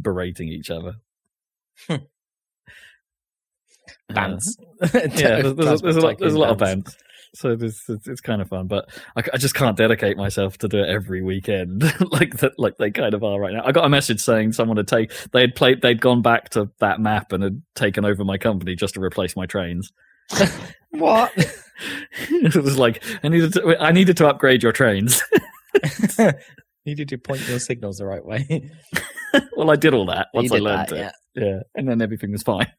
[0.00, 0.94] berating each other.
[1.88, 1.98] Uh,
[4.12, 4.44] Bants.
[4.82, 6.18] yeah, there's, there's, a, there's a lot.
[6.18, 6.60] There's a lot of Bants.
[6.84, 6.96] bands.
[7.34, 10.78] So this it's, it's kind of fun, but I just can't dedicate myself to do
[10.78, 11.82] it every weekend
[12.12, 12.52] like that.
[12.58, 13.62] Like they kind of are right now.
[13.64, 16.70] I got a message saying someone had take they had played they'd gone back to
[16.78, 19.92] that map and had taken over my company just to replace my trains.
[20.90, 21.32] What?
[22.30, 25.20] it was like I needed to I needed to upgrade your trains.
[26.86, 28.70] Needed to point your signals the right way.
[29.56, 30.98] well, I did all that once I learned that, it.
[30.98, 31.10] yeah.
[31.34, 32.70] Yeah, and then everything was fine.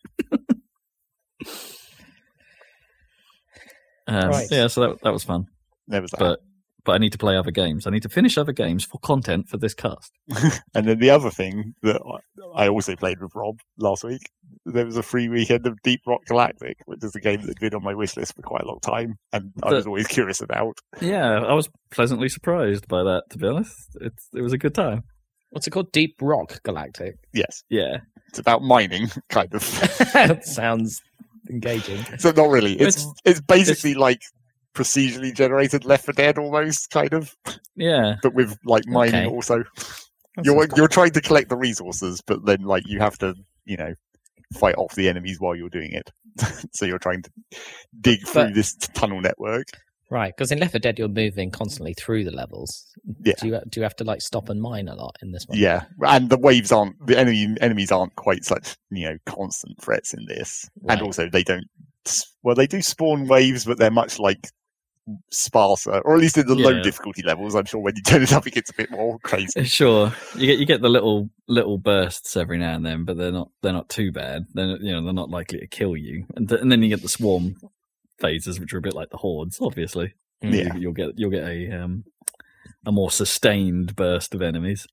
[4.08, 4.48] Um, Right.
[4.52, 5.46] Yeah, so that that was fun.
[5.88, 6.20] There was that.
[6.20, 6.40] But
[6.84, 7.88] but I need to play other games.
[7.88, 10.12] I need to finish other games for content for this cast.
[10.76, 12.00] And then the other thing that
[12.56, 14.22] I I also played with Rob last week,
[14.66, 17.60] there was a free weekend of Deep Rock Galactic, which is a game that had
[17.60, 20.08] been on my wish list for quite a long time, and I The- was always
[20.08, 20.78] curious about.
[21.02, 23.24] Yeah, I was pleasantly surprised by that.
[23.32, 25.04] To be honest, it's it was a good time.
[25.50, 25.92] What's it called?
[25.92, 27.16] Deep Rock Galactic.
[27.34, 29.64] Yes, Yeah, it's about mining, kind of.
[30.44, 31.02] Sounds
[31.50, 32.04] engaging.
[32.20, 32.74] so not really.
[32.74, 34.22] It's It's- it's basically like
[34.74, 37.36] procedurally generated Left 4 Dead almost, kind of,
[37.76, 39.34] yeah, but with like mining Okay.
[39.36, 39.64] also.
[40.36, 43.78] That You're you're trying to collect the resources, but then like you have to, you
[43.78, 43.94] know,
[44.60, 46.12] fight off the enemies while you're doing it.
[46.74, 47.32] so you're trying to
[48.02, 49.68] dig through this tunnel network.
[50.10, 52.86] Right, because in Left 4 Dead you're moving constantly through the levels.
[53.24, 53.34] Yeah.
[53.40, 55.58] Do you do you have to like stop and mine a lot in this one?
[55.58, 60.14] Yeah, and the waves aren't the enemy enemies aren't quite such you know constant threats
[60.14, 61.66] in this, and also they don't.
[62.44, 64.48] Well, they do spawn waves, but they're much like
[65.32, 67.56] sparser, or at least in the low difficulty levels.
[67.56, 69.64] I'm sure when you turn it up, it gets a bit more crazy.
[69.66, 70.14] sure.
[70.36, 73.50] You get you get the little little bursts every now and then, but they're not
[73.62, 74.46] they're not too bad.
[74.54, 76.26] They're you know they're not likely to kill you.
[76.36, 77.56] And th- and then you get the swarm
[78.20, 79.60] phases, which are a bit like the hordes.
[79.62, 80.14] Obviously,
[80.44, 80.54] Mm.
[80.54, 80.74] Yeah.
[80.76, 82.04] you, you'll get you'll get a um
[82.86, 84.86] a more sustained burst of enemies.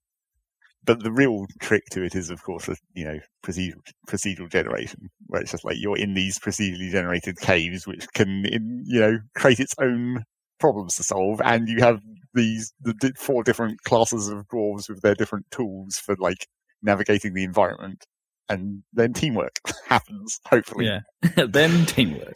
[0.84, 3.74] But the real trick to it is, of course, you know, procedural
[4.08, 8.82] procedural generation, where it's just like you're in these procedurally generated caves, which can, in,
[8.86, 10.24] you know, create its own
[10.58, 12.00] problems to solve, and you have
[12.34, 16.46] these the four different classes of dwarves with their different tools for like
[16.82, 18.04] navigating the environment,
[18.48, 20.40] and then teamwork happens.
[20.46, 21.00] Hopefully, Yeah.
[21.46, 22.34] then teamwork.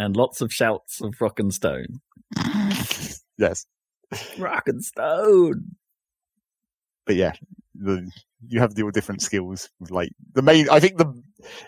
[0.00, 2.00] And lots of shouts of rock and stone.
[3.38, 3.66] yes.
[4.38, 5.76] Rock and stone.
[7.04, 7.32] But yeah,
[7.74, 8.10] the
[8.48, 9.68] you have to deal with different skills.
[9.78, 11.12] With like the main, I think the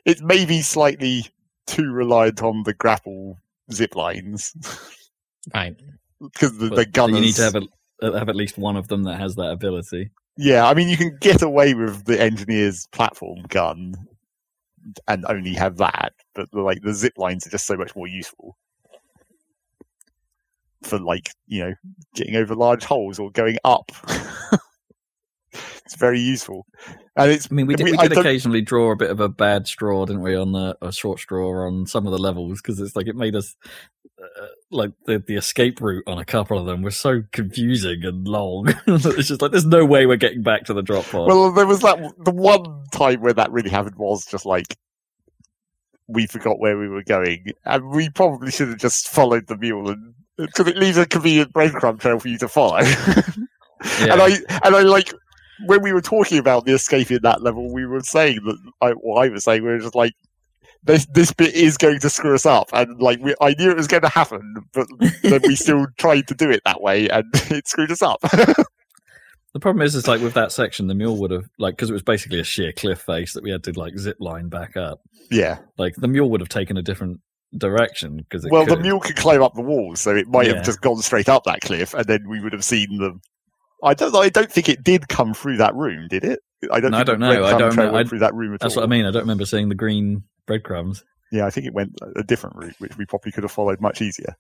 [0.06, 1.26] it's maybe slightly
[1.66, 3.38] too reliant on the grapple
[3.70, 4.54] zip lines
[5.54, 5.76] Right.
[6.18, 7.16] because the, But- the gunners.
[7.16, 10.10] You need to have, a, have at least one of them that has that ability.
[10.38, 13.94] Yeah, I mean, you can get away with the engineer's platform gun
[15.09, 18.06] and only have that, but the, like the zip lines are just so much more
[18.06, 18.56] useful
[20.82, 21.74] for like you know
[22.14, 23.90] getting over large holes or going up.
[25.52, 26.66] it's very useful,
[27.16, 27.48] and it's.
[27.50, 30.06] I mean, we did, we- we did occasionally draw a bit of a bad straw,
[30.06, 33.06] didn't we, on the a short straw on some of the levels because it's like
[33.06, 33.56] it made us
[34.22, 38.26] uh, like the the escape route on a couple of them was so confusing and
[38.26, 38.68] long.
[38.86, 41.28] it's just like there's no way we're getting back to the drop pod.
[41.28, 44.76] Well, there was that the one time where that really happened was just like
[46.08, 49.90] we forgot where we were going, and we probably should have just followed the mule,
[49.90, 52.78] and because it leaves a convenient breadcrumb trail for you to follow.
[54.00, 54.12] yeah.
[54.12, 54.30] And I
[54.64, 55.12] and I like
[55.66, 58.88] when we were talking about the escape in that level, we were saying that I,
[58.90, 60.14] I was saying we were just like.
[60.84, 63.76] This this bit is going to screw us up, and like we, I knew it
[63.76, 64.86] was going to happen, but
[65.22, 68.20] then we still tried to do it that way, and it screwed us up.
[69.54, 71.92] The problem is, is like with that section, the mule would have like because it
[71.92, 75.00] was basically a sheer cliff face that we had to like zip line back up.
[75.30, 77.20] yeah, Like the mule would have taken a different
[77.59, 80.54] direction because well, the mule could climb up the walls, so it might Yeah.
[80.54, 83.20] have just gone straight up that cliff, and then we would have seen the.
[83.84, 84.16] I don't.
[84.16, 86.40] I don't think it did come through that room, did it?
[86.72, 86.92] I don't.
[86.92, 87.44] No, I don't know.
[87.44, 87.92] I don't trail know.
[87.92, 88.68] Went I- through that room at all.
[88.68, 88.82] That's all.
[88.84, 89.04] what I mean.
[89.04, 91.05] I don't remember seeing the green breadcrumbs.
[91.31, 94.02] Yeah, I think it went a different route, which we probably could have followed much
[94.02, 94.36] easier.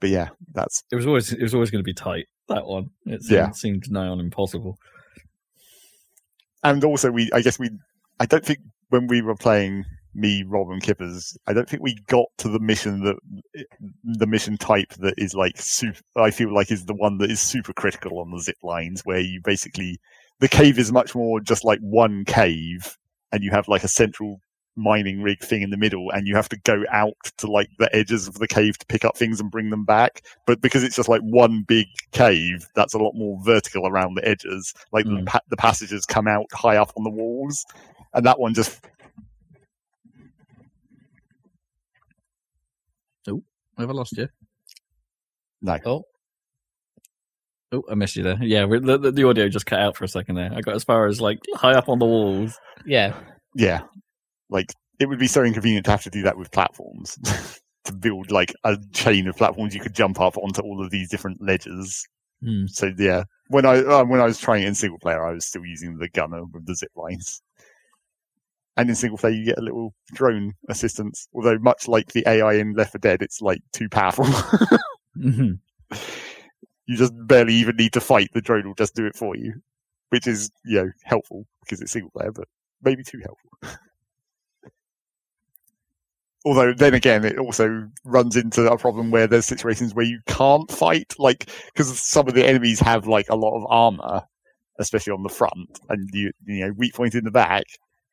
[0.00, 2.26] but yeah, that's It was always it was always going to be tight.
[2.48, 2.90] That one.
[3.06, 3.50] It seemed, Yeah.
[3.52, 4.76] seemed nigh on impossible.
[6.64, 7.30] and also we.
[7.32, 7.70] I guess we.
[8.18, 9.84] I don't think when we were playing
[10.14, 13.16] me, Rob, and Kippers, I don't think we got to the mission that
[14.04, 16.00] the mission type that is like super.
[16.16, 19.20] I feel like is the one that is super critical on the zip lines, where
[19.20, 20.00] you basically
[20.40, 22.96] the cave is much more just like one cave,
[23.32, 24.40] and you have like a central
[24.76, 27.94] mining rig thing in the middle and you have to go out to like the
[27.94, 30.94] edges of the cave to pick up things and bring them back but because it's
[30.96, 35.10] just like one big cave that's a lot more vertical around the edges like the,
[35.10, 35.26] Mm.
[35.26, 37.66] pa- the passages come out high up on the walls
[38.14, 38.80] and that one just
[43.28, 43.42] oh
[43.76, 44.28] Have I lost you?
[45.62, 46.04] no Oh,
[47.72, 48.38] Oh, I missed you there.
[48.42, 50.50] Yeah, we the, the the audio just cut out for a second there.
[50.54, 52.58] I got as far as like high up on the walls.
[52.86, 53.14] yeah.
[53.54, 53.80] yeah
[54.48, 57.16] like it would be so inconvenient to have to do that with platforms
[57.84, 61.08] to build like a chain of platforms you could jump up onto all of these
[61.08, 62.06] different ledges
[62.42, 62.64] Hmm.
[62.68, 65.44] So yeah, when I uh, when I was trying it in single player, I was
[65.44, 67.42] still using the gunner with the zip lines.
[68.78, 71.28] And in single player, you get a little drone assistance.
[71.34, 74.24] Although much like the AI in Left 4 Dead, it's like too powerful.
[75.18, 75.58] Mhm.
[76.90, 78.30] You just barely even need to fight.
[78.34, 79.62] The drone will just do it for you,
[80.08, 82.48] which is you know helpful because it's single player, but
[82.82, 83.78] maybe too helpful.
[86.44, 90.68] Although then again, it also runs into a problem where there's situations where you can't
[90.68, 94.22] fight, like because some of the enemies have like a lot of armor,
[94.80, 97.66] especially on the front, and you you know weak point in the back.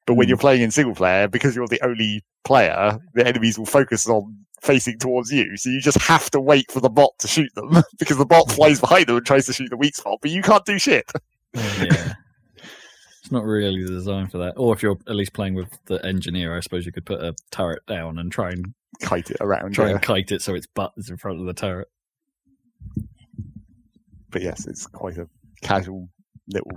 [0.07, 0.29] But when Hmm.
[0.29, 4.45] you're playing in single player, because you're the only player, the enemies will focus on
[4.61, 5.55] facing towards you.
[5.57, 8.49] So you just have to wait for the bot to shoot them because the bot
[8.51, 11.05] flies behind them and tries to shoot the weak spot, but you can't do shit.
[11.53, 12.13] yeah.
[13.21, 14.53] It's not really designed for that.
[14.55, 17.35] Or if you're at least playing with the engineer, I suppose you could put a
[17.51, 19.73] turret down and try and Kite it around.
[19.73, 19.91] try yeah.
[19.95, 21.89] and kite it so its butt is in front of the turret.
[24.31, 25.27] But yes, it's quite a
[25.61, 26.07] casual
[26.47, 26.71] little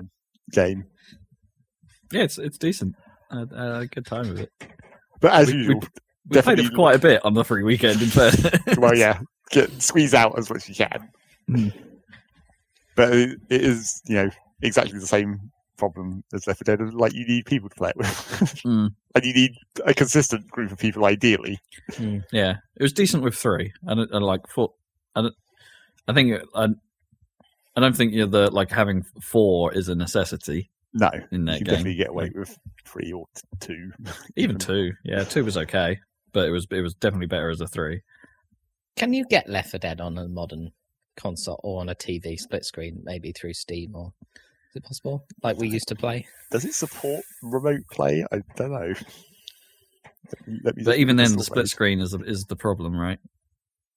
[0.53, 0.87] game.
[2.13, 2.97] Yeah, it's it's decent.
[3.31, 3.53] I had
[3.83, 4.53] a good time with it.
[5.21, 7.45] But as We- we- usual, We played it Definitely- for quite a bit on the
[7.45, 8.01] free weekend.
[8.03, 8.37] In fact,
[8.79, 9.21] well, yeah,
[9.51, 11.09] get squeeze out as much as you can.
[11.49, 11.73] Mm.
[12.95, 14.31] But it, it is, you know,
[14.63, 16.95] exactly the same problem as Left 4 Dead.
[16.95, 18.07] Like you need people to play it with,
[18.67, 18.95] Mm.
[19.15, 19.53] and you need
[19.85, 21.59] a consistent group of people, ideally.
[22.33, 24.75] yeah, it was decent with three, and, and like four.
[25.17, 25.35] I, don't-
[26.07, 26.69] I think it- I,
[27.77, 31.47] I don't think you know, the like having four is a necessity No, in you
[31.47, 31.65] that can game.
[31.65, 33.93] definitely get away with three or t- two.
[34.37, 35.99] Even two, yeah, two was okay,
[36.33, 38.03] but it was it was definitely better as a three.
[38.97, 40.73] Can you get Left 4 Dead on a modern
[41.17, 44.13] console or on a TV split screen, maybe through Steam or
[44.71, 45.25] is it possible?
[45.43, 46.27] Like we used to play.
[46.51, 48.25] Does it support remote play?
[48.33, 48.95] I don't know.
[50.65, 53.19] Let me- But even then, the split screen is is the problem, right?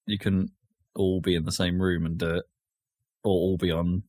[0.06, 0.52] You can
[0.95, 2.44] all be in the same room and do it,
[3.24, 4.03] or all be on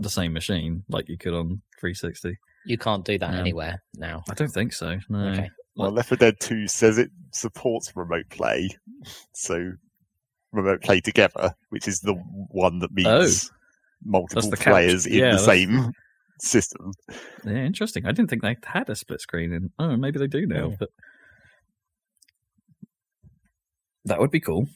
[0.00, 1.62] the same machine like you could on
[1.94, 2.38] 360.
[2.64, 3.40] You can't do that Yeah.
[3.40, 4.22] anywhere now.
[4.30, 4.98] I don't think so.
[5.10, 5.28] No.
[5.32, 5.50] Okay.
[5.76, 8.70] Well, Left 4 Dead 2 says it supports remote play,
[9.32, 9.72] so
[10.52, 13.56] remote play together, which is the one that means oh.
[14.04, 15.92] multiple the capture- players in yeah, the that's- same
[16.40, 16.92] system.
[17.44, 18.06] Yeah, interesting.
[18.06, 19.70] I didn't think they had a split screen in.
[19.78, 20.76] Oh, maybe they do now, Yeah.
[20.78, 20.88] but
[24.06, 24.68] that would be cool.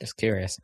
[0.00, 0.58] Just curious.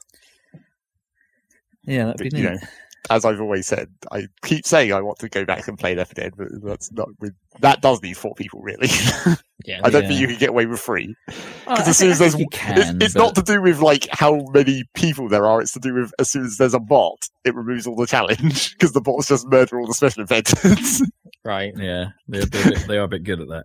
[1.85, 2.61] Yeah, that'd But, be you neat.
[2.63, 2.69] know,
[3.11, 6.15] as I've always said, I keep saying I want to go back and play Left
[6.15, 8.89] 4 Dead, but that's not with that does need four people really.
[9.65, 9.81] Yeah.
[9.83, 11.17] I don't think you can get away with three.
[11.29, 11.35] Oh,
[11.67, 14.07] Because I as soon as there's, you it's, it's but- not to do with like
[14.13, 15.61] how many people there are.
[15.61, 18.73] It's to do with as soon as there's a bot, it removes all the challenge
[18.79, 21.03] because the bots just murder all the special events.
[21.45, 21.73] Right.
[21.77, 23.65] Yeah, they're, they're bit, they are a bit good at that.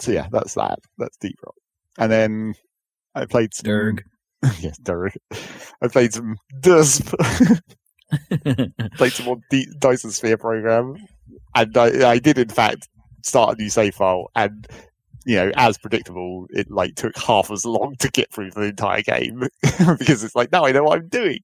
[0.00, 0.78] so yeah, that's that.
[0.98, 1.54] That's Deep Rock.
[1.98, 2.54] And then
[3.16, 3.64] I played some.
[3.64, 4.04] Derg.
[4.60, 5.16] yes, Derg.
[5.82, 7.14] I played some Dusp.
[8.96, 10.96] played some more D- Dyson Sphere program,
[11.54, 12.88] and I, I did in fact
[13.24, 14.30] start a new save file.
[14.36, 14.68] And
[15.24, 19.02] you know, as predictable, it like took half as long to get through the entire
[19.02, 19.48] game
[19.98, 21.40] because it's like now I know what I'm doing.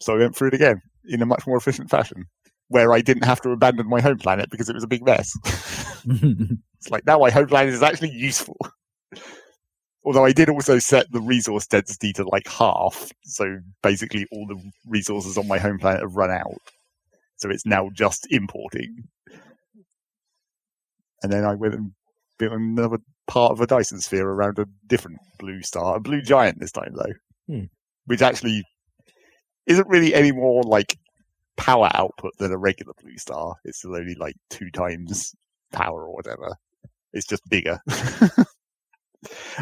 [0.00, 2.24] so I went through it again in a much more efficient fashion,
[2.68, 5.30] where I didn't have to abandon my home planet because it was a big mess.
[6.06, 8.56] It's like now my home planet is actually useful.
[10.04, 14.58] Although I did also set the resource density to like half, so basically all the
[14.86, 16.54] resources on my home planet have run out.
[17.36, 19.04] So it's now just importing.
[21.22, 21.92] And then I went and
[22.38, 26.60] built another part of a Dyson sphere around a different blue star, a blue giant
[26.60, 27.12] this time though,
[27.54, 27.64] Hmm.
[28.06, 28.62] which actually
[29.66, 30.96] isn't really any more like
[31.56, 33.56] power output than a regular blue star.
[33.64, 35.34] It's only like two times
[35.72, 36.54] power or whatever.
[37.12, 37.78] It's just bigger.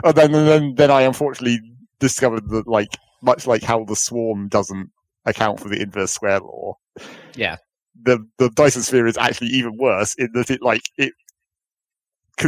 [0.04, 1.60] Oh, and then, then, then I unfortunately
[1.98, 4.90] discovered that, like, much like how the swarm doesn't
[5.24, 6.74] account for the inverse square law,
[7.34, 7.56] Yeah.
[8.04, 11.12] the the Dyson sphere is actually even worse in that it like it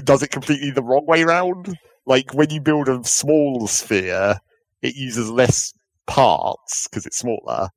[0.04, 1.76] does it completely the wrong way round.
[2.06, 4.38] Like when you build a small sphere,
[4.82, 5.72] it uses less
[6.06, 7.68] parts because it's smaller,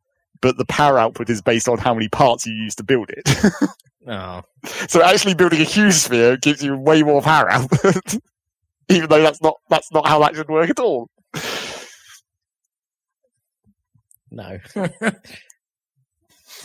[0.42, 3.28] but the power output is based on how many parts you use to build it.
[4.08, 4.42] Oh.
[4.90, 8.16] So actually building a huge sphere gives you way more power output.
[8.92, 11.10] Even though that's not that's not how that should work at all.
[14.30, 14.58] No.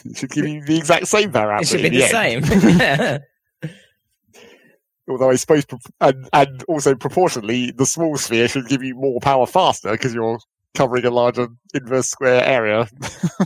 [0.04, 1.62] It should give you the exact same power output.
[1.64, 2.44] it should be in the same.
[2.78, 3.18] yeah.
[5.08, 5.64] Although I suppose,
[6.00, 10.38] and, and also proportionally, the small sphere should give you more power faster because you're
[10.74, 12.88] covering a larger inverse square area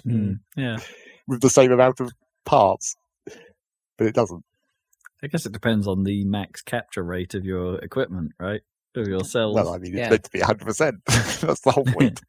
[0.03, 0.79] Hmm, yeah,
[1.29, 2.11] with the same amount of
[2.45, 2.97] parts.
[3.97, 4.45] But it doesn't.
[5.23, 8.63] I guess it depends on the max capture rate of your equipment, right?
[8.97, 9.55] Of your cells.
[9.55, 10.11] Well, I mean, it's Yeah.
[10.11, 10.93] meant to be 100%.
[11.41, 12.21] That's the whole point.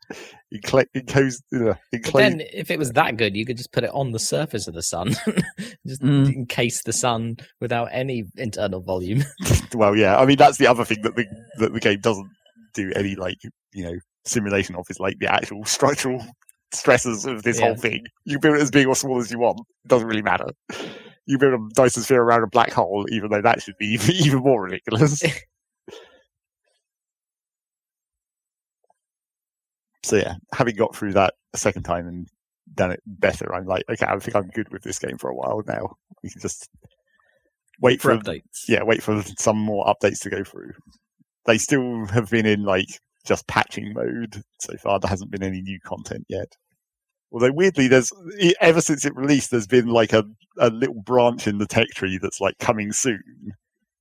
[0.54, 3.84] Encla- enclosed, uh, But enclosed, then, if it was that good, you could just put
[3.84, 5.10] it on the surface of the sun,
[5.88, 6.34] just Mm.
[6.36, 9.24] encase the sun without any internal volume.
[9.74, 10.18] well, yeah.
[10.18, 11.26] I mean, that's the other thing that the
[11.58, 12.30] that the game doesn't
[12.74, 13.38] do any like
[13.74, 16.24] you know simulation of is like the actual structural
[16.74, 17.68] stresses of this Yeah.
[17.68, 18.06] whole thing.
[18.26, 19.60] You can build it as big or small as you want.
[19.84, 20.46] It doesn't really matter.
[21.26, 24.40] You build a Dyson sphere around a black hole, even though that should be even
[24.40, 25.22] more ridiculous.
[30.04, 32.28] So yeah, having got through that a second time and
[32.74, 35.36] done it better, I'm like, okay, I think I'm good with this game for a
[35.36, 35.96] while now.
[36.24, 36.70] We can just
[37.80, 38.64] wait for for updates.
[38.68, 40.72] yeah, wait for some more updates to go through.
[41.46, 45.00] They still have been in like just patching mode so far.
[45.00, 46.56] There hasn't been any new content yet.
[47.32, 48.12] Although weirdly, there's
[48.60, 50.24] ever since it released, there's been like a,
[50.60, 53.54] a little branch in the tech tree that's like coming soon.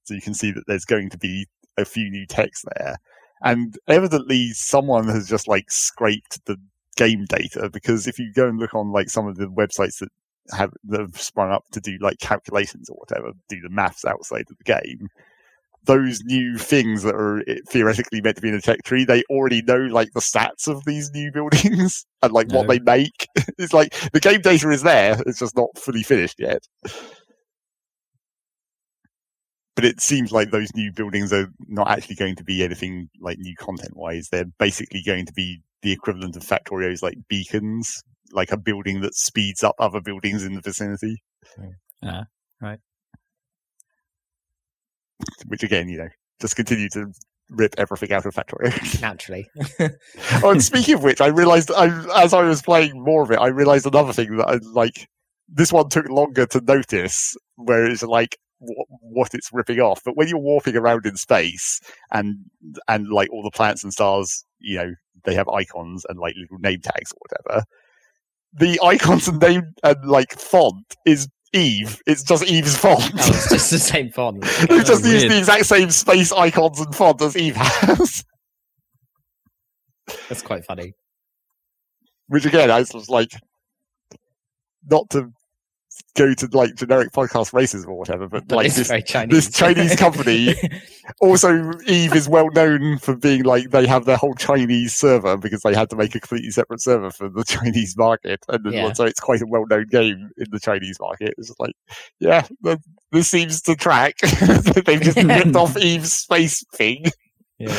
[0.04, 1.46] So you can see that there's going to be
[1.78, 2.96] a few new techs there.
[3.42, 6.56] And evidently someone has just like scraped the
[6.96, 10.10] game data because if you go and look on like some of the websites that
[10.52, 14.44] have that have sprung up to do like calculations or whatever, do the maths outside
[14.50, 15.08] of the game.
[15.84, 19.22] Those new things that are eh, theoretically meant to be in a tech tree, they
[19.30, 23.26] already know like the stats of these new buildings and like what they make.
[23.58, 26.66] It's like the game data is there, it's just not fully finished yet.
[29.76, 33.38] But it seems like those new buildings are not actually going to be anything like
[33.38, 34.28] new content wise.
[34.30, 38.02] They're basically going to be the equivalent of Factorio's like beacons,
[38.32, 41.22] like a building that speeds up other buildings in the vicinity.
[42.04, 42.24] Ah,
[42.60, 42.78] right.
[45.46, 46.08] Which again, you know,
[46.40, 47.12] just continue to
[47.50, 49.00] rip everything out of Factorio.
[49.00, 49.46] Naturally.
[50.42, 53.38] oh, and speaking of which, I realized I, as I was playing more of it,
[53.38, 55.08] I realized another thing that I like.
[55.52, 60.02] This one took longer to notice, where it's like what, what it's ripping off.
[60.04, 61.80] But when you're warping around in space
[62.12, 62.38] and
[62.88, 66.58] and like all the planets and stars, you know, they have icons and like little
[66.58, 67.64] name tags or whatever.
[68.52, 72.00] The icons and name and like font is Eve.
[72.06, 73.02] It's just Eve's font.
[73.02, 74.42] Oh, it's just the same font.
[74.68, 78.24] They've oh, just used the exact same space icons and font as Eve has.
[80.28, 80.92] That's quite funny.
[82.28, 83.32] Which again, I was like,
[84.88, 85.32] not to
[86.16, 89.30] go to like generic podcast racism or whatever, but like this, Chinese.
[89.48, 90.54] this Chinese company
[91.20, 95.62] also Eve is well known for being like they have their whole Chinese server because
[95.62, 98.92] they had to make a completely separate server for the Chinese market, and Yeah.
[98.92, 101.34] so it's quite a well known game in the Chinese market.
[101.38, 101.74] It's like,
[102.18, 102.78] yeah, th-
[103.12, 104.18] this seems to track.
[104.84, 107.04] They've just ripped off Eve's space thing.
[107.58, 107.74] yeah.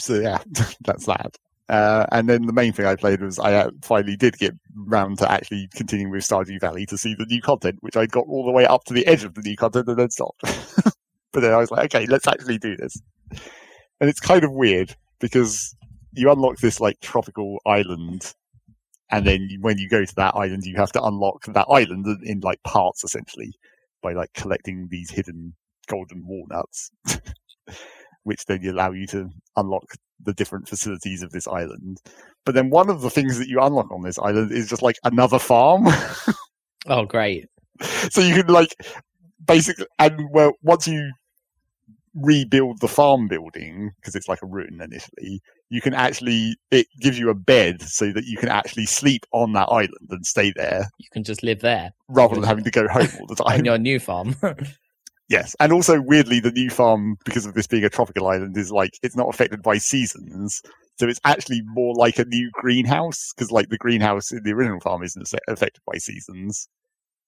[0.00, 0.38] so yeah,
[0.80, 1.36] that's that.
[1.72, 5.16] Uh, and then the main thing I played was I uh, finally did get round
[5.20, 8.44] to actually continuing with Stardew Valley to see the new content, which I got all
[8.44, 10.42] the way up to the edge of the new content and then stopped.
[11.32, 13.00] but then I was like, okay, let's actually do this.
[13.30, 15.74] And it's kind of weird because
[16.12, 18.34] you unlock this like tropical island,
[19.10, 22.20] and then when you go to that island, you have to unlock that island in,
[22.22, 23.54] in like parts essentially
[24.02, 25.54] by like collecting these hidden
[25.88, 26.90] golden walnuts,
[28.24, 29.86] which then allow you to unlock
[30.24, 32.00] the different facilities of this island.
[32.44, 34.96] But then one of the things that you unlock on this island is just like
[35.04, 35.86] another farm.
[36.88, 37.48] Oh, great.
[38.10, 38.74] so you can like
[39.46, 41.12] basically and well once you
[42.14, 45.40] rebuild the farm building because it's like a ruin initially
[45.70, 49.52] you can actually it gives you a bed so that you can actually sleep on
[49.52, 52.86] that island and stay there You can just live there rather than having to go
[52.88, 54.34] home all the on time your new farm.
[55.32, 58.70] yes and also weirdly the new farm because of this being a tropical island is
[58.70, 60.62] like it's not affected by seasons
[60.98, 64.78] so it's actually more like a new greenhouse because like the greenhouse in the original
[64.78, 66.68] farm isn't affected by seasons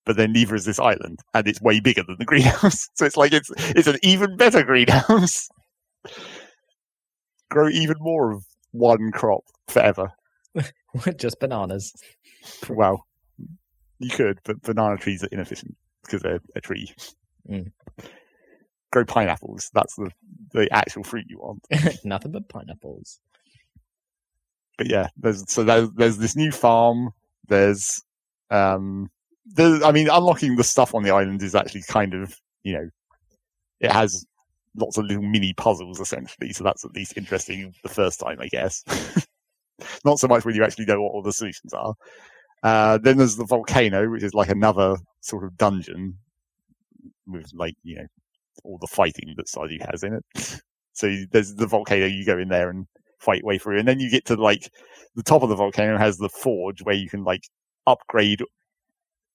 [0.04, 3.16] but then neither is this island and it's way bigger than the greenhouse so it's
[3.16, 5.48] like it's it's an even better greenhouse.
[7.50, 10.10] Grow even more of one crop forever.
[11.16, 11.92] Just bananas.
[12.68, 13.06] well
[13.98, 15.74] you could but banana trees are inefficient
[16.04, 16.92] because they're a tree
[17.50, 17.70] Mm.
[18.90, 20.10] grow pineapples that's the
[20.52, 21.62] the actual fruit you want
[22.04, 23.20] Nothing but pineapples.
[24.78, 27.10] but yeah, there's so there's, there's this new farm.
[27.48, 28.02] There's
[28.50, 29.10] um,
[29.46, 32.88] there's, I mean, unlocking the stuff on the island is actually kind of you know,
[33.80, 34.24] it has
[34.76, 36.52] lots of little mini puzzles essentially.
[36.52, 38.84] So that's at least interesting the first time, I guess.
[40.04, 41.94] Not so much when you actually know what all the solutions are.
[42.62, 46.16] Uh, then there's the volcano, which is like another sort of dungeon
[47.26, 48.06] with like you know
[48.64, 50.60] all the fighting that Stardew has in it.
[50.92, 52.06] so there's the volcano.
[52.06, 52.86] You go in there and
[53.18, 54.70] fight way through, and then you get to like
[55.14, 57.42] the top of the volcano has the forge where you can like
[57.86, 58.42] upgrade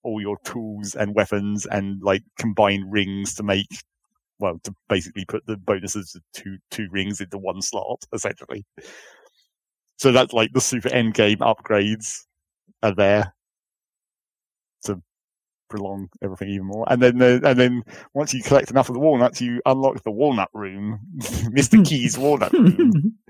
[0.03, 3.68] all your tools and weapons and like combine rings to make
[4.40, 8.66] well to basically put the bonuses of two two rings into one slot essentially.
[9.98, 12.14] So that's like the super end game upgrades
[12.82, 13.34] are there
[15.70, 16.86] prolong everything even more.
[16.90, 17.84] And then the, and then
[18.14, 21.86] once you collect enough of the walnuts, you unlock the walnut room, Mr.
[21.86, 23.18] Qi's walnut room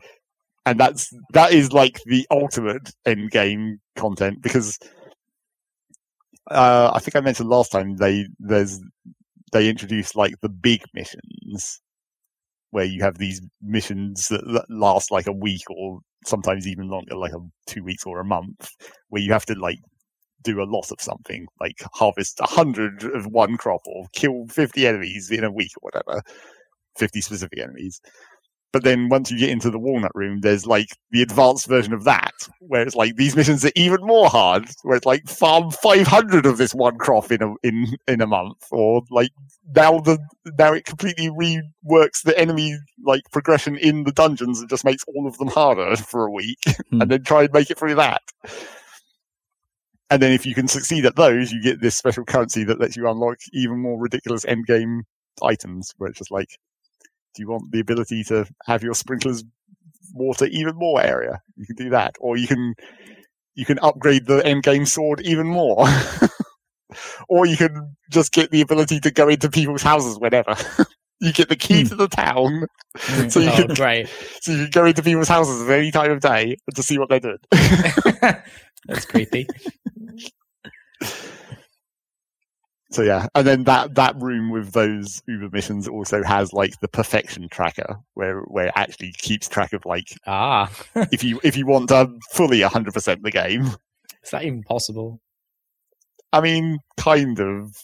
[0.66, 4.78] and that's that is like the ultimate end game content because
[6.52, 8.80] uh, I think I mentioned last time they there's
[9.52, 11.82] they introduced like the big missions
[12.72, 17.16] where you have these missions that, that last like a week or sometimes even longer,
[17.16, 18.70] like a two weeks or a month,
[19.07, 19.80] where you have to like
[20.44, 24.88] do a lot of something, like harvest a hundred of one crop or kill fifty
[24.88, 26.22] enemies in a week or whatever,
[26.98, 28.02] fifty specific enemies.
[28.72, 32.03] But then once you get into the walnut room, there's like the advanced version of
[32.03, 36.45] that, where it's like these missions are even more hard, where it's like farm 500
[36.45, 39.32] of this one crop in a in in a month, or like
[39.76, 40.20] now the
[40.60, 45.26] now it completely reworks the enemy like progression in the dungeons and just makes all
[45.26, 46.60] of them harder for a week,
[46.91, 47.02] Hmm.
[47.02, 48.22] and then try and make it through that.
[50.11, 52.98] And then if you can succeed at those, you get this special currency that lets
[52.98, 55.03] you unlock even more ridiculous end game
[55.44, 56.49] items, where it's just like
[57.36, 59.44] do you want the ability to have your sprinklers
[60.14, 61.40] water even more area?
[61.57, 62.73] You can do that, or you can
[63.56, 65.86] you can upgrade the end game sword even more,
[67.30, 70.56] or you can just get the ability to go into people's houses whenever.
[71.22, 71.88] you get the key Hmm.
[71.90, 72.65] to the town,
[73.30, 74.07] So you oh, can- great.
[74.41, 77.10] so you can go into people's houses at any time of day to see what
[77.10, 77.38] they're doing.
[78.88, 79.47] That's creepy.
[82.91, 86.88] so yeah, and then that that room with those Uber missions also has like the
[86.88, 90.72] perfection tracker, where where it actually keeps track of like Ah,
[91.11, 93.65] if you if you want to fully 100% the game,
[94.23, 95.19] is that even possible?
[96.31, 97.76] I mean, kind of.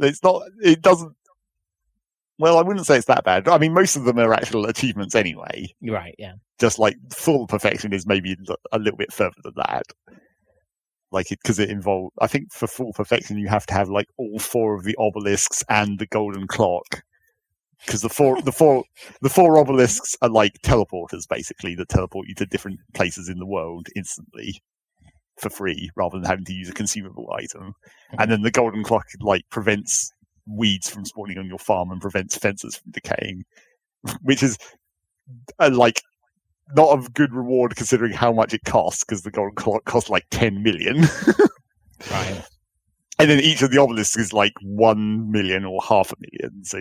[0.00, 0.42] It's not.
[0.62, 1.14] It doesn't.
[2.38, 3.48] Well, I wouldn't say it's that bad.
[3.48, 5.74] I mean, most of them are actual achievements anyway.
[5.82, 6.14] Right.
[6.18, 6.34] Yeah.
[6.60, 8.36] Just like full perfection is maybe
[8.72, 9.82] a little bit further than that.
[11.10, 12.14] Like it because it involves.
[12.20, 15.64] I think for full perfection you have to have like all four of the obelisks
[15.68, 17.02] and the golden clock.
[17.86, 18.84] Because the four, the four,
[19.22, 23.46] the four obelisks are like teleporters, basically that teleport you to different places in the
[23.46, 24.60] world instantly
[25.38, 27.72] for free, rather than having to use a consumable item.
[28.18, 30.10] And then the golden clock like prevents
[30.46, 33.44] weeds from spawning on your farm and prevents fences from decaying,
[34.22, 34.58] which is
[35.58, 36.02] uh, like
[36.74, 40.26] not a good reward considering how much it costs because the golden clock costs like
[40.30, 41.04] 10 million.
[42.12, 42.44] Right.
[43.18, 46.64] and then each of the obelisks is like 1 million or half a million.
[46.64, 46.80] So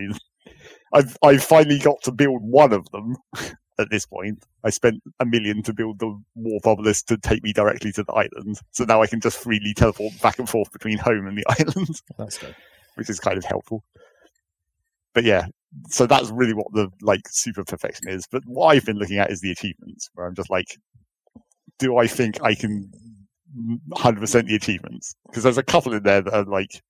[0.93, 3.15] I've, I've finally got to build one of them
[3.79, 4.43] at this point.
[4.63, 8.13] I spent a million to build the warp obelisk to take me directly to the
[8.13, 8.59] island.
[8.71, 11.99] So now I can just freely teleport back and forth between home and the island.
[12.19, 12.55] That's good.
[12.93, 13.83] which is kind of helpful.
[15.15, 15.47] But yeah,
[15.89, 18.25] so that's really what the like super perfection is.
[18.31, 20.77] But what I've been looking at is the achievements, where I'm just like,
[21.79, 22.89] do I think I can
[23.55, 25.15] mm, 100% the achievements?
[25.27, 26.81] Because there's a couple in there that are like,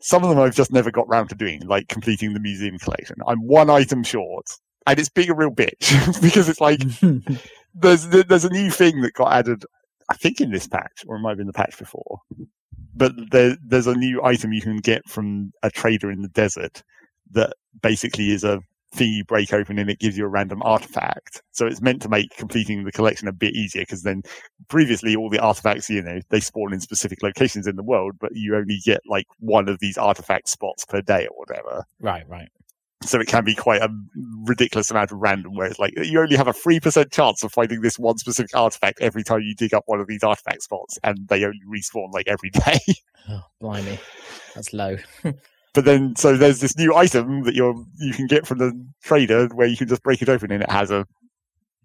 [0.00, 3.16] some of them I've just never got round to doing, like completing the museum collection.
[3.26, 4.46] I'm one item short,
[4.86, 6.80] and it's being a real bitch because it's like
[7.74, 9.64] there's there's a new thing that got added,
[10.10, 12.20] I think in this patch, or it might have been the patch before.
[12.94, 16.82] But there, there's a new item you can get from a trader in the desert
[17.32, 18.60] that basically is a
[18.94, 21.42] thing you break open and it gives you a random artifact.
[21.50, 24.22] So it's meant to make completing the collection a bit easier because then
[24.68, 28.30] previously all the artifacts, you know, they spawn in specific locations in the world, but
[28.34, 32.26] you only get like one of these artifact spots per day or whatever Right.
[32.28, 32.48] Right.
[33.02, 33.90] so it can be quite a
[34.44, 37.82] ridiculous amount of random where it's like you only have a 3% chance of finding
[37.82, 41.28] this one specific artifact every time you dig up one of these artifact spots and
[41.28, 42.78] they only respawn like every day
[43.28, 43.98] Oh, blimey.
[44.54, 44.96] That's low.
[45.76, 48.72] but then so there's this new item that you're you can get from the
[49.04, 51.06] trader where you can just break it open and it has a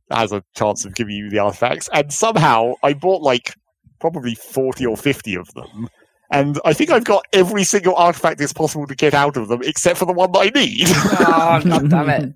[0.09, 3.53] has a chance of giving you the artifacts and somehow i bought like
[3.99, 5.89] probably 40 or 50 of them
[6.33, 9.59] and I think I've got every single artifact it's possible to get out of them,
[9.65, 10.85] except for the one that I need.
[10.87, 12.33] oh, god damn it.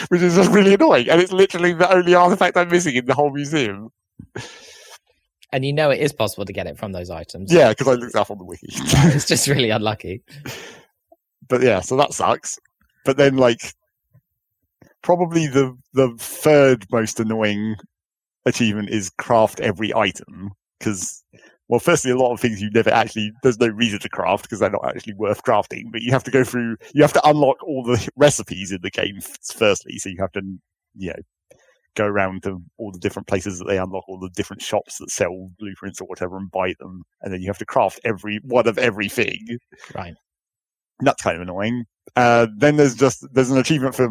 [0.08, 1.08] which is just really annoying.
[1.08, 3.90] And it's literally the only artifact I'm missing in the whole museum.
[5.52, 7.52] And you know it is possible to get it from those items.
[7.52, 8.66] Yeah, because I looked up on the wiki.
[8.70, 10.22] It's just really unlucky.
[11.48, 12.58] but yeah, so that sucks.
[13.04, 13.72] But then, like,
[15.02, 17.76] probably the the third most annoying
[18.44, 21.24] achievement is craft every item because.
[21.70, 24.58] Well, firstly, a lot of things you never actually, there's no reason to craft because
[24.58, 27.62] they're not actually worth crafting, but you have to go through, you have to unlock
[27.62, 29.98] all the recipes in the game firstly.
[29.98, 30.40] So you have to,
[30.96, 31.22] you know,
[31.98, 35.10] go around to all the different places that they unlock, all the different shops that
[35.10, 37.02] sell blueprints or whatever and buy them.
[37.20, 39.58] And then you have to craft every one of everything.
[39.94, 40.14] Right.
[41.00, 41.84] That's kind of annoying.
[42.16, 44.08] Uh, then there's just, there's an achievement for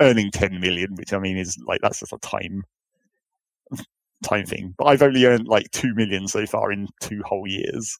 [0.00, 2.62] earning 10 million, which I mean is like, that's just a time,
[4.22, 4.74] time thing.
[4.76, 7.98] But I've only earned like 2 million so far in two whole years.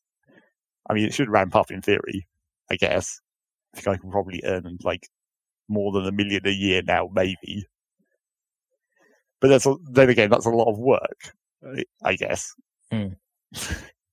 [0.89, 2.27] I mean, it should ramp up in theory,
[2.71, 3.21] I guess.
[3.75, 5.07] I think I can probably earn like
[5.69, 7.65] more than a million a year now, maybe.
[9.41, 11.33] But that's a, then again, that's a lot of work,
[12.05, 12.53] I- guess.
[12.91, 13.09] Hmm.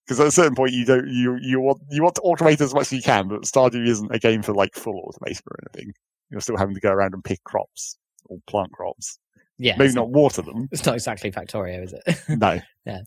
[0.06, 2.74] Because at a certain point, you don't you you want you want to automate as
[2.74, 5.94] much as you can, but Stardew isn't a game for like full automation or anything.
[6.30, 9.20] You're still having to go around and pick crops or plant crops.
[9.58, 9.74] Yeah.
[9.76, 10.70] Maybe it's not water them.
[10.72, 12.20] It's not exactly Factorio, is it?
[12.40, 12.58] No.
[12.86, 13.02] Yeah.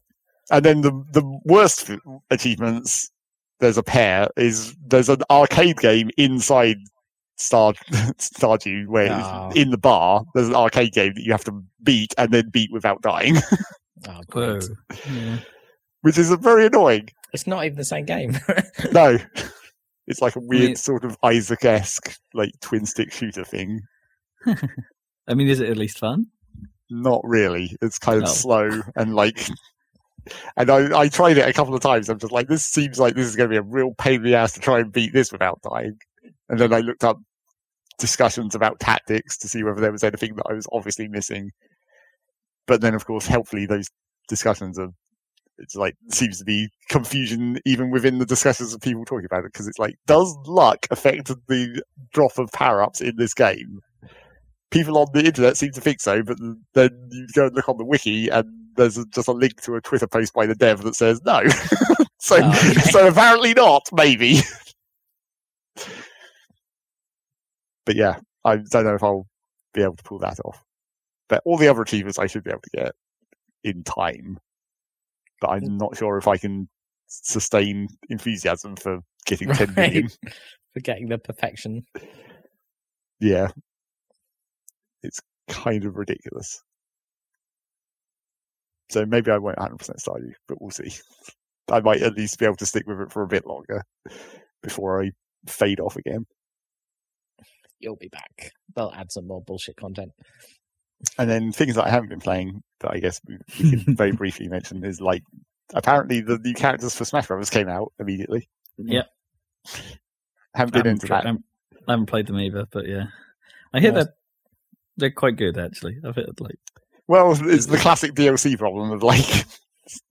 [0.50, 1.90] And then the the worst
[2.28, 3.10] achievements,
[3.60, 6.76] there's a pair, is there's an arcade game inside
[7.40, 7.72] Star
[8.18, 9.50] Stardew where Oh.
[9.54, 12.70] in the bar there's an arcade game that you have to beat and then beat
[12.72, 13.36] without dying,
[14.08, 14.64] ah, oh, great.
[15.12, 15.38] Yeah.
[16.02, 17.08] which is very annoying.
[17.32, 18.38] It's not even the same game.
[18.92, 19.18] No.
[20.06, 23.80] It's like a weird mean- sort of Isaac esque like twin stick shooter thing.
[25.28, 26.26] I mean, is it at least fun?
[26.90, 27.76] Not really.
[27.80, 28.32] It's kind of Oh.
[28.32, 29.48] slow and like
[30.56, 32.08] and I, I tried it a couple of times.
[32.08, 34.22] I'm just like, this seems like this is going to be a real pain in
[34.24, 35.96] the ass to try and beat this without dying.
[36.48, 37.18] And then I looked up
[38.00, 41.50] discussions about tactics to see whether there was anything that I was obviously missing.
[42.66, 43.86] But then, of course, helpfully, those
[44.28, 44.88] discussions are.
[45.62, 49.52] It's like seems to be confusion even within the discussions of people talking about it
[49.52, 51.82] because it's like, does luck affect the
[52.14, 53.80] drop of power ups in this game?
[54.70, 56.38] People on the internet seem to think so, but
[56.72, 58.46] then you go and look on the wiki and
[58.76, 61.42] there's a, just a link to a Twitter post by the dev that says no.
[62.18, 62.80] so, Oh, okay.
[62.80, 64.40] so apparently not, maybe.
[67.86, 69.26] But yeah, I don't know if I'll
[69.74, 70.62] be able to pull that off.
[71.28, 72.92] But all the other achievements I should be able to get
[73.64, 74.38] in time.
[75.40, 75.78] But I'm mm.
[75.78, 76.68] not sure if I can
[77.06, 79.76] sustain enthusiasm for getting 10 Right.
[79.76, 80.10] million.
[80.72, 81.84] For getting the perfection.
[83.20, 83.48] Yeah.
[85.02, 86.62] It's kind of ridiculous.
[88.90, 90.92] So maybe I won't 100% Stardew, but we'll see.
[91.70, 93.84] I might at least be able to stick with it for a bit longer
[94.62, 95.12] before I
[95.46, 96.26] fade off again.
[97.80, 98.52] You'll be back.
[98.76, 100.12] They'll add some more bullshit content.
[101.18, 104.12] And then things that I haven't been playing that I guess we, we can very
[104.12, 105.22] briefly mention is like
[105.74, 108.48] apparently the new characters for Smash Brothers came out immediately.
[108.78, 108.92] Mm-hmm.
[108.92, 109.06] Yep.
[109.66, 109.84] Haven't
[110.54, 111.26] I been haven't, into tra- I that.
[111.26, 111.44] haven't,
[111.88, 113.06] I haven't played them either, but yeah,
[113.72, 114.04] I hear Yeah.
[114.04, 114.08] that
[114.96, 115.96] they're quite good actually.
[116.04, 116.56] I've heard like
[117.08, 119.24] Well, it's the classic DLC problem of like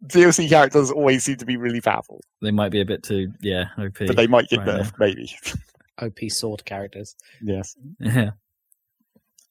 [0.08, 3.66] DLC characters always seem to be really powerful, they might be a bit too yeah
[3.78, 3.94] OP.
[4.00, 5.32] but they might get right nerfed, maybe.
[6.02, 7.16] OP sword characters.
[7.42, 7.76] yes.
[8.00, 8.32] yeah,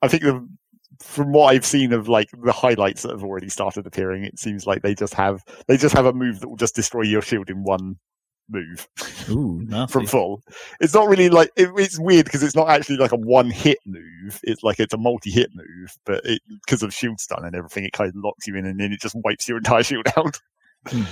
[0.02, 0.46] I think the,
[1.00, 4.66] from what I've seen of like the highlights that have already started appearing, it seems
[4.66, 7.50] like they just have they just have a move that will just destroy your shield
[7.50, 7.96] in one
[8.50, 8.88] move
[9.30, 9.92] ooh, nasty.
[9.92, 10.42] from full.
[10.80, 13.78] It's not really like it, it's weird because it's not actually like a one hit
[13.86, 14.40] move.
[14.42, 17.84] It's like it's a multi hit move, but it because of shield stun and everything,
[17.84, 20.40] it kind of locks you in and then it just wipes your entire shield out.
[20.86, 21.04] Hmm.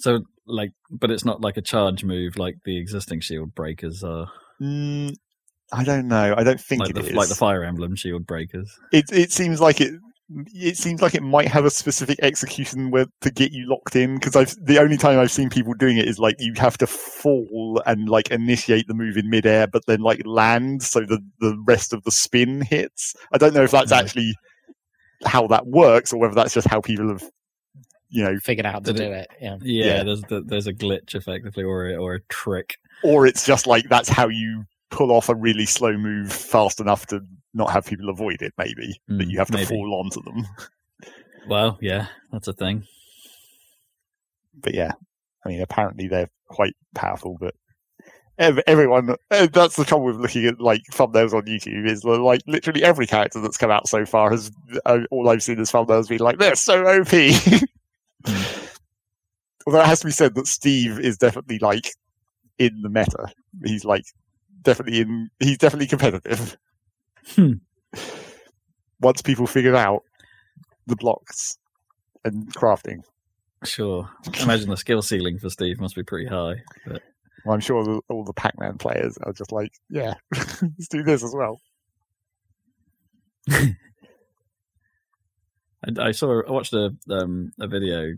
[0.00, 4.26] So like, but it's not like a charge move like the existing shield breakers are,
[4.60, 5.14] Mm,
[5.72, 6.34] I don't know.
[6.36, 7.12] I don't think like it the is.
[7.14, 8.70] like the Fire Emblem shield breakers.
[8.92, 9.94] it it seems like it
[10.54, 14.14] it seems like it might have a specific execution where to get you locked in
[14.14, 16.86] because I've the only time I've seen people doing it is like you have to
[16.86, 21.56] fall and like initiate the move in midair but then like land so the the
[21.66, 23.14] rest of the spin hits.
[23.32, 23.98] I don't know if that's Mhm.
[23.98, 24.34] actually
[25.24, 27.24] how that works or whether that's just how people have
[28.10, 29.28] you know Figured out to do it- it.
[29.40, 29.56] Yeah.
[29.62, 30.02] Yeah, Yeah.
[30.04, 32.76] there's the, there's a glitch effectively or a, or a trick.
[33.02, 37.06] or it's just like that's how you pull off a really slow move fast enough
[37.06, 37.20] to
[37.54, 39.66] not have people avoid it maybe that Mm, you have to maybe.
[39.66, 40.46] fall onto them.
[41.48, 42.84] Well, yeah, that's a thing.
[44.60, 44.92] but yeah,
[45.44, 47.54] I mean, apparently they're quite powerful, but
[48.38, 52.42] everyone, eh, that's the trouble with looking at like thumbnails on YouTube is that, like
[52.46, 54.50] literally every character that's come out so far has,
[54.86, 57.08] uh, all I've seen is thumbnails being like, they're so OP.
[59.66, 61.90] Although it has to be said that Steve is definitely like
[62.58, 63.28] in the meta.
[63.64, 64.04] He's like
[64.62, 66.56] definitely in, he's definitely competitive.
[67.34, 67.54] Hmm.
[69.00, 70.02] Once people figure out
[70.86, 71.58] the blocks
[72.24, 73.02] and crafting.
[73.64, 74.08] Sure.
[74.42, 76.56] Imagine the skill ceiling for Steve must be pretty high.
[76.86, 77.02] But
[77.44, 81.22] Well, I'm sure the, all the Pac-Man players are just like, yeah, let's do this
[81.22, 81.60] as well.
[85.84, 88.12] I, I saw I watched a um, a video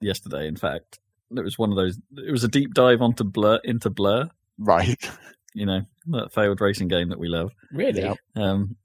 [0.00, 0.46] yesterday.
[0.46, 0.98] In fact,
[1.34, 1.98] it was one of those.
[2.16, 4.28] It was a deep dive onto Blur into Blur.
[4.58, 5.10] Right.
[5.54, 7.50] You know that failed racing game that we love.
[7.72, 8.02] Really?
[8.02, 8.14] Yeah.
[8.36, 8.76] Um,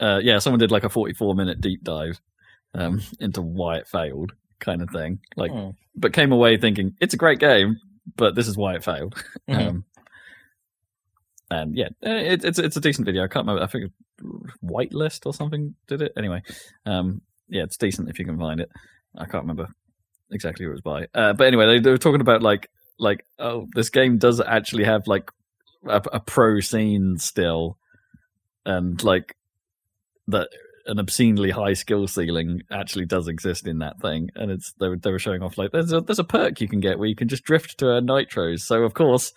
[0.00, 2.20] uh, yeah, someone did like a forty-four minute deep dive
[2.74, 5.20] um, into why it failed, kind of thing.
[5.36, 5.70] Like, Hmm.
[5.94, 7.76] but came away thinking it's a great game,
[8.16, 9.14] but this is why it failed.
[9.48, 9.56] Mhm.
[9.58, 9.84] Um,
[11.48, 13.22] and yeah, uh, it, it's it's a decent video.
[13.22, 13.62] I can't remember.
[13.62, 13.92] I think
[14.64, 16.12] Whitelist or something did it.
[16.16, 16.42] Anyway,
[16.86, 18.70] um, yeah, it's decent if you can find it.
[19.16, 19.68] I can't remember
[20.30, 21.06] exactly who it was by.
[21.14, 22.68] Uh, but anyway, they, they were talking about like
[22.98, 25.30] like oh, this game does actually have like
[25.86, 27.78] a, a pro scene still,
[28.64, 29.36] and like
[30.28, 30.48] that
[30.86, 34.96] an obscenely high skill ceiling actually does exist in that thing, and it's they were
[34.96, 37.16] they were showing off like there's a there's a perk you can get where you
[37.16, 38.60] can just drift to a nitros.
[38.60, 39.32] So of course,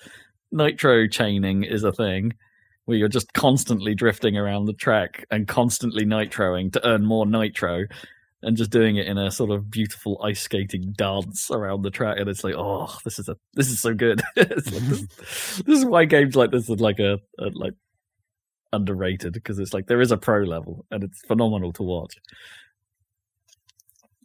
[0.52, 2.34] nitro chaining is a thing
[2.89, 7.85] where you're just constantly drifting around the track and constantly nitroing to earn more nitro.
[8.41, 12.17] And just doing it in a sort of beautiful ice skating dance around the track,
[12.17, 14.21] and it's like, oh, this is a this is so good.
[14.37, 15.07] Like, this,
[15.57, 17.73] this is why games like this are like a, a like
[18.71, 22.15] underrated because it's like there is a pro level and it's phenomenal to watch.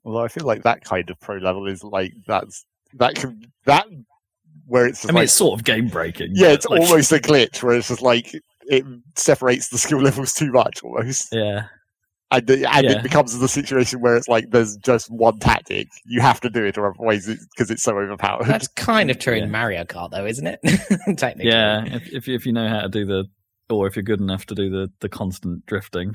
[0.05, 2.65] Although I feel like that kind of pro level is like that's
[2.95, 3.87] that can that
[4.67, 6.33] where it's I mean, like it's sort of game breaking.
[6.35, 8.33] yeah, it's like, almost a glitch where it's just like
[8.69, 8.85] it
[9.17, 11.67] separates the skill levels too much almost, yeah,
[12.31, 12.79] and, and Yeah.
[12.99, 16.65] it becomes the situation where it's like there's just one tactic you have to do
[16.65, 18.47] it or otherwise because it's so overpowered.
[18.47, 19.45] That's kind of true Yeah.
[19.45, 20.61] in Mario Kart, though, isn't it?
[21.19, 21.51] Technically.
[21.51, 21.85] yeah.
[21.87, 23.25] If if you, if you know how to do the,
[23.71, 26.15] or if you're good enough to do the the constant drifting,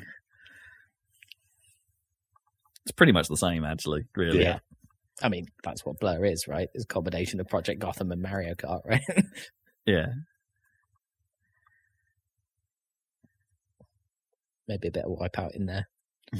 [2.86, 4.04] it's pretty much the same actually.
[4.16, 4.42] Really.
[4.42, 4.60] Yeah.
[5.22, 6.70] I mean, that's what Blur is, right?
[6.74, 9.02] It's a combination of Project Gotham and Mario Kart, right?
[9.86, 10.08] Yeah.
[14.70, 15.88] Maybe a bit of Wipeout in there.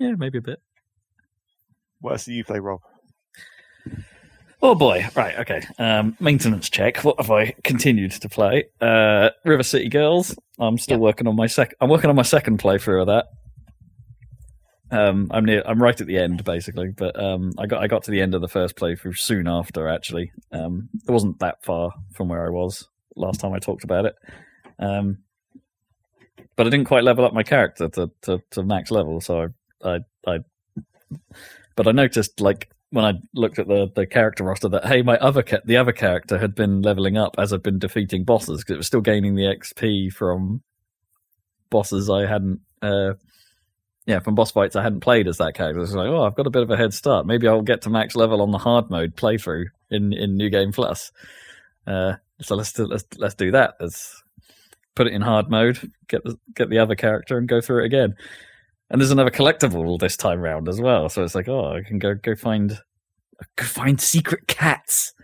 [0.00, 0.14] Yeah.
[0.18, 0.60] Maybe a bit.
[2.00, 2.80] What else do you play, Rob?
[4.60, 5.62] Oh boy, right, okay.
[5.78, 6.98] Um, maintenance check.
[7.04, 8.64] What have I continued to play?
[8.80, 10.34] Uh, River City Girls.
[10.58, 11.02] I'm still Yeah.
[11.02, 11.76] working on my second.
[11.80, 13.26] I'm working on my second playthrough of that.
[14.90, 15.62] Um, I'm near.
[15.66, 16.88] I'm right at the end, basically.
[16.88, 19.86] But um, I got I got to the end of the first playthrough soon after.
[19.88, 24.06] Actually, um, it wasn't that far from where I was last time I talked about
[24.06, 24.14] it.
[24.78, 25.18] Um,
[26.56, 29.48] but I didn't quite level up my character to, to, to max level, so
[29.82, 30.38] I, I, I
[31.76, 35.16] but I noticed like when I looked at the, the character roster that hey, my
[35.18, 38.74] other ca- the other character had been leveling up as I've been defeating bosses because
[38.74, 40.62] it was still gaining the XP from
[41.70, 42.60] bosses I hadn't.
[42.80, 43.14] Uh,
[44.06, 45.80] yeah, from boss fights I hadn't played as that character.
[45.80, 47.26] It's like, oh, I've got a bit of a head start.
[47.26, 50.72] Maybe I'll get to max level on the hard mode playthrough in in New Game
[50.72, 51.10] Plus.
[51.86, 53.74] Uh, so let's let's let's do that.
[53.80, 54.22] Let's
[54.94, 57.86] put it in hard mode, get the get the other character, and go through it
[57.86, 58.14] again.
[58.90, 61.08] And there's another collectible this time round as well.
[61.08, 62.78] So it's like, oh, I can go go find
[63.56, 65.14] go find secret cats.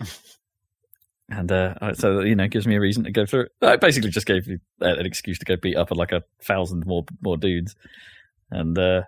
[1.30, 3.46] and uh, so you know, gives me a reason to go through.
[3.62, 3.80] It.
[3.80, 7.36] Basically just gave you an excuse to go beat up like a thousand more more
[7.36, 7.74] dudes,
[8.50, 9.02] and uh,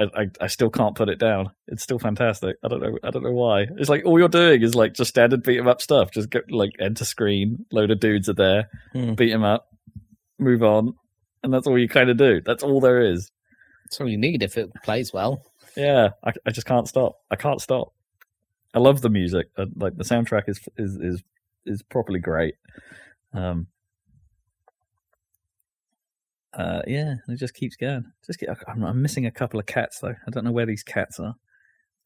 [0.00, 1.50] I, I, still can't put it down.
[1.66, 2.56] It's still fantastic.
[2.64, 2.98] I don't know.
[3.02, 3.66] I don't know why.
[3.76, 6.10] It's like all you're doing is like just standard beat 'em up stuff.
[6.10, 7.66] Just get like enter screen.
[7.72, 8.68] Load of dudes are there.
[8.94, 9.16] Mm.
[9.16, 9.66] Beat 'em up.
[10.38, 10.94] Move on,
[11.42, 12.40] and that's all you kind of do.
[12.40, 13.30] That's all there is.
[13.84, 15.42] That's all you need if it plays well.
[15.76, 17.16] Yeah, I, I just can't stop.
[17.30, 17.92] I can't stop.
[18.74, 19.48] I love the music.
[19.56, 21.22] Like the soundtrack is is is
[21.66, 22.54] is properly great.
[23.32, 23.66] Um,
[26.52, 28.04] uh, yeah, it just keeps going.
[28.26, 30.14] Just keep, I'm, I'm, missing a couple of cats though.
[30.26, 31.34] I don't know where these cats are.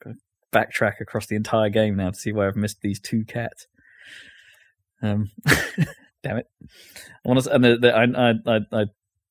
[0.02, 0.16] Got to
[0.52, 3.66] backtrack across the entire game now to see where I've missed these two cats.
[5.02, 5.30] Um,
[6.22, 6.46] damn it!
[6.62, 8.84] I want to, and the, the, I, I, I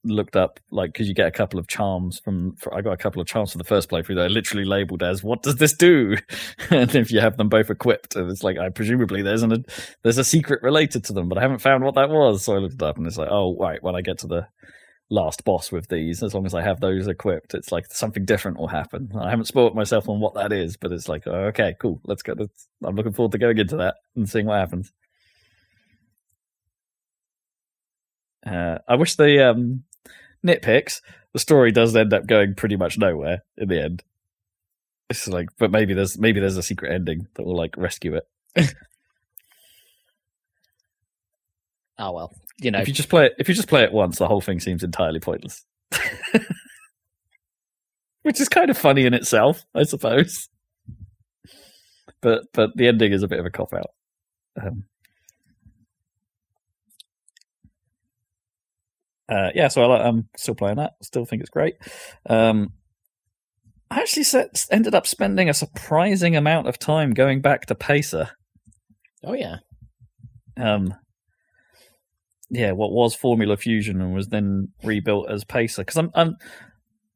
[0.03, 2.56] looked up like because you get a couple of charms from.
[2.57, 5.03] For, I got a couple of charms for the first playthrough that are literally labeled
[5.03, 6.18] as "What does this do?"
[6.72, 9.64] and if you have them both equipped, it's like I presumably there's an
[10.02, 12.44] there's a secret related to them, but I haven't found what that was.
[12.44, 14.48] So I looked it up and it's like, oh right, when I get to the
[15.14, 16.23] last boss with these.
[16.23, 19.11] As long as I have those equipped, it's like something different will happen.
[19.15, 22.02] I haven't spoiled myself on what that is, but it's like, oh, okay, cool.
[22.03, 22.34] Let's go.
[22.35, 24.91] Let's, I'm looking forward to going into that and seeing what happens.
[28.45, 29.84] Uh, I wish the um,
[30.45, 31.02] nitpicks.
[31.34, 34.03] The story does end up going pretty much nowhere in the end.
[35.10, 38.27] It's like, but maybe there's maybe there's a secret ending that will like rescue it.
[41.99, 44.18] oh well, you know, if you just play it, if you just play it once,
[44.18, 45.65] the whole thing seems entirely pointless.
[48.24, 50.49] Which is kind of funny in itself, I suppose.
[52.22, 53.91] But but the ending is a bit of a cop out.
[54.61, 54.86] Um,
[59.28, 60.94] uh, yeah, so I, am still playing that.
[61.02, 61.76] Still think it's great.
[62.30, 62.72] Um,
[63.91, 68.30] I actually set, ended up spending a surprising amount of time going back to Pacer.
[69.24, 69.57] Oh yeah.
[70.57, 70.95] Um,
[72.54, 75.82] yeah, what was Formula Fusion and was then rebuilt as Pacer.
[75.82, 76.38] Because I'm, I'm,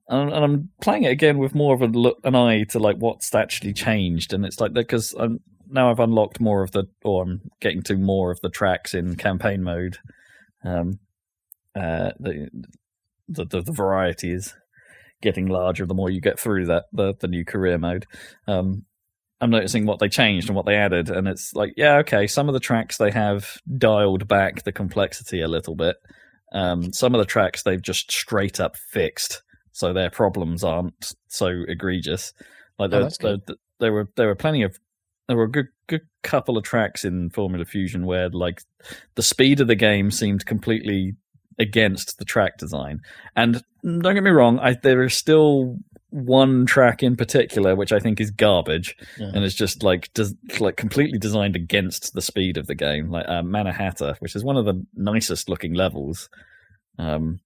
[0.10, 3.34] and I'm playing it again with more of a look, an eye to like what's
[3.36, 5.40] actually changed, and it's like because I'm
[5.70, 9.16] now I've unlocked more of the, or I'm getting to more of the tracks in
[9.16, 9.98] campaign mode.
[10.64, 11.00] Um,
[11.76, 12.50] uh, the,
[13.30, 14.56] the the, the variety is
[15.22, 18.08] getting larger the more you get through that the the new career mode.
[18.48, 18.86] Um,
[19.40, 22.26] I'm noticing what they changed and what they added, and it's like, yeah, okay.
[22.28, 25.98] Some of the tracks they have dialed back the complexity a little bit.
[26.54, 31.64] Um, some of the tracks they've just straight up fixed, so their problems aren't so
[31.68, 32.34] egregious.
[32.80, 34.80] Like oh, there, there, there, were there were plenty of
[35.28, 38.62] there were a good good couple of tracks in Formula Fusion where like
[39.16, 41.16] the speed of the game seemed completely
[41.60, 43.02] against the track design.
[43.36, 45.78] And don't get me wrong, I, are still
[46.18, 49.32] one track in particular which I think is garbage, yeah.
[49.34, 53.28] and it's just like des- like completely designed against the speed of the game, like
[53.28, 56.30] uh, Manhattan, which is one of the nicest looking levels,
[56.98, 57.40] um,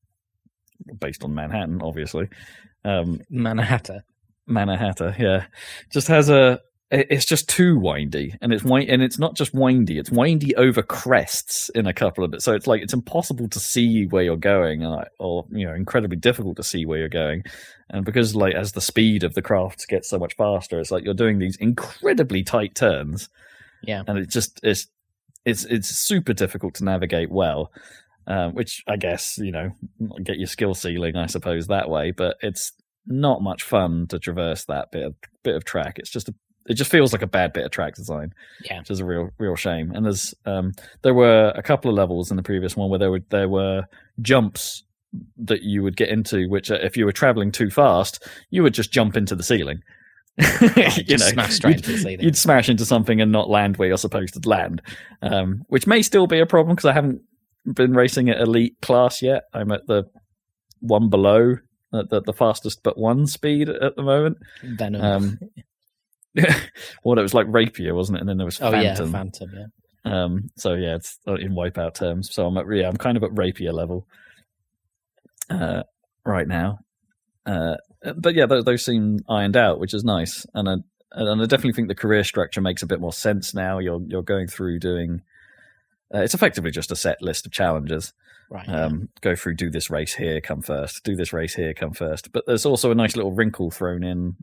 [1.00, 2.30] based on Manhattan, obviously.
[2.86, 4.04] Um, Manhattan,
[4.48, 5.46] Manhattan, yeah,
[5.92, 6.62] just has a
[6.92, 10.82] it's just too windy and it's wind and it's not just windy it's windy over
[10.82, 14.36] crests in a couple of it so it's like it's impossible to see where you're
[14.36, 17.44] going or, or you know incredibly difficult to see where you're going
[17.90, 21.04] and because like as the speed of the craft gets so much faster it's like
[21.06, 23.30] you're doing these incredibly tight turns
[23.84, 24.88] yeah and it just it's
[25.46, 27.72] it's it's super difficult to navigate well
[28.28, 29.72] um, which i guess you know
[30.24, 32.74] get your skill ceiling i suppose that way but it's
[33.08, 35.98] not much fun to traverse that bit of bit of track.
[36.00, 36.36] It's just a
[36.68, 38.34] it just feels like a bad bit of track design.
[38.64, 39.92] Yeah, which is a real real shame.
[39.92, 43.12] And there's um, there were a couple of levels in the previous one where there
[43.12, 43.84] were there were
[44.22, 44.84] jumps
[45.38, 48.74] that you would get into, which uh, if you were traveling too fast, you would
[48.74, 49.82] just jump into the ceiling.
[50.62, 52.22] you know, smash straight into the ceiling.
[52.22, 54.82] You'd smash into something and not land where you're supposed to land,
[55.22, 57.22] um, which may still be a problem because I haven't
[57.66, 59.44] been racing at elite class yet.
[59.54, 60.06] I'm at the
[60.80, 61.58] one below
[61.94, 64.38] at the, the fastest but one speed at the moment.
[64.64, 65.02] Venom.
[65.02, 65.40] Um,
[67.04, 68.22] well, it was like rapier, wasn't it?
[68.22, 69.06] And then there was oh phantom.
[69.06, 69.50] yeah, Phantom.
[69.54, 69.66] Yeah.
[70.04, 72.34] Um, so yeah, it's uh, in wipeout terms.
[72.34, 74.08] So I'm at yeah, I'm kind of at rapier level
[75.50, 75.84] uh,
[76.26, 76.80] right now.
[77.46, 77.76] Uh,
[78.16, 80.46] but yeah, those, those seem ironed out, which is nice.
[80.54, 80.76] And I
[81.14, 83.80] and I definitely think the career structure makes a bit more sense now.
[83.80, 85.22] You're you're going through doing.
[86.14, 88.14] Uh, it's effectively just a set list of challenges.
[88.50, 88.68] Right.
[88.68, 91.06] Um, go through, do this race here, come first.
[91.06, 92.34] Do this race here, come first.
[92.34, 94.36] But there's also a nice little wrinkle thrown in,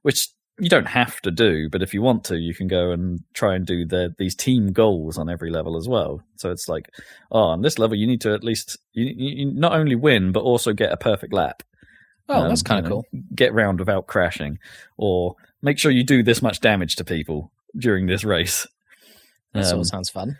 [0.00, 0.28] which
[0.60, 3.54] you don't have to do, but if you want to, you can go and try
[3.54, 6.22] and do the these team goals on every level as well.
[6.36, 6.88] So it's like,
[7.32, 10.42] oh, on this level, you need to at least you, you not only win but
[10.42, 11.62] also get a perfect lap.
[12.28, 13.22] oh, that's Um, kind you of know, cool.
[13.34, 14.58] Get round without crashing,
[14.96, 18.66] or make sure you do this much damage to people during this race.
[19.52, 20.36] That Um, of sounds fun.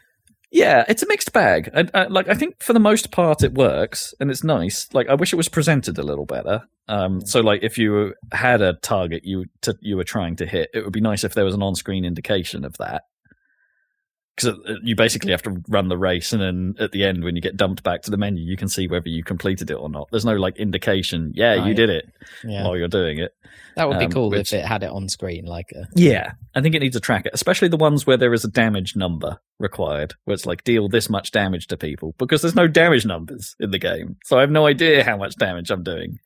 [0.50, 1.70] Yeah, it's a mixed bag.
[1.72, 4.88] Uh, like I think for the most part it works and it's nice.
[4.92, 6.62] Like I wish it was presented a little better.
[6.88, 10.70] Um, so like if you had a target you to, you were trying to hit,
[10.74, 13.04] it would be nice if there was an on-screen indication of that.
[14.40, 17.22] Because uh, uh, you basically have to run the race, and then at the end,
[17.24, 19.74] when you get dumped back to the menu, you can see whether you completed it
[19.74, 20.08] or not.
[20.10, 21.32] There's no like indication.
[21.34, 22.08] Yeah, you did it
[22.44, 23.32] Yeah, while you're doing it.
[23.76, 26.32] that would be um, cool which- if it had it on screen, like a Yeah,
[26.54, 29.40] I think it needs a tracker, especially the ones where there is a damage number
[29.58, 33.54] required, where it's like deal this much damage to people, because there's no damage numbers
[33.60, 36.18] in the game, so I have no idea how much damage I'm doing.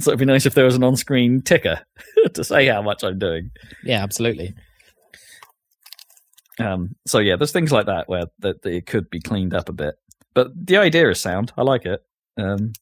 [0.00, 1.80] So it'd be nice if there was an on-screen ticker
[2.34, 3.50] to say how much I'm doing.
[3.84, 4.54] yeah, absolutely.
[6.58, 9.68] Um, so yeah, there's things like that where that, that it could be cleaned up
[9.68, 9.94] a bit,
[10.34, 11.52] but the idea is sound.
[11.56, 12.00] I like it.
[12.36, 12.72] Um,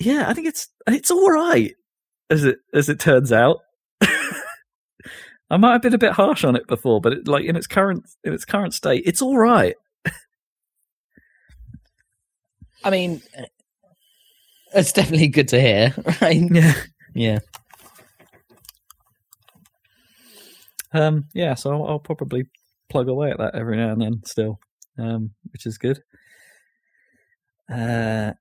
[0.00, 1.74] yeah, I think it's it's all right
[2.30, 3.58] as it as it turns out.
[5.50, 7.66] I might have been a bit harsh on it before, but it, like in its
[7.66, 9.76] current in its current state, it's all right.
[12.82, 13.20] I mean,
[14.74, 16.40] it's definitely good to hear, right?
[16.50, 16.74] Yeah,
[17.14, 17.38] Yeah.
[20.92, 21.54] Um, yeah.
[21.54, 22.44] So I'll, I'll probably
[22.88, 24.58] plug away at that every now and then, still,
[24.98, 26.02] um, which is good.
[27.72, 28.32] Uh,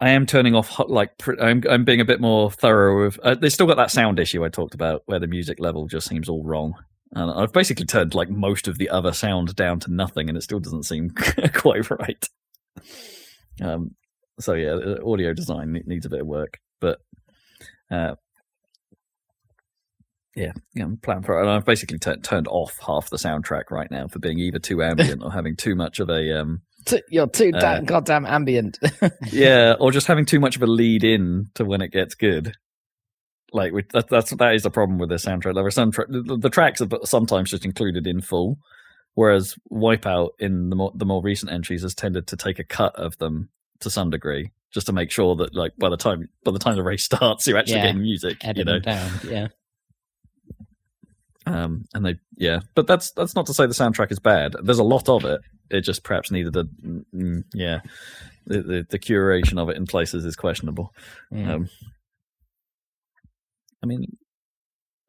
[0.00, 1.10] I am turning off hot, like
[1.40, 3.18] I'm I'm being a bit more thorough with.
[3.20, 6.08] Uh, they still got that sound issue I talked about, where the music level just
[6.08, 6.74] seems all wrong.
[7.12, 10.42] And I've basically turned like most of the other sound down to nothing, and it
[10.42, 11.10] still doesn't seem
[11.54, 12.28] quite right.
[13.62, 13.94] Um,
[14.38, 17.00] so yeah, audio design needs a bit of work, but
[17.90, 18.16] uh,
[20.36, 21.42] yeah, yeah, I'm planning for it.
[21.42, 24.82] And I've basically tu- turned off half the soundtrack right now for being either too
[24.82, 28.78] ambient or having too much of a um, T- You're too Uh, goddamn ambient.
[29.32, 32.52] yeah, or just having too much of a lead in to when it gets good.
[33.52, 35.54] Like we, that, that's that is the problem with the soundtrack.
[35.54, 38.58] There are some tra- the, the tracks are sometimes just included in full,
[39.14, 42.94] whereas Wipeout in the more the more recent entries has tended to take a cut
[42.96, 43.48] of them
[43.80, 46.74] to some degree, just to make sure that like by the time by the time
[46.76, 48.38] the race starts, you're actually Yeah, getting music.
[48.42, 49.10] Edit you know, down.
[49.26, 49.46] Yeah.
[51.46, 54.54] Um, and they yeah, but that's that's not to say the soundtrack is bad.
[54.62, 55.40] There's a lot of it.
[55.70, 57.80] It just perhaps needed a mm, mm, yeah.
[58.46, 60.92] The, the the curation of it in places is questionable.
[61.32, 61.48] Mm.
[61.48, 61.68] Um,
[63.82, 64.16] I mean,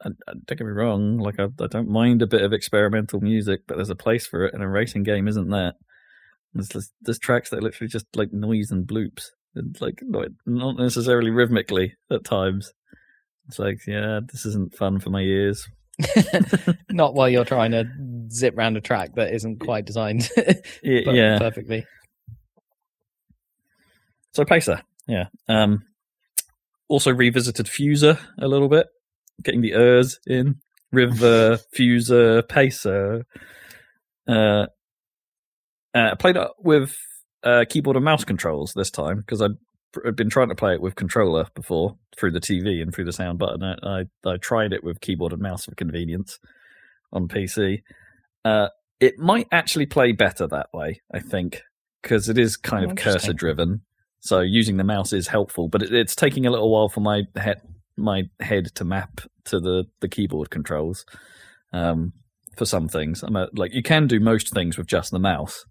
[0.03, 1.17] I, I, don't get me wrong.
[1.17, 4.45] Like I, I don't mind a bit of experimental music, but there's a place for
[4.45, 5.75] it, and a racing game isn't that.
[6.53, 10.27] There's there's, there's tracks that are literally just like noise and bloops, and like not,
[10.45, 12.71] not necessarily rhythmically at times.
[13.47, 15.67] It's like, yeah, this isn't fun for my ears.
[16.89, 17.85] Not while you're trying to
[18.29, 20.29] zip round a track that isn't quite designed
[20.83, 21.37] yeah.
[21.39, 21.85] perfectly.
[24.33, 25.25] So Pacer, yeah.
[25.47, 25.83] Um,
[26.87, 28.87] also revisited Fuser a little bit,
[29.43, 30.57] getting the ers in
[30.91, 33.25] River, Fuser, Pacer.
[34.27, 34.67] Uh,
[35.95, 36.97] uh, I played it with
[37.43, 39.57] uh, keyboard and mouse controls this time because I'd,
[40.05, 43.13] I'd been trying to play it with controller before through the TV and through the
[43.13, 43.63] sound button.
[43.63, 46.39] I, I, I tried it with keyboard and mouse for convenience
[47.13, 47.83] on PC.
[48.45, 48.69] Uh,
[48.99, 51.61] it might actually play better that way, I think,
[52.01, 53.81] because it is kind Oh, of cursor driven.
[54.19, 57.23] So using the mouse is helpful, but it, it's taking a little while for my
[57.35, 57.61] head
[57.95, 61.05] my head to map to the the keyboard controls.
[61.73, 62.13] Um,
[62.55, 65.65] for some things, I'm a, like you can do most things with just the mouse,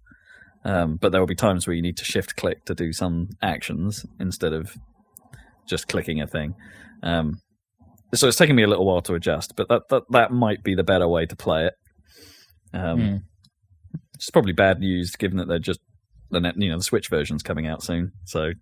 [0.66, 3.30] um, but there will be times where you need to shift click to do some
[3.40, 4.76] actions instead of
[5.66, 6.54] just clicking a thing.
[7.02, 7.40] Um,
[8.14, 10.74] so it's taking me a little while to adjust, but that that, that might be
[10.74, 11.74] the better way to play it.
[12.74, 13.22] Um, Mm.
[14.16, 15.80] It's probably bad news given that they're just
[16.30, 18.12] the you know the Switch version's coming out soon.
[18.24, 18.52] So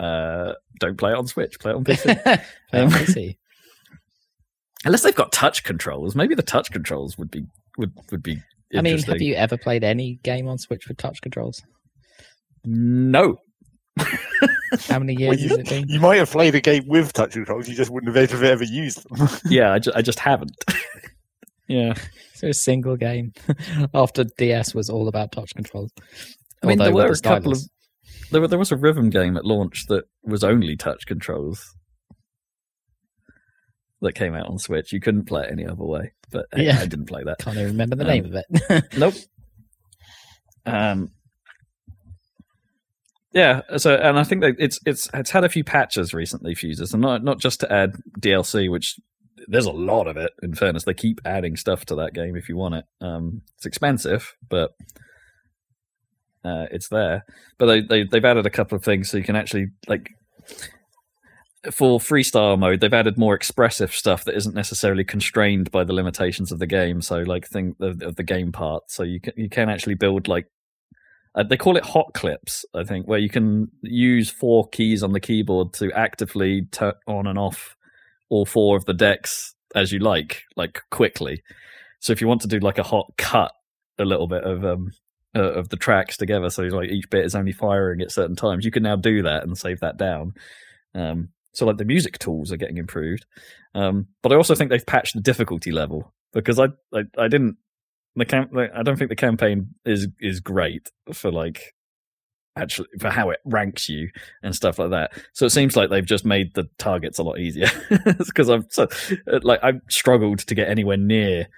[0.00, 2.42] uh, don't play it on Switch, play it on PC.
[2.72, 3.38] Um, see.
[4.84, 7.44] Unless they've got touch controls, maybe the touch controls would be
[7.78, 8.42] would would be.
[8.74, 11.62] I mean, have you ever played any game on Switch with touch controls?
[12.64, 13.38] No,
[14.88, 15.88] How many Well, years has it been?
[15.88, 18.64] You might have played a game with touch controls, you just wouldn't have ever, ever
[18.64, 19.28] used them.
[19.46, 20.52] yeah, I, ju- I just haven't.
[21.68, 21.94] yeah,
[22.34, 23.32] so a single game
[23.94, 25.92] after DS was all about touch controls?
[26.62, 27.60] I mean, there Although with were a couple of
[28.30, 31.74] there, were, there was a rhythm game at launch that was only touch controls
[34.02, 34.92] that came out on Switch.
[34.92, 36.78] You couldn't play it any other way, but I- Yeah.
[36.80, 37.38] I didn't play that.
[37.38, 38.84] Can't even remember the Um, name of it.
[38.98, 39.14] Nope.
[40.64, 41.10] Um.
[43.32, 43.60] Yeah.
[43.76, 47.02] So, and I think that it's it's it's had a few patches recently, Fuses, and
[47.02, 48.98] not not just to add DLC, which
[49.48, 50.32] there's a lot of it.
[50.42, 52.84] In fairness, they keep adding stuff to that game if you want it.
[53.00, 54.70] Um, it's expensive, but
[56.44, 57.24] uh, it's there.
[57.58, 60.08] But they, they they've added a couple of things so you can actually like
[61.72, 66.52] for freestyle mode, they've added more expressive stuff that isn't necessarily constrained by the limitations
[66.52, 67.00] of the game.
[67.02, 68.90] So, like, thing of, of the game part.
[68.90, 70.46] So you can you can actually build like
[71.36, 75.12] uh, they call it hot clips, I think, where you can use four keys on
[75.12, 77.76] the keyboard to actively turn on and off
[78.30, 81.42] all four of the decks as you like, like quickly.
[82.00, 83.52] So if you want to do like a hot cut,
[83.98, 84.90] a little bit of um
[85.34, 88.64] uh, of the tracks together, so like each bit is only firing at certain times,
[88.64, 90.32] you can now do that and save that down.
[90.94, 93.24] Um, so like the music tools are getting improved,
[93.74, 97.56] um, but I also think they've patched the difficulty level because I I, I didn't
[98.14, 101.74] the camp I don't think the campaign is is great for like
[102.56, 104.08] actually for how it ranks you
[104.42, 105.12] and stuff like that.
[105.34, 107.68] So it seems like they've just made the targets a lot easier
[108.18, 108.86] because I'm so
[109.42, 111.48] like I've struggled to get anywhere near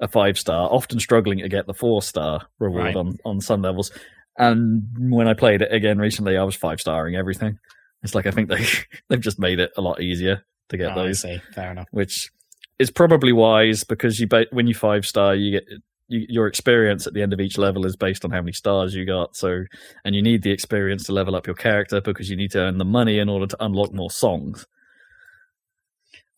[0.00, 2.96] a five star, often struggling to get the four star reward Right.
[2.96, 3.90] on on some levels.
[4.36, 4.82] And
[5.12, 7.58] when I played it again recently, I was five starring everything.
[8.02, 8.64] It's like I think they
[9.08, 11.22] they've just made it a lot easier to get Oh, I those.
[11.54, 11.88] Fair enough.
[11.90, 12.30] which
[12.78, 15.64] is probably wise because you ba- when you five star you get
[16.08, 18.94] you, your experience at the end of each level is based on how many stars
[18.94, 19.64] you got so
[20.04, 22.78] and you need the experience to level up your character because you need to earn
[22.78, 24.66] the money in order to unlock more songs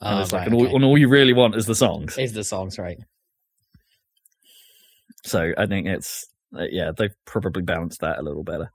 [0.01, 0.75] and Oh, it's like right, and, all, okay.
[0.75, 2.99] and all you really want is the songs Is the songs right?
[5.25, 6.27] so i think it's
[6.59, 8.71] uh, yeah they've probably balanced that a little better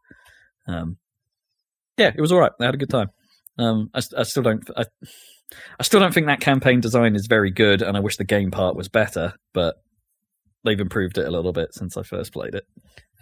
[0.68, 0.98] um
[1.98, 2.52] yeah it was all right.
[2.60, 3.10] I had a good time.
[3.58, 4.86] Um i, I still don't I,
[5.80, 8.52] I still don't think that campaign design is very good and i wish the game
[8.52, 9.76] part was better but
[10.64, 12.66] they've improved it a little bit since i first played it.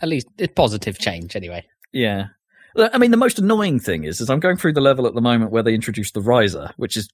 [0.01, 1.65] At least it's positive change anyway.
[1.91, 2.27] yeah.
[2.75, 5.21] I mean the most annoying thing is is i'm going through the level at the
[5.21, 7.07] moment where they introduced the riser which is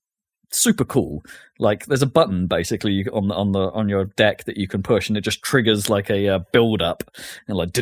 [0.52, 1.24] super cool.
[1.58, 4.84] Like there's a button basically on the on the on your deck that you can
[4.84, 7.04] push and it just triggers like a uh, build up
[7.48, 7.74] and like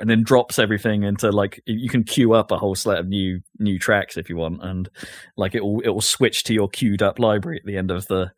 [0.00, 3.40] and then drops everything into like you can queue up a whole set of new
[3.58, 4.88] new tracks if you want and
[5.36, 8.06] like it will it will switch to your queued up library at the end of
[8.06, 8.30] the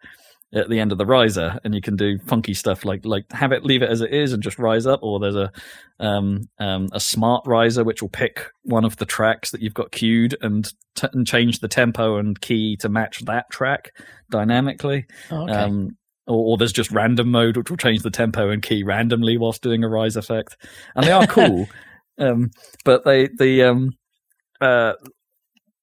[0.55, 3.51] at the end of the riser and you can do funky stuff like like have
[3.51, 5.51] it leave it as it is and just rise up or there's a
[5.99, 9.91] um um a smart riser which will pick one of the tracks that you've got
[9.91, 13.91] queued and t- and change the tempo and key to match that track
[14.31, 15.53] dynamically Oh, okay.
[15.53, 15.97] um,
[16.27, 19.62] or, or there's just random mode, which will change the tempo and key randomly whilst
[19.62, 20.57] doing a rise effect,
[20.94, 21.69] and they are cool.
[22.19, 22.51] um,
[22.85, 23.90] but they the um,
[24.61, 24.94] uh,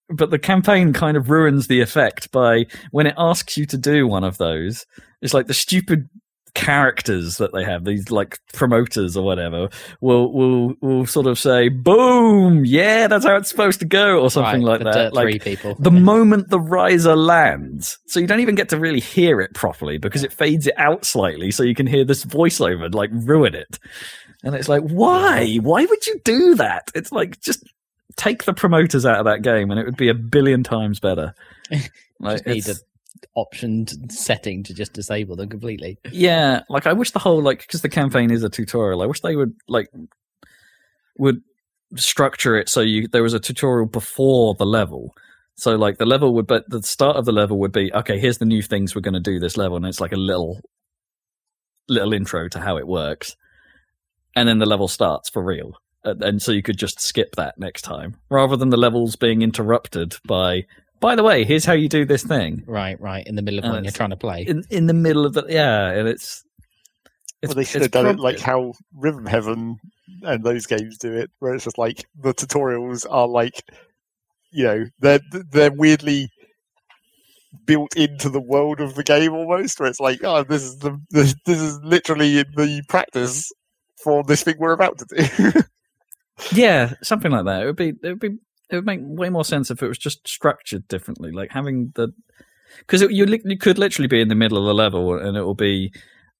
[0.09, 4.07] but the campaign kind of ruins the effect by when it asks you to do
[4.07, 4.85] one of those.
[5.21, 6.09] It's like the stupid
[6.55, 9.67] characters that they have these like promoters or whatever
[10.01, 14.29] will will will sort of say boom yeah that's how it's supposed to go or
[14.29, 15.75] something Right, like that like people.
[15.79, 17.97] the moment the riser lands.
[18.05, 21.05] So you don't even get to really hear it properly because it fades it out
[21.05, 23.79] slightly so you can hear this voiceover like ruin it.
[24.43, 25.55] And it's like, why?
[25.55, 26.91] Why would you do that?
[26.93, 27.63] It's like just
[28.15, 31.33] take the promoters out of that game and it would be a billion times better.
[32.19, 32.75] Like Just need a
[33.37, 35.97] optioned setting to just disable them completely.
[36.11, 39.01] yeah, like I wish the whole like because the campaign is a tutorial.
[39.01, 39.89] I wish they would like
[41.17, 41.41] would
[41.95, 45.13] structure it so you there was a tutorial before the level.
[45.55, 48.19] So like the level would, but the start of the level would be okay.
[48.19, 50.59] Here's the new things we're going to do this level, and it's like a little
[51.87, 53.35] little intro to how it works,
[54.35, 55.73] and then the level starts for real.
[56.03, 59.41] And, and so you could just skip that next time, rather than the levels being
[59.41, 60.63] interrupted by.
[61.03, 63.27] By the way, here's how you do this thing Right, right.
[63.27, 64.43] In the middle of And when you're trying to play.
[64.43, 66.45] in in the middle of the yeah, and it's.
[67.43, 69.75] well, they should it's have done it like how Rhythm Heaven
[70.21, 73.63] and those games do it, where it's just like the tutorials are like,
[74.53, 75.19] you know, they're
[75.51, 76.29] they're weirdly
[77.65, 80.97] built into the world of the game almost, where it's like, oh, this is the
[81.09, 83.51] this, this is literally the practice
[84.01, 85.61] for this thing we're about to do.
[86.51, 87.61] Yeah, something like that.
[87.61, 88.37] It would be it would be
[88.73, 92.09] it would make way more sense if it was just structured differently, like having the
[92.79, 95.43] because you li- you could literally be in the middle of the level and it
[95.43, 95.93] will be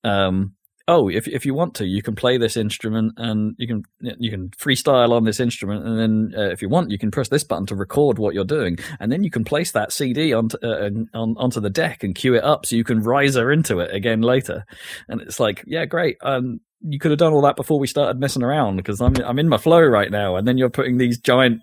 [0.04, 0.56] um
[0.88, 4.30] oh, if if you want to, you can play this instrument and you can you
[4.30, 7.44] can freestyle on this instrument, and then uh, if you want, you can press this
[7.44, 10.90] button to record what you're doing, and then you can place that CD onto uh,
[11.14, 14.22] on, onto the deck and cue it up so you can riser into it again
[14.22, 14.66] later.
[15.08, 16.18] And it's like, yeah, great.
[16.22, 19.40] Um, you could have done all that before we started messing around because I'm I'm
[19.40, 21.62] in my flow right now, and then you're putting these giant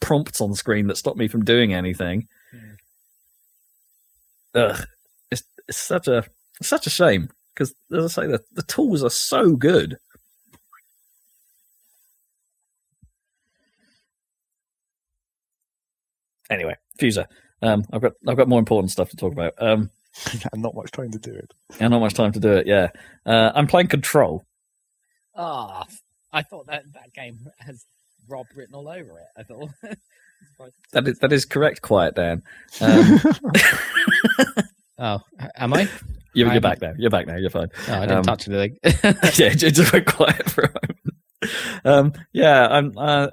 [0.00, 2.28] prompts on screen that stop me from doing anything.
[4.54, 4.86] Ugh,
[5.30, 6.24] it's, it's such a
[6.60, 9.98] it's such a shame because, as I say, the, the tools are so good.
[16.50, 17.26] Anyway, Fuser,
[17.62, 19.54] um, I've got I've got more important stuff to talk about.
[19.58, 19.90] Um,
[20.52, 21.52] and not much time to do it.
[21.80, 22.66] and not much time to do it.
[22.66, 22.90] Yeah,
[23.26, 24.44] uh, I'm playing Control.
[25.34, 25.84] Ah,
[26.32, 27.84] I thought that that game has
[28.28, 29.26] Rob written all over it.
[29.36, 29.70] I thought.
[30.92, 31.80] That is that is correct.
[31.82, 32.42] Quiet, Dan.
[32.80, 33.20] Um,
[34.98, 35.20] oh,
[35.56, 35.88] am I?
[36.34, 36.92] you're, you're back now.
[36.96, 37.36] You're back now.
[37.36, 37.68] You're fine.
[37.88, 38.76] No, I didn't Um, touch anything.
[38.84, 41.00] yeah, it just went quiet for a moment.
[41.84, 42.92] Um, yeah, I'm.
[42.96, 43.28] Uh,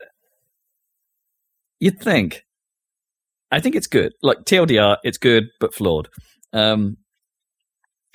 [1.79, 2.43] you'd think.
[3.51, 4.13] I think it's good.
[4.23, 6.07] Like TLDR, it's good but flawed.
[6.53, 6.97] Um,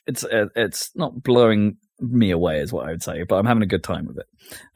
[0.06, 3.62] it's uh, it's not blowing me away, is what I would say, but I'm having
[3.62, 4.26] a good time with it.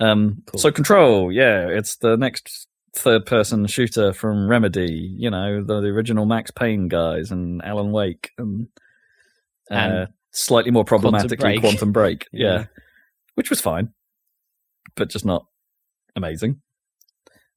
[0.01, 0.61] Um, Cool.
[0.61, 2.67] So Control, yeah, it's the next
[2.97, 4.93] third-person shooter from Remedy.
[5.17, 8.69] You know, the, the original Max Payne guys and Alan Wake and.
[9.71, 11.61] Uh, And slightly more Quantum Break.
[11.61, 12.65] Quantum Break, yeah Yeah.
[13.35, 13.93] which was fine,
[14.97, 15.47] but just not
[16.17, 16.61] amazing.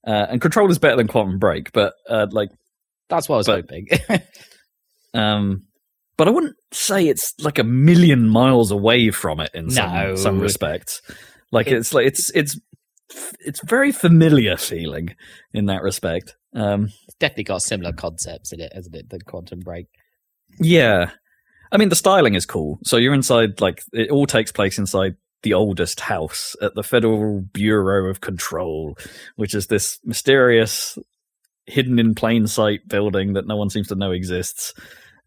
[0.05, 2.49] Uh, and Control is better than Quantum Break, but uh, like,
[3.09, 3.87] That's what I was But- hoping.
[5.13, 5.63] um,
[6.17, 10.15] but I wouldn't say it's like a million miles away from it in some, No.
[10.15, 11.01] some respects.
[11.51, 12.59] Like It- it's like it's it's
[13.45, 15.15] it's very familiar feeling
[15.53, 16.35] in that respect.
[16.55, 19.09] Um, it's definitely got similar concepts in it, hasn't it?
[19.09, 19.87] The Quantum Break.
[20.59, 21.11] Yeah.
[21.71, 22.79] I mean, the styling is cool.
[22.83, 27.41] So you're inside, like, it all takes place inside the oldest house at the Federal
[27.41, 28.97] Bureau of Control,
[29.35, 30.97] which is this mysterious,
[31.65, 34.73] hidden in plain sight building that no one seems to know exists,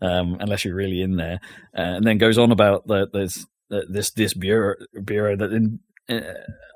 [0.00, 1.40] um, unless you're really in there.
[1.76, 4.74] Uh, and then goes on about the, there's uh, this this bureau
[5.04, 6.20] bureau that in uh,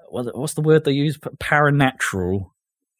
[0.08, 2.50] what, what's the word they use paranatural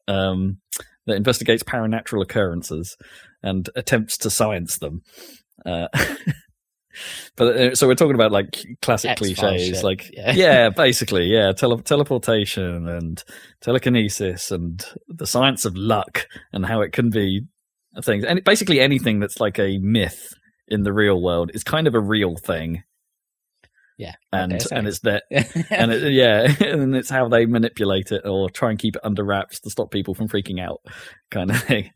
[0.07, 0.59] um,
[1.07, 2.97] that investigates paranatural occurrences
[3.43, 5.03] and attempts to science them.
[5.65, 5.89] Uh,
[7.37, 10.33] but uh, so we're talking about like classic X-Files cliches, shit, like yeah.
[10.33, 10.69] yeah.
[10.77, 13.23] basically, yeah, tele- teleportation and
[13.61, 17.47] telekinesis and the science of luck and how it can be
[18.03, 20.33] things, and basically anything that's like a myth
[20.69, 22.83] in the real world is kind of a real thing,
[23.99, 24.15] Yeah.
[24.33, 25.25] and Okay, and it's that
[25.71, 29.25] and it, yeah, and it's how they manipulate it or try and keep it under
[29.25, 30.81] wraps to stop people from freaking out,
[31.31, 31.91] kind of thing.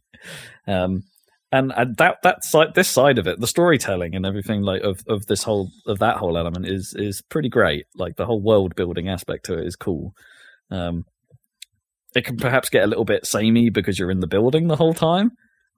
[0.67, 1.05] Um,
[1.53, 4.99] and, and that that side, this side of it, the storytelling and everything like of,
[5.07, 7.87] of this whole of that whole element is is pretty great.
[7.95, 10.15] Like the whole world building aspect to it is cool.
[10.73, 11.05] Um,
[12.17, 14.95] it can perhaps get a little bit samey because you're in the building the whole
[14.95, 15.31] time.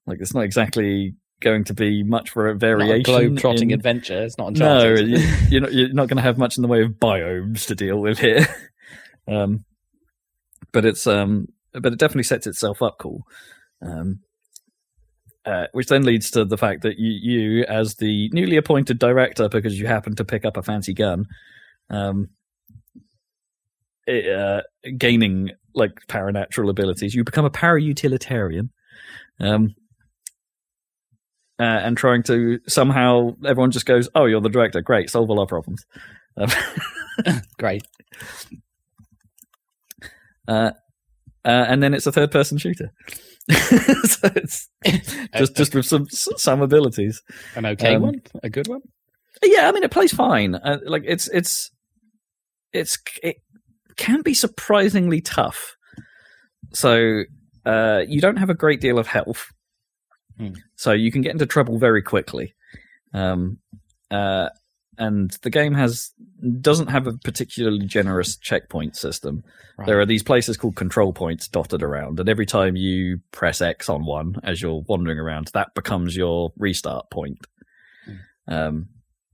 [0.06, 3.02] Like it's not exactly going to be much for a Not a variation.
[3.02, 4.22] globe-trotting in- adventure.
[4.22, 5.18] It's not no, you,
[5.50, 5.72] you're not.
[5.72, 8.46] You're not going to have much in the way of biomes to deal with here.
[9.28, 9.64] um,
[10.72, 13.22] but it's um, but it definitely sets itself up cool.
[13.82, 14.20] Um,
[15.44, 19.48] uh, which then leads to the fact that you, you, as the newly appointed director,
[19.48, 21.24] because you happen to pick up a fancy gun,
[21.88, 22.28] um,
[24.08, 24.62] it, uh,
[24.98, 28.70] gaining like paranatural abilities, you become a para-utilitarian.
[29.38, 29.76] Um,
[31.58, 35.40] uh, and trying to somehow everyone just goes, "Oh, you're the director, great, solve all
[35.40, 35.84] our problems."
[36.36, 36.50] Um,
[37.58, 37.82] Great.
[40.48, 40.72] uh,
[41.44, 42.92] uh, and then it's a third-person shooter,
[43.50, 44.68] so it's
[45.36, 47.22] just just with some some abilities.
[47.54, 48.22] An okay um, one?
[48.42, 48.80] A good one?
[49.42, 50.54] Yeah, I mean, it plays fine.
[50.56, 51.70] Uh, like it's it's
[52.72, 53.36] it's it
[53.96, 55.76] can be surprisingly tough.
[56.72, 57.22] So
[57.64, 59.46] uh, you don't have a great deal of health,
[60.38, 60.52] Hmm.
[60.74, 62.54] so you can get into trouble very quickly.
[63.14, 63.58] Um,
[64.10, 64.50] uh,
[64.98, 66.12] and the game has
[66.60, 69.42] doesn't have a particularly generous checkpoint system.
[69.78, 69.86] Right.
[69.86, 73.88] There are these places called control points dotted around, and every time you press X
[73.88, 77.38] on one as you're wandering around, that becomes your restart point.
[78.48, 78.88] Um,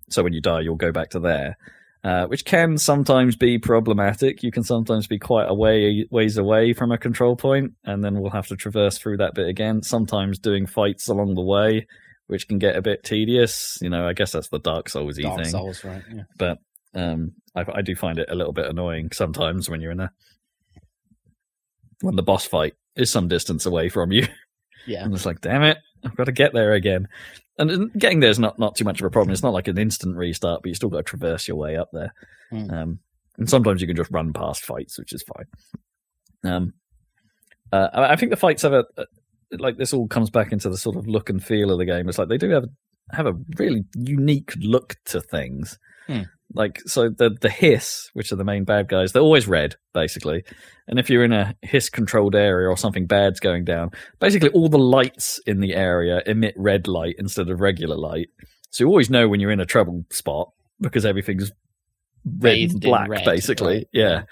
[0.09, 1.57] so when you die, you'll go back to there,
[2.05, 4.43] uh, which can sometimes be problematic.
[4.43, 8.21] You can sometimes be quite a way ways away from a control point, and then
[8.21, 9.83] we'll have to traverse through that bit again.
[9.83, 11.87] Sometimes doing fights along the way,
[12.27, 13.79] which can get a bit tedious.
[13.81, 16.03] You know, I guess that's the Dark Souls thing Dark Souls, right?
[16.13, 16.23] Yeah.
[16.39, 16.59] but
[16.95, 20.11] um, I, I do find it a little bit annoying sometimes when you're in a
[22.01, 24.27] when the boss fight is some distance away from you.
[24.87, 25.05] Yeah.
[25.05, 27.07] I'm just like, damn it, I've got to get there again.
[27.59, 29.33] And getting there is not, not too much of a problem.
[29.33, 31.91] It's not like an instant restart, but you still got to traverse your way up
[31.93, 32.15] there.
[32.51, 32.71] Hmm.
[32.71, 32.99] Um,
[33.39, 35.47] and sometimes you can just run past fights, which is fine.
[36.45, 36.73] Um,
[37.73, 38.85] uh, I I think the fights have a,
[39.59, 42.09] like this all comes back into the sort of look and feel of the game.
[42.09, 42.65] It's like they do have
[43.11, 45.79] have a really unique look to things.
[46.07, 46.23] Hmm.
[46.55, 50.45] Like so, the the hiss, which are the main bad guys, they're always red, basically.
[50.87, 54.69] And if you're in a hiss controlled area or something bad's going down, basically all
[54.69, 58.29] the lights in the area emit red light instead of regular light.
[58.71, 60.51] So you always know when you're in a trouble spot
[60.81, 61.53] because everything's
[62.25, 63.75] red Bathed black, red, basically.
[63.77, 64.23] right, Yeah,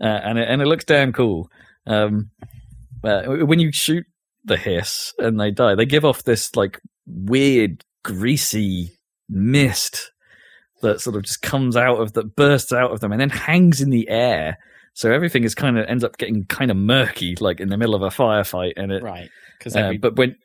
[0.00, 1.50] uh, and it, and it looks damn cool.
[1.86, 2.30] Um,
[3.02, 4.04] uh, when you shoot
[4.44, 8.92] the hiss and they die, they give off this like weird greasy
[9.28, 10.12] mist
[10.82, 13.80] that sort of just comes out of that bursts out of them and then hangs
[13.80, 14.58] in the air.
[14.94, 17.94] So everything is kind of ends up getting kind of murky, like in the middle
[17.94, 19.02] of a firefight, and it.
[19.02, 19.30] Right.
[19.58, 20.36] Because Uh, but when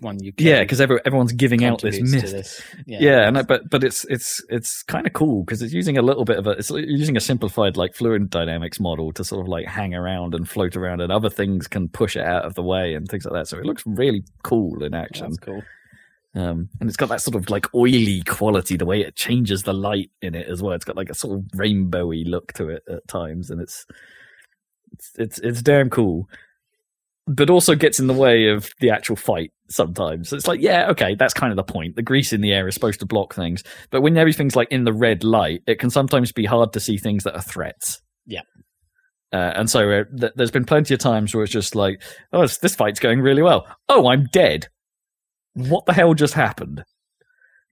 [0.00, 2.32] one you yeah, because every, everyone's giving out this mist.
[2.32, 2.62] this.
[2.86, 6.02] Yeah, and I, but but it's it's it's kind of cool because it's using a
[6.02, 9.48] little bit of a it's using a simplified like fluid dynamics model to sort of
[9.48, 12.62] like hang around and float around, and other things can push it out of the
[12.62, 13.48] way and things like that.
[13.48, 15.26] So it looks really cool in action.
[15.30, 15.62] That's cool.
[16.34, 19.72] Um, and it's got that sort of like oily quality, the way it changes the
[19.72, 20.74] light in it as well.
[20.74, 23.84] It's got like a sort of rainbowy look to it at times, and it's
[24.92, 26.28] it's it's, it's damn cool.
[27.26, 30.28] But also gets in the way of the actual fight sometimes.
[30.28, 31.94] So it's like, yeah, okay, that's kind of the point.
[31.96, 34.84] The grease in the air is supposed to block things, but when everything's like in
[34.84, 38.00] the red light, it can sometimes be hard to see things that are threats.
[38.26, 38.42] Yeah.
[39.32, 42.02] Uh, and so uh, th- there's been plenty of times where it's just like,
[42.32, 43.66] oh, this, this fight's going really well.
[43.88, 44.68] Oh, I'm dead.
[45.68, 46.84] What the hell just happened?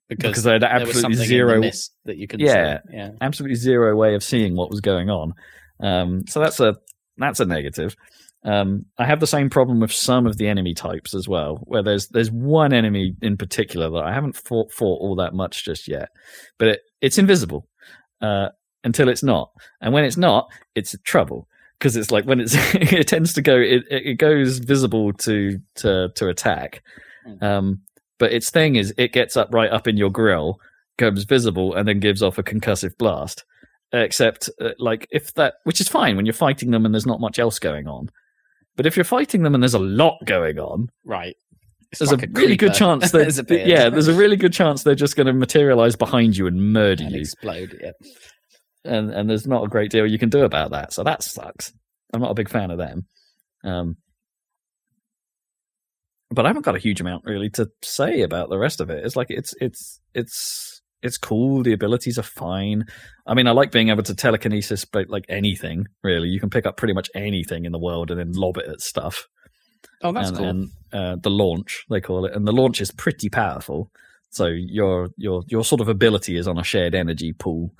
[0.08, 1.60] Because, Because I had absolutely zero,
[2.06, 2.78] that you could Yeah.
[2.88, 2.96] see.
[2.96, 3.10] Yeah.
[3.20, 5.34] absolutely zero way of seeing what was going on.
[5.80, 6.76] Um, so that's a
[7.18, 7.94] that's a negative.
[8.44, 11.82] Um, I have the same problem with some of the enemy types as well, where
[11.82, 15.88] there's there's one enemy in particular that I haven't fought, fought all that much just
[15.88, 16.08] yet,
[16.58, 17.68] but it, it's invisible
[18.22, 18.48] uh,
[18.84, 19.50] until it's not,
[19.80, 21.48] and when it's not, it's trouble
[21.78, 26.08] because it's like when it's it tends to go it, it goes visible to to
[26.14, 26.82] to attack.
[27.40, 27.82] Um,
[28.18, 30.60] but its thing is it gets up right up in your grill,
[30.96, 33.44] becomes visible, and then gives off a concussive blast.
[33.92, 37.20] Except uh, like if that which is fine when you're fighting them and there's not
[37.20, 38.10] much else going on.
[38.76, 41.36] But if you're fighting them and there's a lot going on Right.
[41.90, 44.82] It's there's like a, really good chance that has yeah there's a really good chance
[44.82, 47.20] they're just going to materialize behind you and murder and you.
[47.20, 47.78] explode.
[47.82, 47.92] Yeah.
[48.84, 50.92] and and there's not a great deal you can do about that.
[50.92, 51.72] So that sucks.
[52.12, 53.06] I'm not a big fan of them.
[53.64, 53.96] Um
[56.30, 59.04] but i haven't got a huge amount really to say about the rest of it.
[59.04, 61.62] It's like it's it's it's it's cool.
[61.62, 62.84] The abilities are fine.
[63.26, 66.28] I mean i like being able to telekinesis but like anything really.
[66.28, 68.80] You can pick up pretty much anything in the world and then lob it at
[68.80, 69.28] stuff.
[70.02, 70.46] Oh, that's and, cool.
[70.46, 72.34] and uh, the launch they call it.
[72.34, 73.90] And the launch is pretty powerful.
[74.30, 77.72] So your your your sort of ability is on a shared energy pool.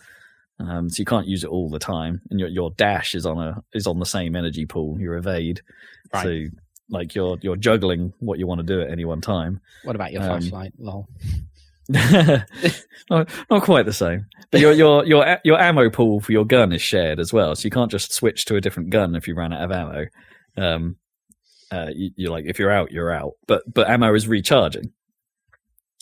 [0.61, 2.20] Um, so you can't use it all the time.
[2.31, 5.01] And your your dash is on a is on the same energy pool.
[5.01, 5.61] Your evade.
[6.12, 6.23] Right.
[6.23, 6.57] so
[6.90, 10.12] like you're you're juggling what you want to do at any one time what about
[10.12, 10.73] your um, flashlight?
[10.78, 11.09] Lol.
[11.90, 16.70] not, not quite the same but your your your your ammo pool for your gun
[16.73, 19.35] is shared as well so you can't just switch to a different gun if you
[19.35, 20.06] ran out of ammo
[20.59, 20.97] um
[21.70, 24.93] uh you, you're like if you're out you're out but but ammo is recharging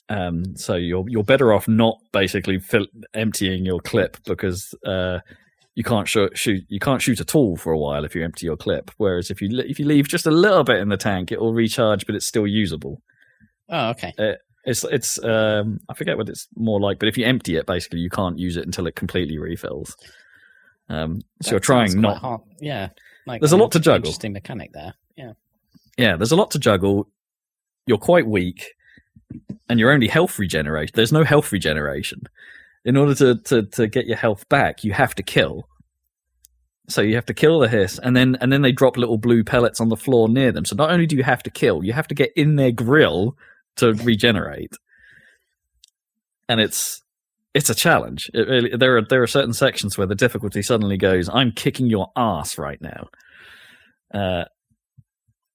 [0.08, 5.20] um so you're you're better off not basically fill, emptying your clip because uh
[5.76, 8.46] you can't shoot, shoot you can't shoot at all for a while if you empty
[8.46, 11.30] your clip whereas if you if you leave just a little bit in the tank
[11.30, 13.00] it will recharge but it's still usable
[13.68, 14.12] Oh, okay.
[14.64, 17.98] it's it's um I forget what it's more like, but if you empty it, basically
[18.00, 19.96] you can't use it until it completely refills.
[20.88, 22.18] Um, so That you're trying not.
[22.18, 22.40] hard.
[22.60, 22.90] Yeah.
[23.26, 24.06] Like, There's a lot to juggle.
[24.06, 24.94] Interesting mechanic there.
[25.16, 25.32] Yeah.
[25.98, 27.08] Yeah, there's a lot to juggle.
[27.88, 28.66] You're quite weak,
[29.68, 30.92] and you're only health regeneration.
[30.94, 32.22] There's no health regeneration.
[32.86, 35.68] In order to to to get your health back, you have to kill.
[36.88, 39.42] So you have to kill the hiss, and then and then they drop little blue
[39.42, 40.64] pellets on the floor near them.
[40.64, 43.36] So not only do you have to kill, you have to get in their grill
[43.76, 44.72] to regenerate,
[46.48, 47.02] and it's
[47.54, 48.30] it's a challenge.
[48.32, 51.28] It really there are there are certain sections where the difficulty suddenly goes.
[51.28, 53.08] I'm kicking your ass right now.
[54.14, 54.44] Uh,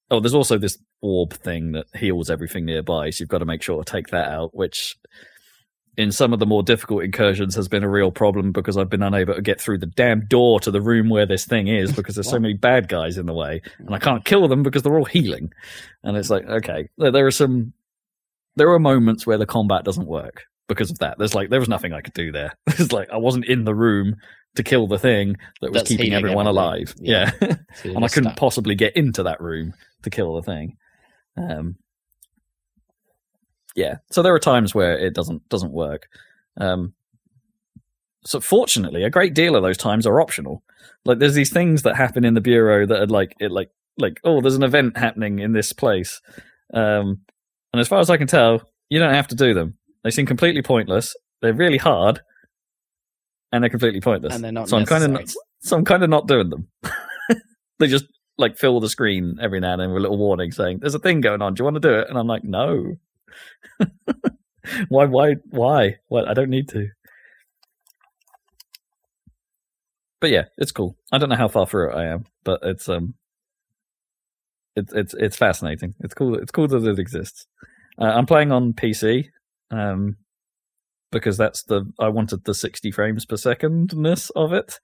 [0.09, 3.61] oh, there's also this orb thing that heals everything nearby, so you've got to make
[3.61, 4.53] sure to take that out.
[4.53, 4.97] Which,
[5.97, 9.03] in some of the more difficult incursions, has been a real problem because I've been
[9.03, 12.15] unable to get through the damn door to the room where this thing is because
[12.15, 14.97] there's so many bad guys in the way, and I can't kill them because they're
[14.97, 15.51] all healing.
[16.03, 17.73] And it's like, okay, there, are some,
[18.55, 21.18] there are moments where the combat doesn't work because of that.
[21.18, 22.53] There's like there was nothing I could do there.
[22.68, 24.15] It's like I wasn't in the room
[24.55, 26.47] to kill the thing that was That's keeping everyone everyone.
[26.47, 26.95] alive.
[26.97, 27.31] Yeah.
[27.41, 27.55] yeah.
[27.84, 28.38] And I couldn't stuck.
[28.38, 29.73] possibly get into that room
[30.03, 30.77] to kill the thing.
[31.38, 31.76] Um,
[33.76, 33.98] yeah.
[34.11, 36.07] So there are times where it doesn't doesn't work.
[36.57, 36.93] Um,
[38.23, 40.64] so fortunately, a great deal of those times are optional.
[41.06, 44.19] Like there's these things that happen in the bureau that are like it like like
[44.23, 46.22] oh there's an event happening in this place,
[46.73, 47.22] um,
[47.73, 49.77] and as far as I can tell, you don't have to do them.
[50.03, 51.15] They seem completely pointless.
[51.41, 52.22] They're really hard,
[53.52, 54.35] and they're completely pointless.
[54.35, 56.68] And they're not so I'm kind of not, so I'm kind of not doing them.
[57.80, 58.06] they just
[58.38, 60.99] like fill the screen every now and then with a little warning saying there's a
[60.99, 61.53] thing going on.
[61.53, 62.10] Do you want to do it?
[62.10, 62.98] And I'm like, no.
[64.89, 65.05] why?
[65.05, 65.35] Why?
[65.49, 65.95] Why?
[66.07, 66.27] What?
[66.27, 66.89] I don't need to.
[70.19, 70.95] But yeah, it's cool.
[71.11, 73.15] I don't know how far through it I am, but it's um,
[74.75, 75.95] it's it's it's fascinating.
[75.99, 76.35] It's cool.
[76.35, 77.47] It's cool that it exists.
[77.99, 79.25] Uh, I'm playing on PC,
[79.71, 80.17] um,
[81.11, 84.79] because that's the I wanted the 60 frames per secondness of it.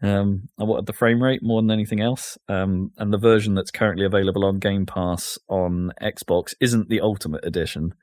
[0.00, 2.38] Um, I wanted the frame rate more than anything else.
[2.48, 7.44] Um, and the version that's currently available on Game Pass on Xbox isn't the Ultimate
[7.44, 7.94] Edition.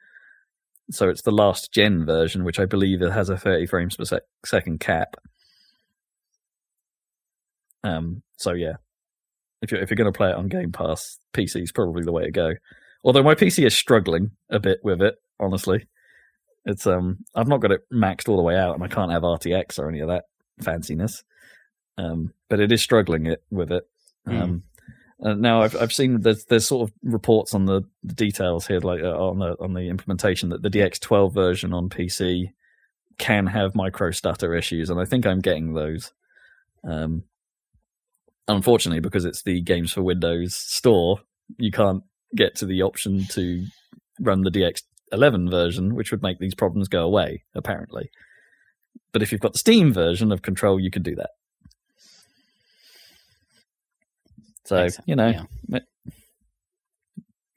[0.92, 4.06] So it's the last gen version, which I believe it has a 30 frames per
[4.06, 5.16] sec- second cap.
[7.84, 8.74] Um, so yeah,
[9.62, 12.12] if you're if you're going to play it on Game Pass, PC is probably the
[12.12, 12.54] way to go.
[13.04, 15.88] Although my PC is struggling a bit with it, honestly.
[16.66, 19.22] It's um, I've not got it maxed all the way out, and I can't have
[19.22, 20.26] RTX or any of that
[20.64, 21.24] fanciness.
[21.98, 23.88] Um, but it is struggling it with it.
[24.28, 24.42] Mm.
[24.42, 24.64] Um,
[25.24, 28.80] uh, now I've I've seen there's there's sort of reports on the, the details here,
[28.80, 32.52] like uh, on the on the implementation that the DX12 version on PC
[33.18, 36.12] can have micro stutter issues, and I think I'm getting those.
[36.84, 37.24] Um,
[38.48, 41.20] unfortunately, because it's the Games for Windows store,
[41.58, 42.04] you can't
[42.36, 43.66] get to the option to
[44.20, 48.12] run the DX11 version, which would make these problems go away, apparently.
[49.14, 51.32] But if you've got the Steam version of Control, you can do that.
[54.66, 55.08] So, Excellent.
[55.10, 55.80] you know, Yeah.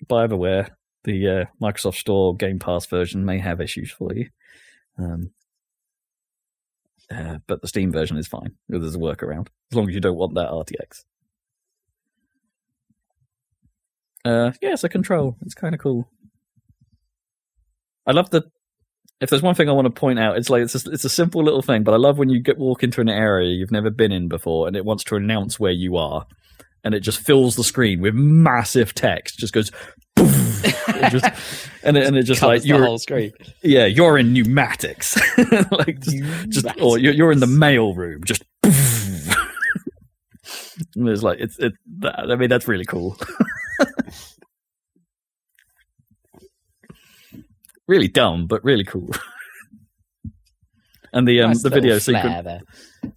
[0.07, 0.77] buyer beware.
[1.05, 4.29] The uh, Microsoft Store Game Pass version may have issues for you.
[4.99, 5.31] Um,
[7.11, 8.55] uh, but the Steam version is fine.
[8.69, 11.05] There's a workaround as long as you don't want that RTX.
[14.25, 15.37] Uh, yeah, it's a control.
[15.43, 16.11] It's kind of cool.
[18.07, 18.43] I love the.
[19.21, 21.09] If there's one thing I want to point out, it's like it's a, it's a
[21.09, 23.91] simple little thing, but I love when you get walk into an area you've never
[23.91, 26.27] been in before, and it wants to announce where you are,
[26.85, 29.39] and it just fills the screen with massive text.
[29.39, 29.71] Just goes,
[30.17, 31.25] it just,
[31.83, 33.33] and it, and it just Covers like the you're whole screen.
[33.63, 35.19] yeah, you're in pneumatics,
[35.71, 36.19] like just,
[36.49, 38.43] just or you're, you're in the mail room, just.
[38.63, 38.75] and
[41.09, 41.73] it's like it's it.
[41.99, 43.17] That, I mean, that's really cool.
[47.87, 49.11] really dumb, but really cool.
[51.13, 52.61] and the um Nice the video sequence, there.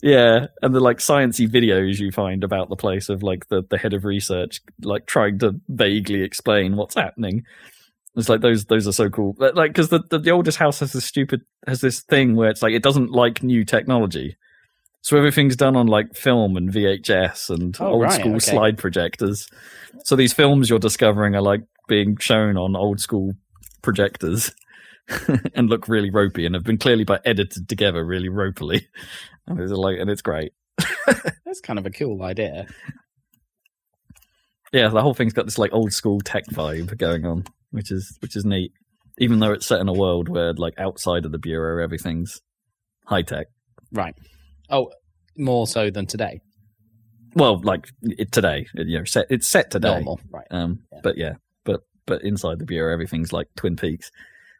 [0.01, 3.77] Yeah, and the like sciencey videos you find about the place of like the the
[3.77, 7.43] head of research like trying to vaguely explain what's happening.
[8.15, 9.35] It's like those those are so cool.
[9.37, 12.49] But, Like because the, the the oldest house has this stupid has this thing where
[12.49, 14.37] it's like it doesn't like new technology.
[15.03, 18.51] So everything's done on like film and VHS and Oh, old right, school okay.
[18.51, 19.47] slide projectors.
[20.03, 23.33] So these films you're discovering are like being shown on old school
[23.81, 24.53] projectors
[25.55, 28.87] and look really ropey and have been clearly by edited together really ropily.
[29.51, 30.53] And it's like and it's great.
[31.45, 32.67] That's kind of a cool idea.
[34.73, 38.17] Yeah, the whole thing's got this like old school tech vibe going on, which is
[38.21, 38.71] which is neat.
[39.17, 42.39] Even though it's set in a world where like outside of the bureau everything's
[43.05, 43.47] high tech.
[43.91, 44.15] Right.
[44.69, 44.89] Oh,
[45.37, 46.39] more so than today.
[47.35, 49.89] Well, like it, today, it, you know, set it's set today.
[49.95, 50.19] Normal.
[50.31, 50.47] Right.
[50.51, 50.99] Um, Yeah.
[51.03, 51.33] but yeah,
[51.65, 54.09] but but inside the bureau, everything's like Twin Peaks.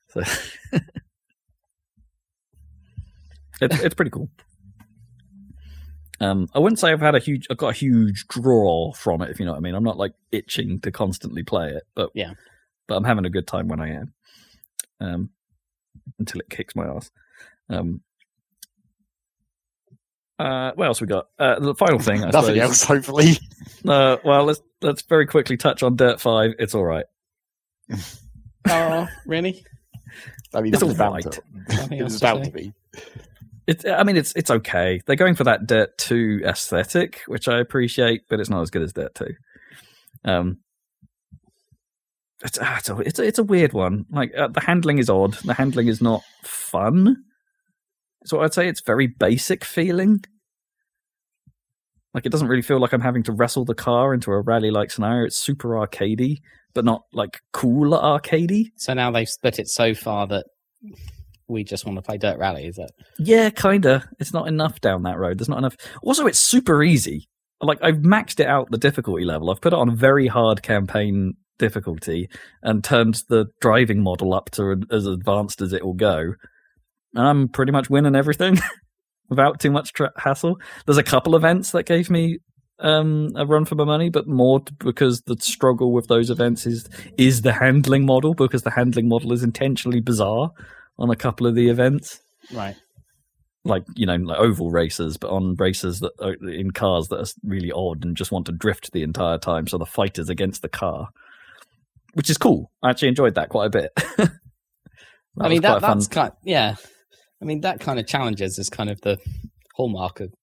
[0.10, 0.22] So
[3.62, 4.30] it's it's pretty cool.
[6.22, 9.30] Um, I wouldn't say I've had a huge, I've got a huge draw from it,
[9.32, 9.76] if you know what I mean.
[9.76, 12.34] I'm not like itching to constantly play it, but Yeah.
[12.88, 14.14] but I'm having a good time when I am.
[15.00, 15.30] Um,
[16.20, 17.10] until it kicks my ass.
[17.70, 18.02] Um,
[20.40, 21.28] uh, what else we got?
[21.38, 22.58] Uh, the final thing, I Nothing suppose.
[22.60, 23.38] else, hopefully.
[23.88, 26.52] Uh, well, let's let's very quickly touch on Dirt Five.
[26.60, 27.06] It's all right.
[28.70, 29.66] Oh, really?
[30.54, 31.26] I mean, It's it was all about right.
[31.92, 32.74] It else was about to be.
[33.68, 35.02] I mean it's it's okay.
[35.06, 38.82] They're going for that Dirt Two aesthetic, which I appreciate, but it's not as good
[38.82, 39.34] as Dirt Two.
[40.26, 40.58] Um,
[42.44, 44.06] it's ah, it's a, it's a, it's a weird one.
[44.10, 45.34] Like uh, the handling is odd.
[45.46, 47.18] The handling is not fun.
[48.26, 50.24] So I'd say it's very basic feeling.
[52.14, 54.72] Like it doesn't really feel like I'm having to wrestle the car into a rally
[54.72, 55.26] like scenario.
[55.26, 56.38] It's super arcadey,
[56.74, 58.72] but not like cool arcadey.
[58.76, 60.46] So now they've split it so far that
[61.52, 62.66] we just want to play Dirt Rally.
[62.66, 62.92] Is that?
[63.20, 64.08] Yeah, kinda.
[64.20, 65.38] It's not enough down that road.
[65.38, 65.76] There's not enough.
[66.02, 67.28] Also, it's super easy.
[67.62, 69.52] Like I've maxed it out the difficulty level.
[69.52, 72.28] I've put it on very hard campaign difficulty
[72.64, 76.34] and turned the driving model up to as advanced as it will go.
[77.14, 78.58] And I'm pretty much winning everything
[79.30, 80.58] without too much tra- hassle.
[80.86, 82.40] There's a couple events that gave me
[82.80, 86.90] um, a run for my money, but more because the struggle with those events is
[87.18, 90.52] is the handling model because the handling model is intentionally bizarre
[91.00, 92.20] on a couple of the events
[92.54, 92.76] Right.
[93.64, 97.32] like you know like oval races but on races that are in cars that are
[97.44, 100.62] really odd and just want to drift the entire time so the fight is against
[100.62, 101.10] the car
[102.14, 103.92] which is cool i actually enjoyed that quite a bit
[105.38, 106.76] That I mean, that, a fun- that's kind yeah.
[107.42, 109.18] I mean, that kind of challenges is kind of the
[109.76, 110.34] hallmark of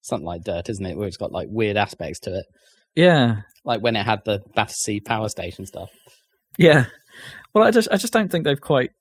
[0.00, 0.96] something like Dirt, isn't it?
[0.96, 2.46] Where it's got like weird aspects to it.
[2.96, 5.90] yeah Like when it had the Battersea power station stuff.
[6.56, 6.86] yeah
[7.54, 8.92] well i just i just don't think they've quite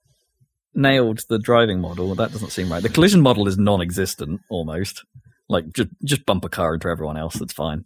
[0.78, 5.04] nailed the driving model that doesn't seem right the collision model is non-existent almost
[5.50, 7.84] like just just bump a car into everyone else that's fine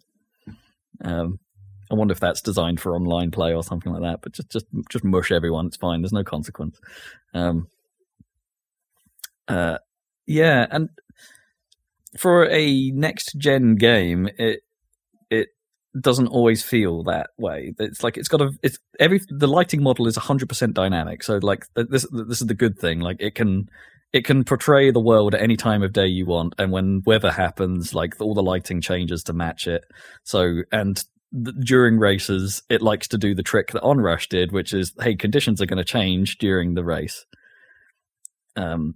[1.04, 1.38] um
[1.92, 4.22] I wonder if that's designed for online play or something like that.
[4.22, 5.66] But just, just, just mush everyone.
[5.66, 6.00] It's fine.
[6.00, 6.80] There's no consequence.
[7.34, 7.68] Um,
[9.46, 9.76] uh,
[10.26, 10.88] yeah, and
[12.16, 14.62] for a next gen game, it
[15.30, 15.48] it
[16.00, 17.74] doesn't always feel that way.
[17.78, 21.22] It's like it's got a it's every the lighting model is 100% dynamic.
[21.22, 23.00] So like this this is the good thing.
[23.00, 23.68] Like it can
[24.12, 27.32] it can portray the world at any time of day you want, and when weather
[27.32, 29.84] happens, like all the lighting changes to match it.
[30.24, 31.02] So and
[31.60, 35.60] during races, it likes to do the trick that Onrush did, which is hey, conditions
[35.60, 37.24] are going to change during the race.
[38.56, 38.94] Um,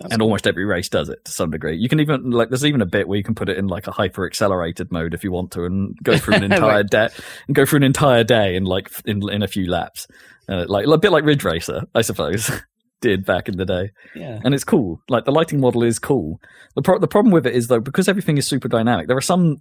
[0.00, 0.28] That's and cool.
[0.28, 1.76] almost every race does it to some degree.
[1.76, 3.86] You can even like there's even a bit where you can put it in like
[3.86, 7.08] a hyper accelerated mode if you want to, and go through an entire day
[7.46, 10.06] and go through an entire day in like in in a few laps,
[10.48, 12.50] uh, like a bit like Ridge Racer, I suppose,
[13.02, 13.90] did back in the day.
[14.14, 14.40] yeah.
[14.42, 15.00] And it's cool.
[15.10, 16.40] Like the lighting model is cool.
[16.76, 19.06] The pro- the problem with it is though because everything is super dynamic.
[19.06, 19.58] There are some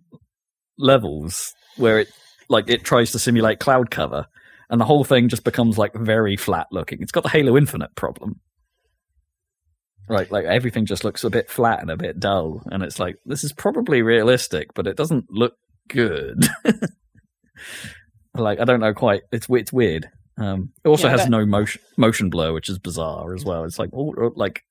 [0.77, 2.09] levels where it
[2.49, 4.25] like it tries to simulate cloud cover,
[4.69, 6.99] and the whole thing just becomes like very flat looking.
[7.01, 8.39] It's got the Halo Infinite problem.
[10.09, 13.17] Right, like everything just looks a bit flat and a bit dull, and it's like
[13.25, 15.53] this is probably realistic, but it doesn't look
[15.87, 16.47] good.
[18.35, 19.21] like I don't know quite.
[19.31, 20.09] It's it's weird.
[20.37, 23.65] Um, it also Yeah, has that- no motion motion blur, which is bizarre as well.
[23.65, 24.63] It's like all, all- like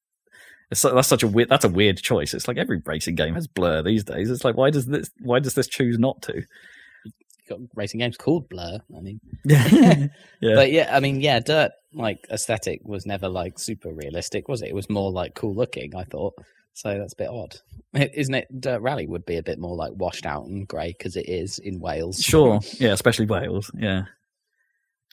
[0.73, 2.35] so- that's such a weird that's a weird choice.
[2.35, 4.31] It's like every racing game has blur these days.
[4.31, 6.43] It's like why does this why does this choose not to?
[7.49, 8.79] Got racing games called Blur.
[8.97, 10.09] I mean, yeah.
[10.43, 14.69] but yeah, I mean, yeah, Dirt like aesthetic was never like super realistic, was it?
[14.69, 15.95] It was more like cool looking.
[15.95, 16.35] I thought
[16.73, 16.97] so.
[16.99, 17.57] That's a bit odd,
[18.15, 18.61] isn't it?
[18.61, 21.59] Dirt Rally would be a bit more like washed out and grey because it is
[21.59, 22.21] in Wales.
[22.21, 24.03] Sure, yeah, especially Wales, yeah.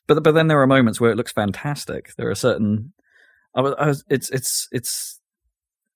[0.07, 2.15] But but then there are moments where it looks fantastic.
[2.15, 2.93] There are certain,
[3.55, 5.19] I was, I was it's it's it's,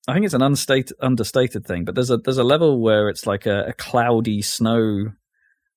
[0.07, 1.85] I think it's an unstated understated thing.
[1.85, 5.11] But there's a there's a level where it's like a, a cloudy snow.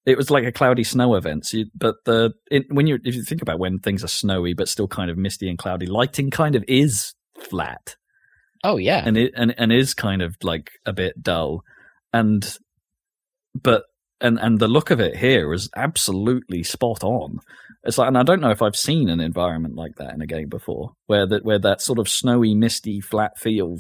[0.05, 1.47] It was like a cloudy snow event.
[1.47, 4.53] So you, but the it, when you if you think about when things are snowy
[4.53, 7.97] but still kind of misty and cloudy, lighting kind of is flat.
[8.65, 11.65] Oh yeah, and it and, and is kind of like a bit dull.
[12.13, 12.59] And
[13.55, 13.85] but
[14.21, 17.39] and and the look of it here is absolutely spot on.
[17.85, 20.27] It's like and i don't know if i've seen an environment like that in a
[20.27, 23.79] game before where that where that sort of snowy misty flat feel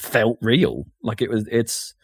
[0.00, 0.86] felt real.
[1.02, 1.94] Like it was it's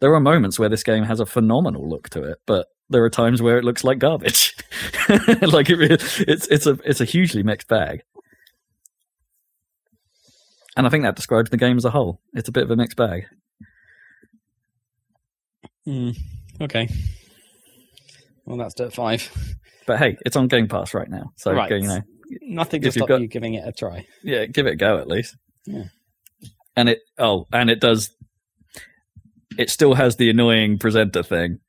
[0.00, 3.10] there are moments where this game has a phenomenal look to it but there are
[3.10, 4.54] times where it looks like garbage
[5.42, 8.02] like it, it's it's a it's a hugely mixed bag
[10.76, 12.20] and I think that describes the game as a whole.
[12.32, 13.26] It's a bit of a mixed bag.
[15.84, 16.10] Hmm,
[16.60, 16.88] okay.
[18.44, 19.30] Well, that's Dirt Five.
[19.86, 21.70] But hey, it's on Game Pass right now, so Right.
[21.70, 22.00] you know,
[22.42, 24.06] Nothing to stop got- you giving it a try.
[24.22, 25.36] yeah, give it a go at least.
[25.66, 25.84] Yeah.
[26.74, 28.10] And it oh, and it does.
[29.58, 31.60] It still has the annoying presenter thing.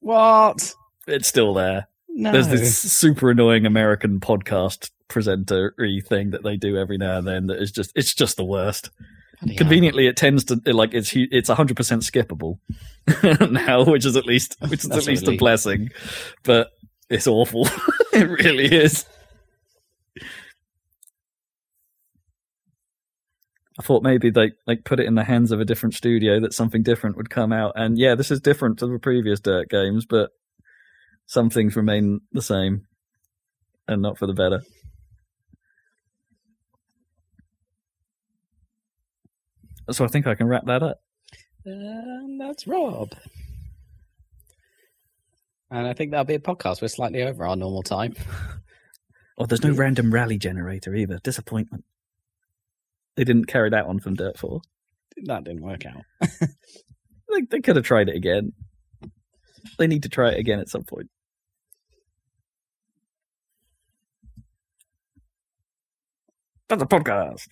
[0.00, 0.74] What?
[1.06, 1.88] It's still there.
[2.08, 2.32] No.
[2.32, 5.74] There's this super annoying American podcast presenter
[6.06, 8.90] thing that they do every now and then that is just it's just the worst.
[9.40, 9.58] Bloody hell.
[9.58, 12.58] Conveniently, it tends to like it's it's 100 percent skippable
[13.50, 15.90] now, which is at least which is That's at least a blessing.
[16.44, 16.70] But
[17.10, 17.68] it's awful.
[18.12, 19.04] it really is.
[23.78, 26.54] I thought maybe they like put it in the hands of a different studio that
[26.54, 27.72] something different would come out.
[27.74, 30.30] And yeah, this is different to the previous Dirt games, but
[31.26, 32.86] some things remain the same
[33.88, 34.62] and not for the better.
[39.90, 41.00] So I think I can wrap that up.
[41.64, 43.12] And that's Rob.
[45.70, 46.80] And I think that'll be a podcast.
[46.80, 48.14] We're slightly over our normal time.
[49.36, 51.18] Oh, there's no random rally generator either.
[51.24, 51.84] Disappointment.
[53.16, 54.60] They didn't carry that on from Dirt 4.
[55.24, 56.02] That didn't work out.
[56.40, 58.52] they, they could have tried it again.
[59.78, 61.08] They need to try it again at some point.
[66.68, 67.46] That's a podcast.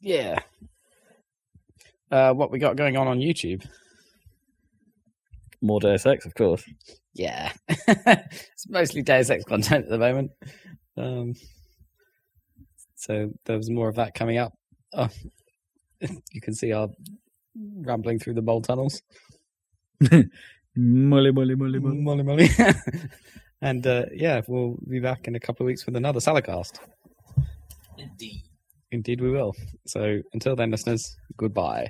[0.00, 0.40] Yeah.
[2.10, 3.66] Uh, what we got going on on YouTube?
[5.60, 6.64] More Deus Ex, of course.
[7.14, 7.52] Yeah.
[7.68, 10.30] it's mostly Deus Ex content at the moment.
[10.96, 11.34] Um,
[12.98, 14.52] so there was more of that coming up.
[14.92, 15.08] Oh,
[16.32, 16.88] you can see our
[17.56, 19.02] rambling through the mole tunnels.
[20.80, 21.96] Molly, molly, molly, molly.
[21.98, 22.50] Molly, molly.
[23.62, 26.78] and uh, yeah, we'll be back in a couple of weeks with another Saladcast.
[27.96, 28.42] Indeed.
[28.92, 29.56] Indeed, we will.
[29.88, 31.88] So until then, listeners, goodbye.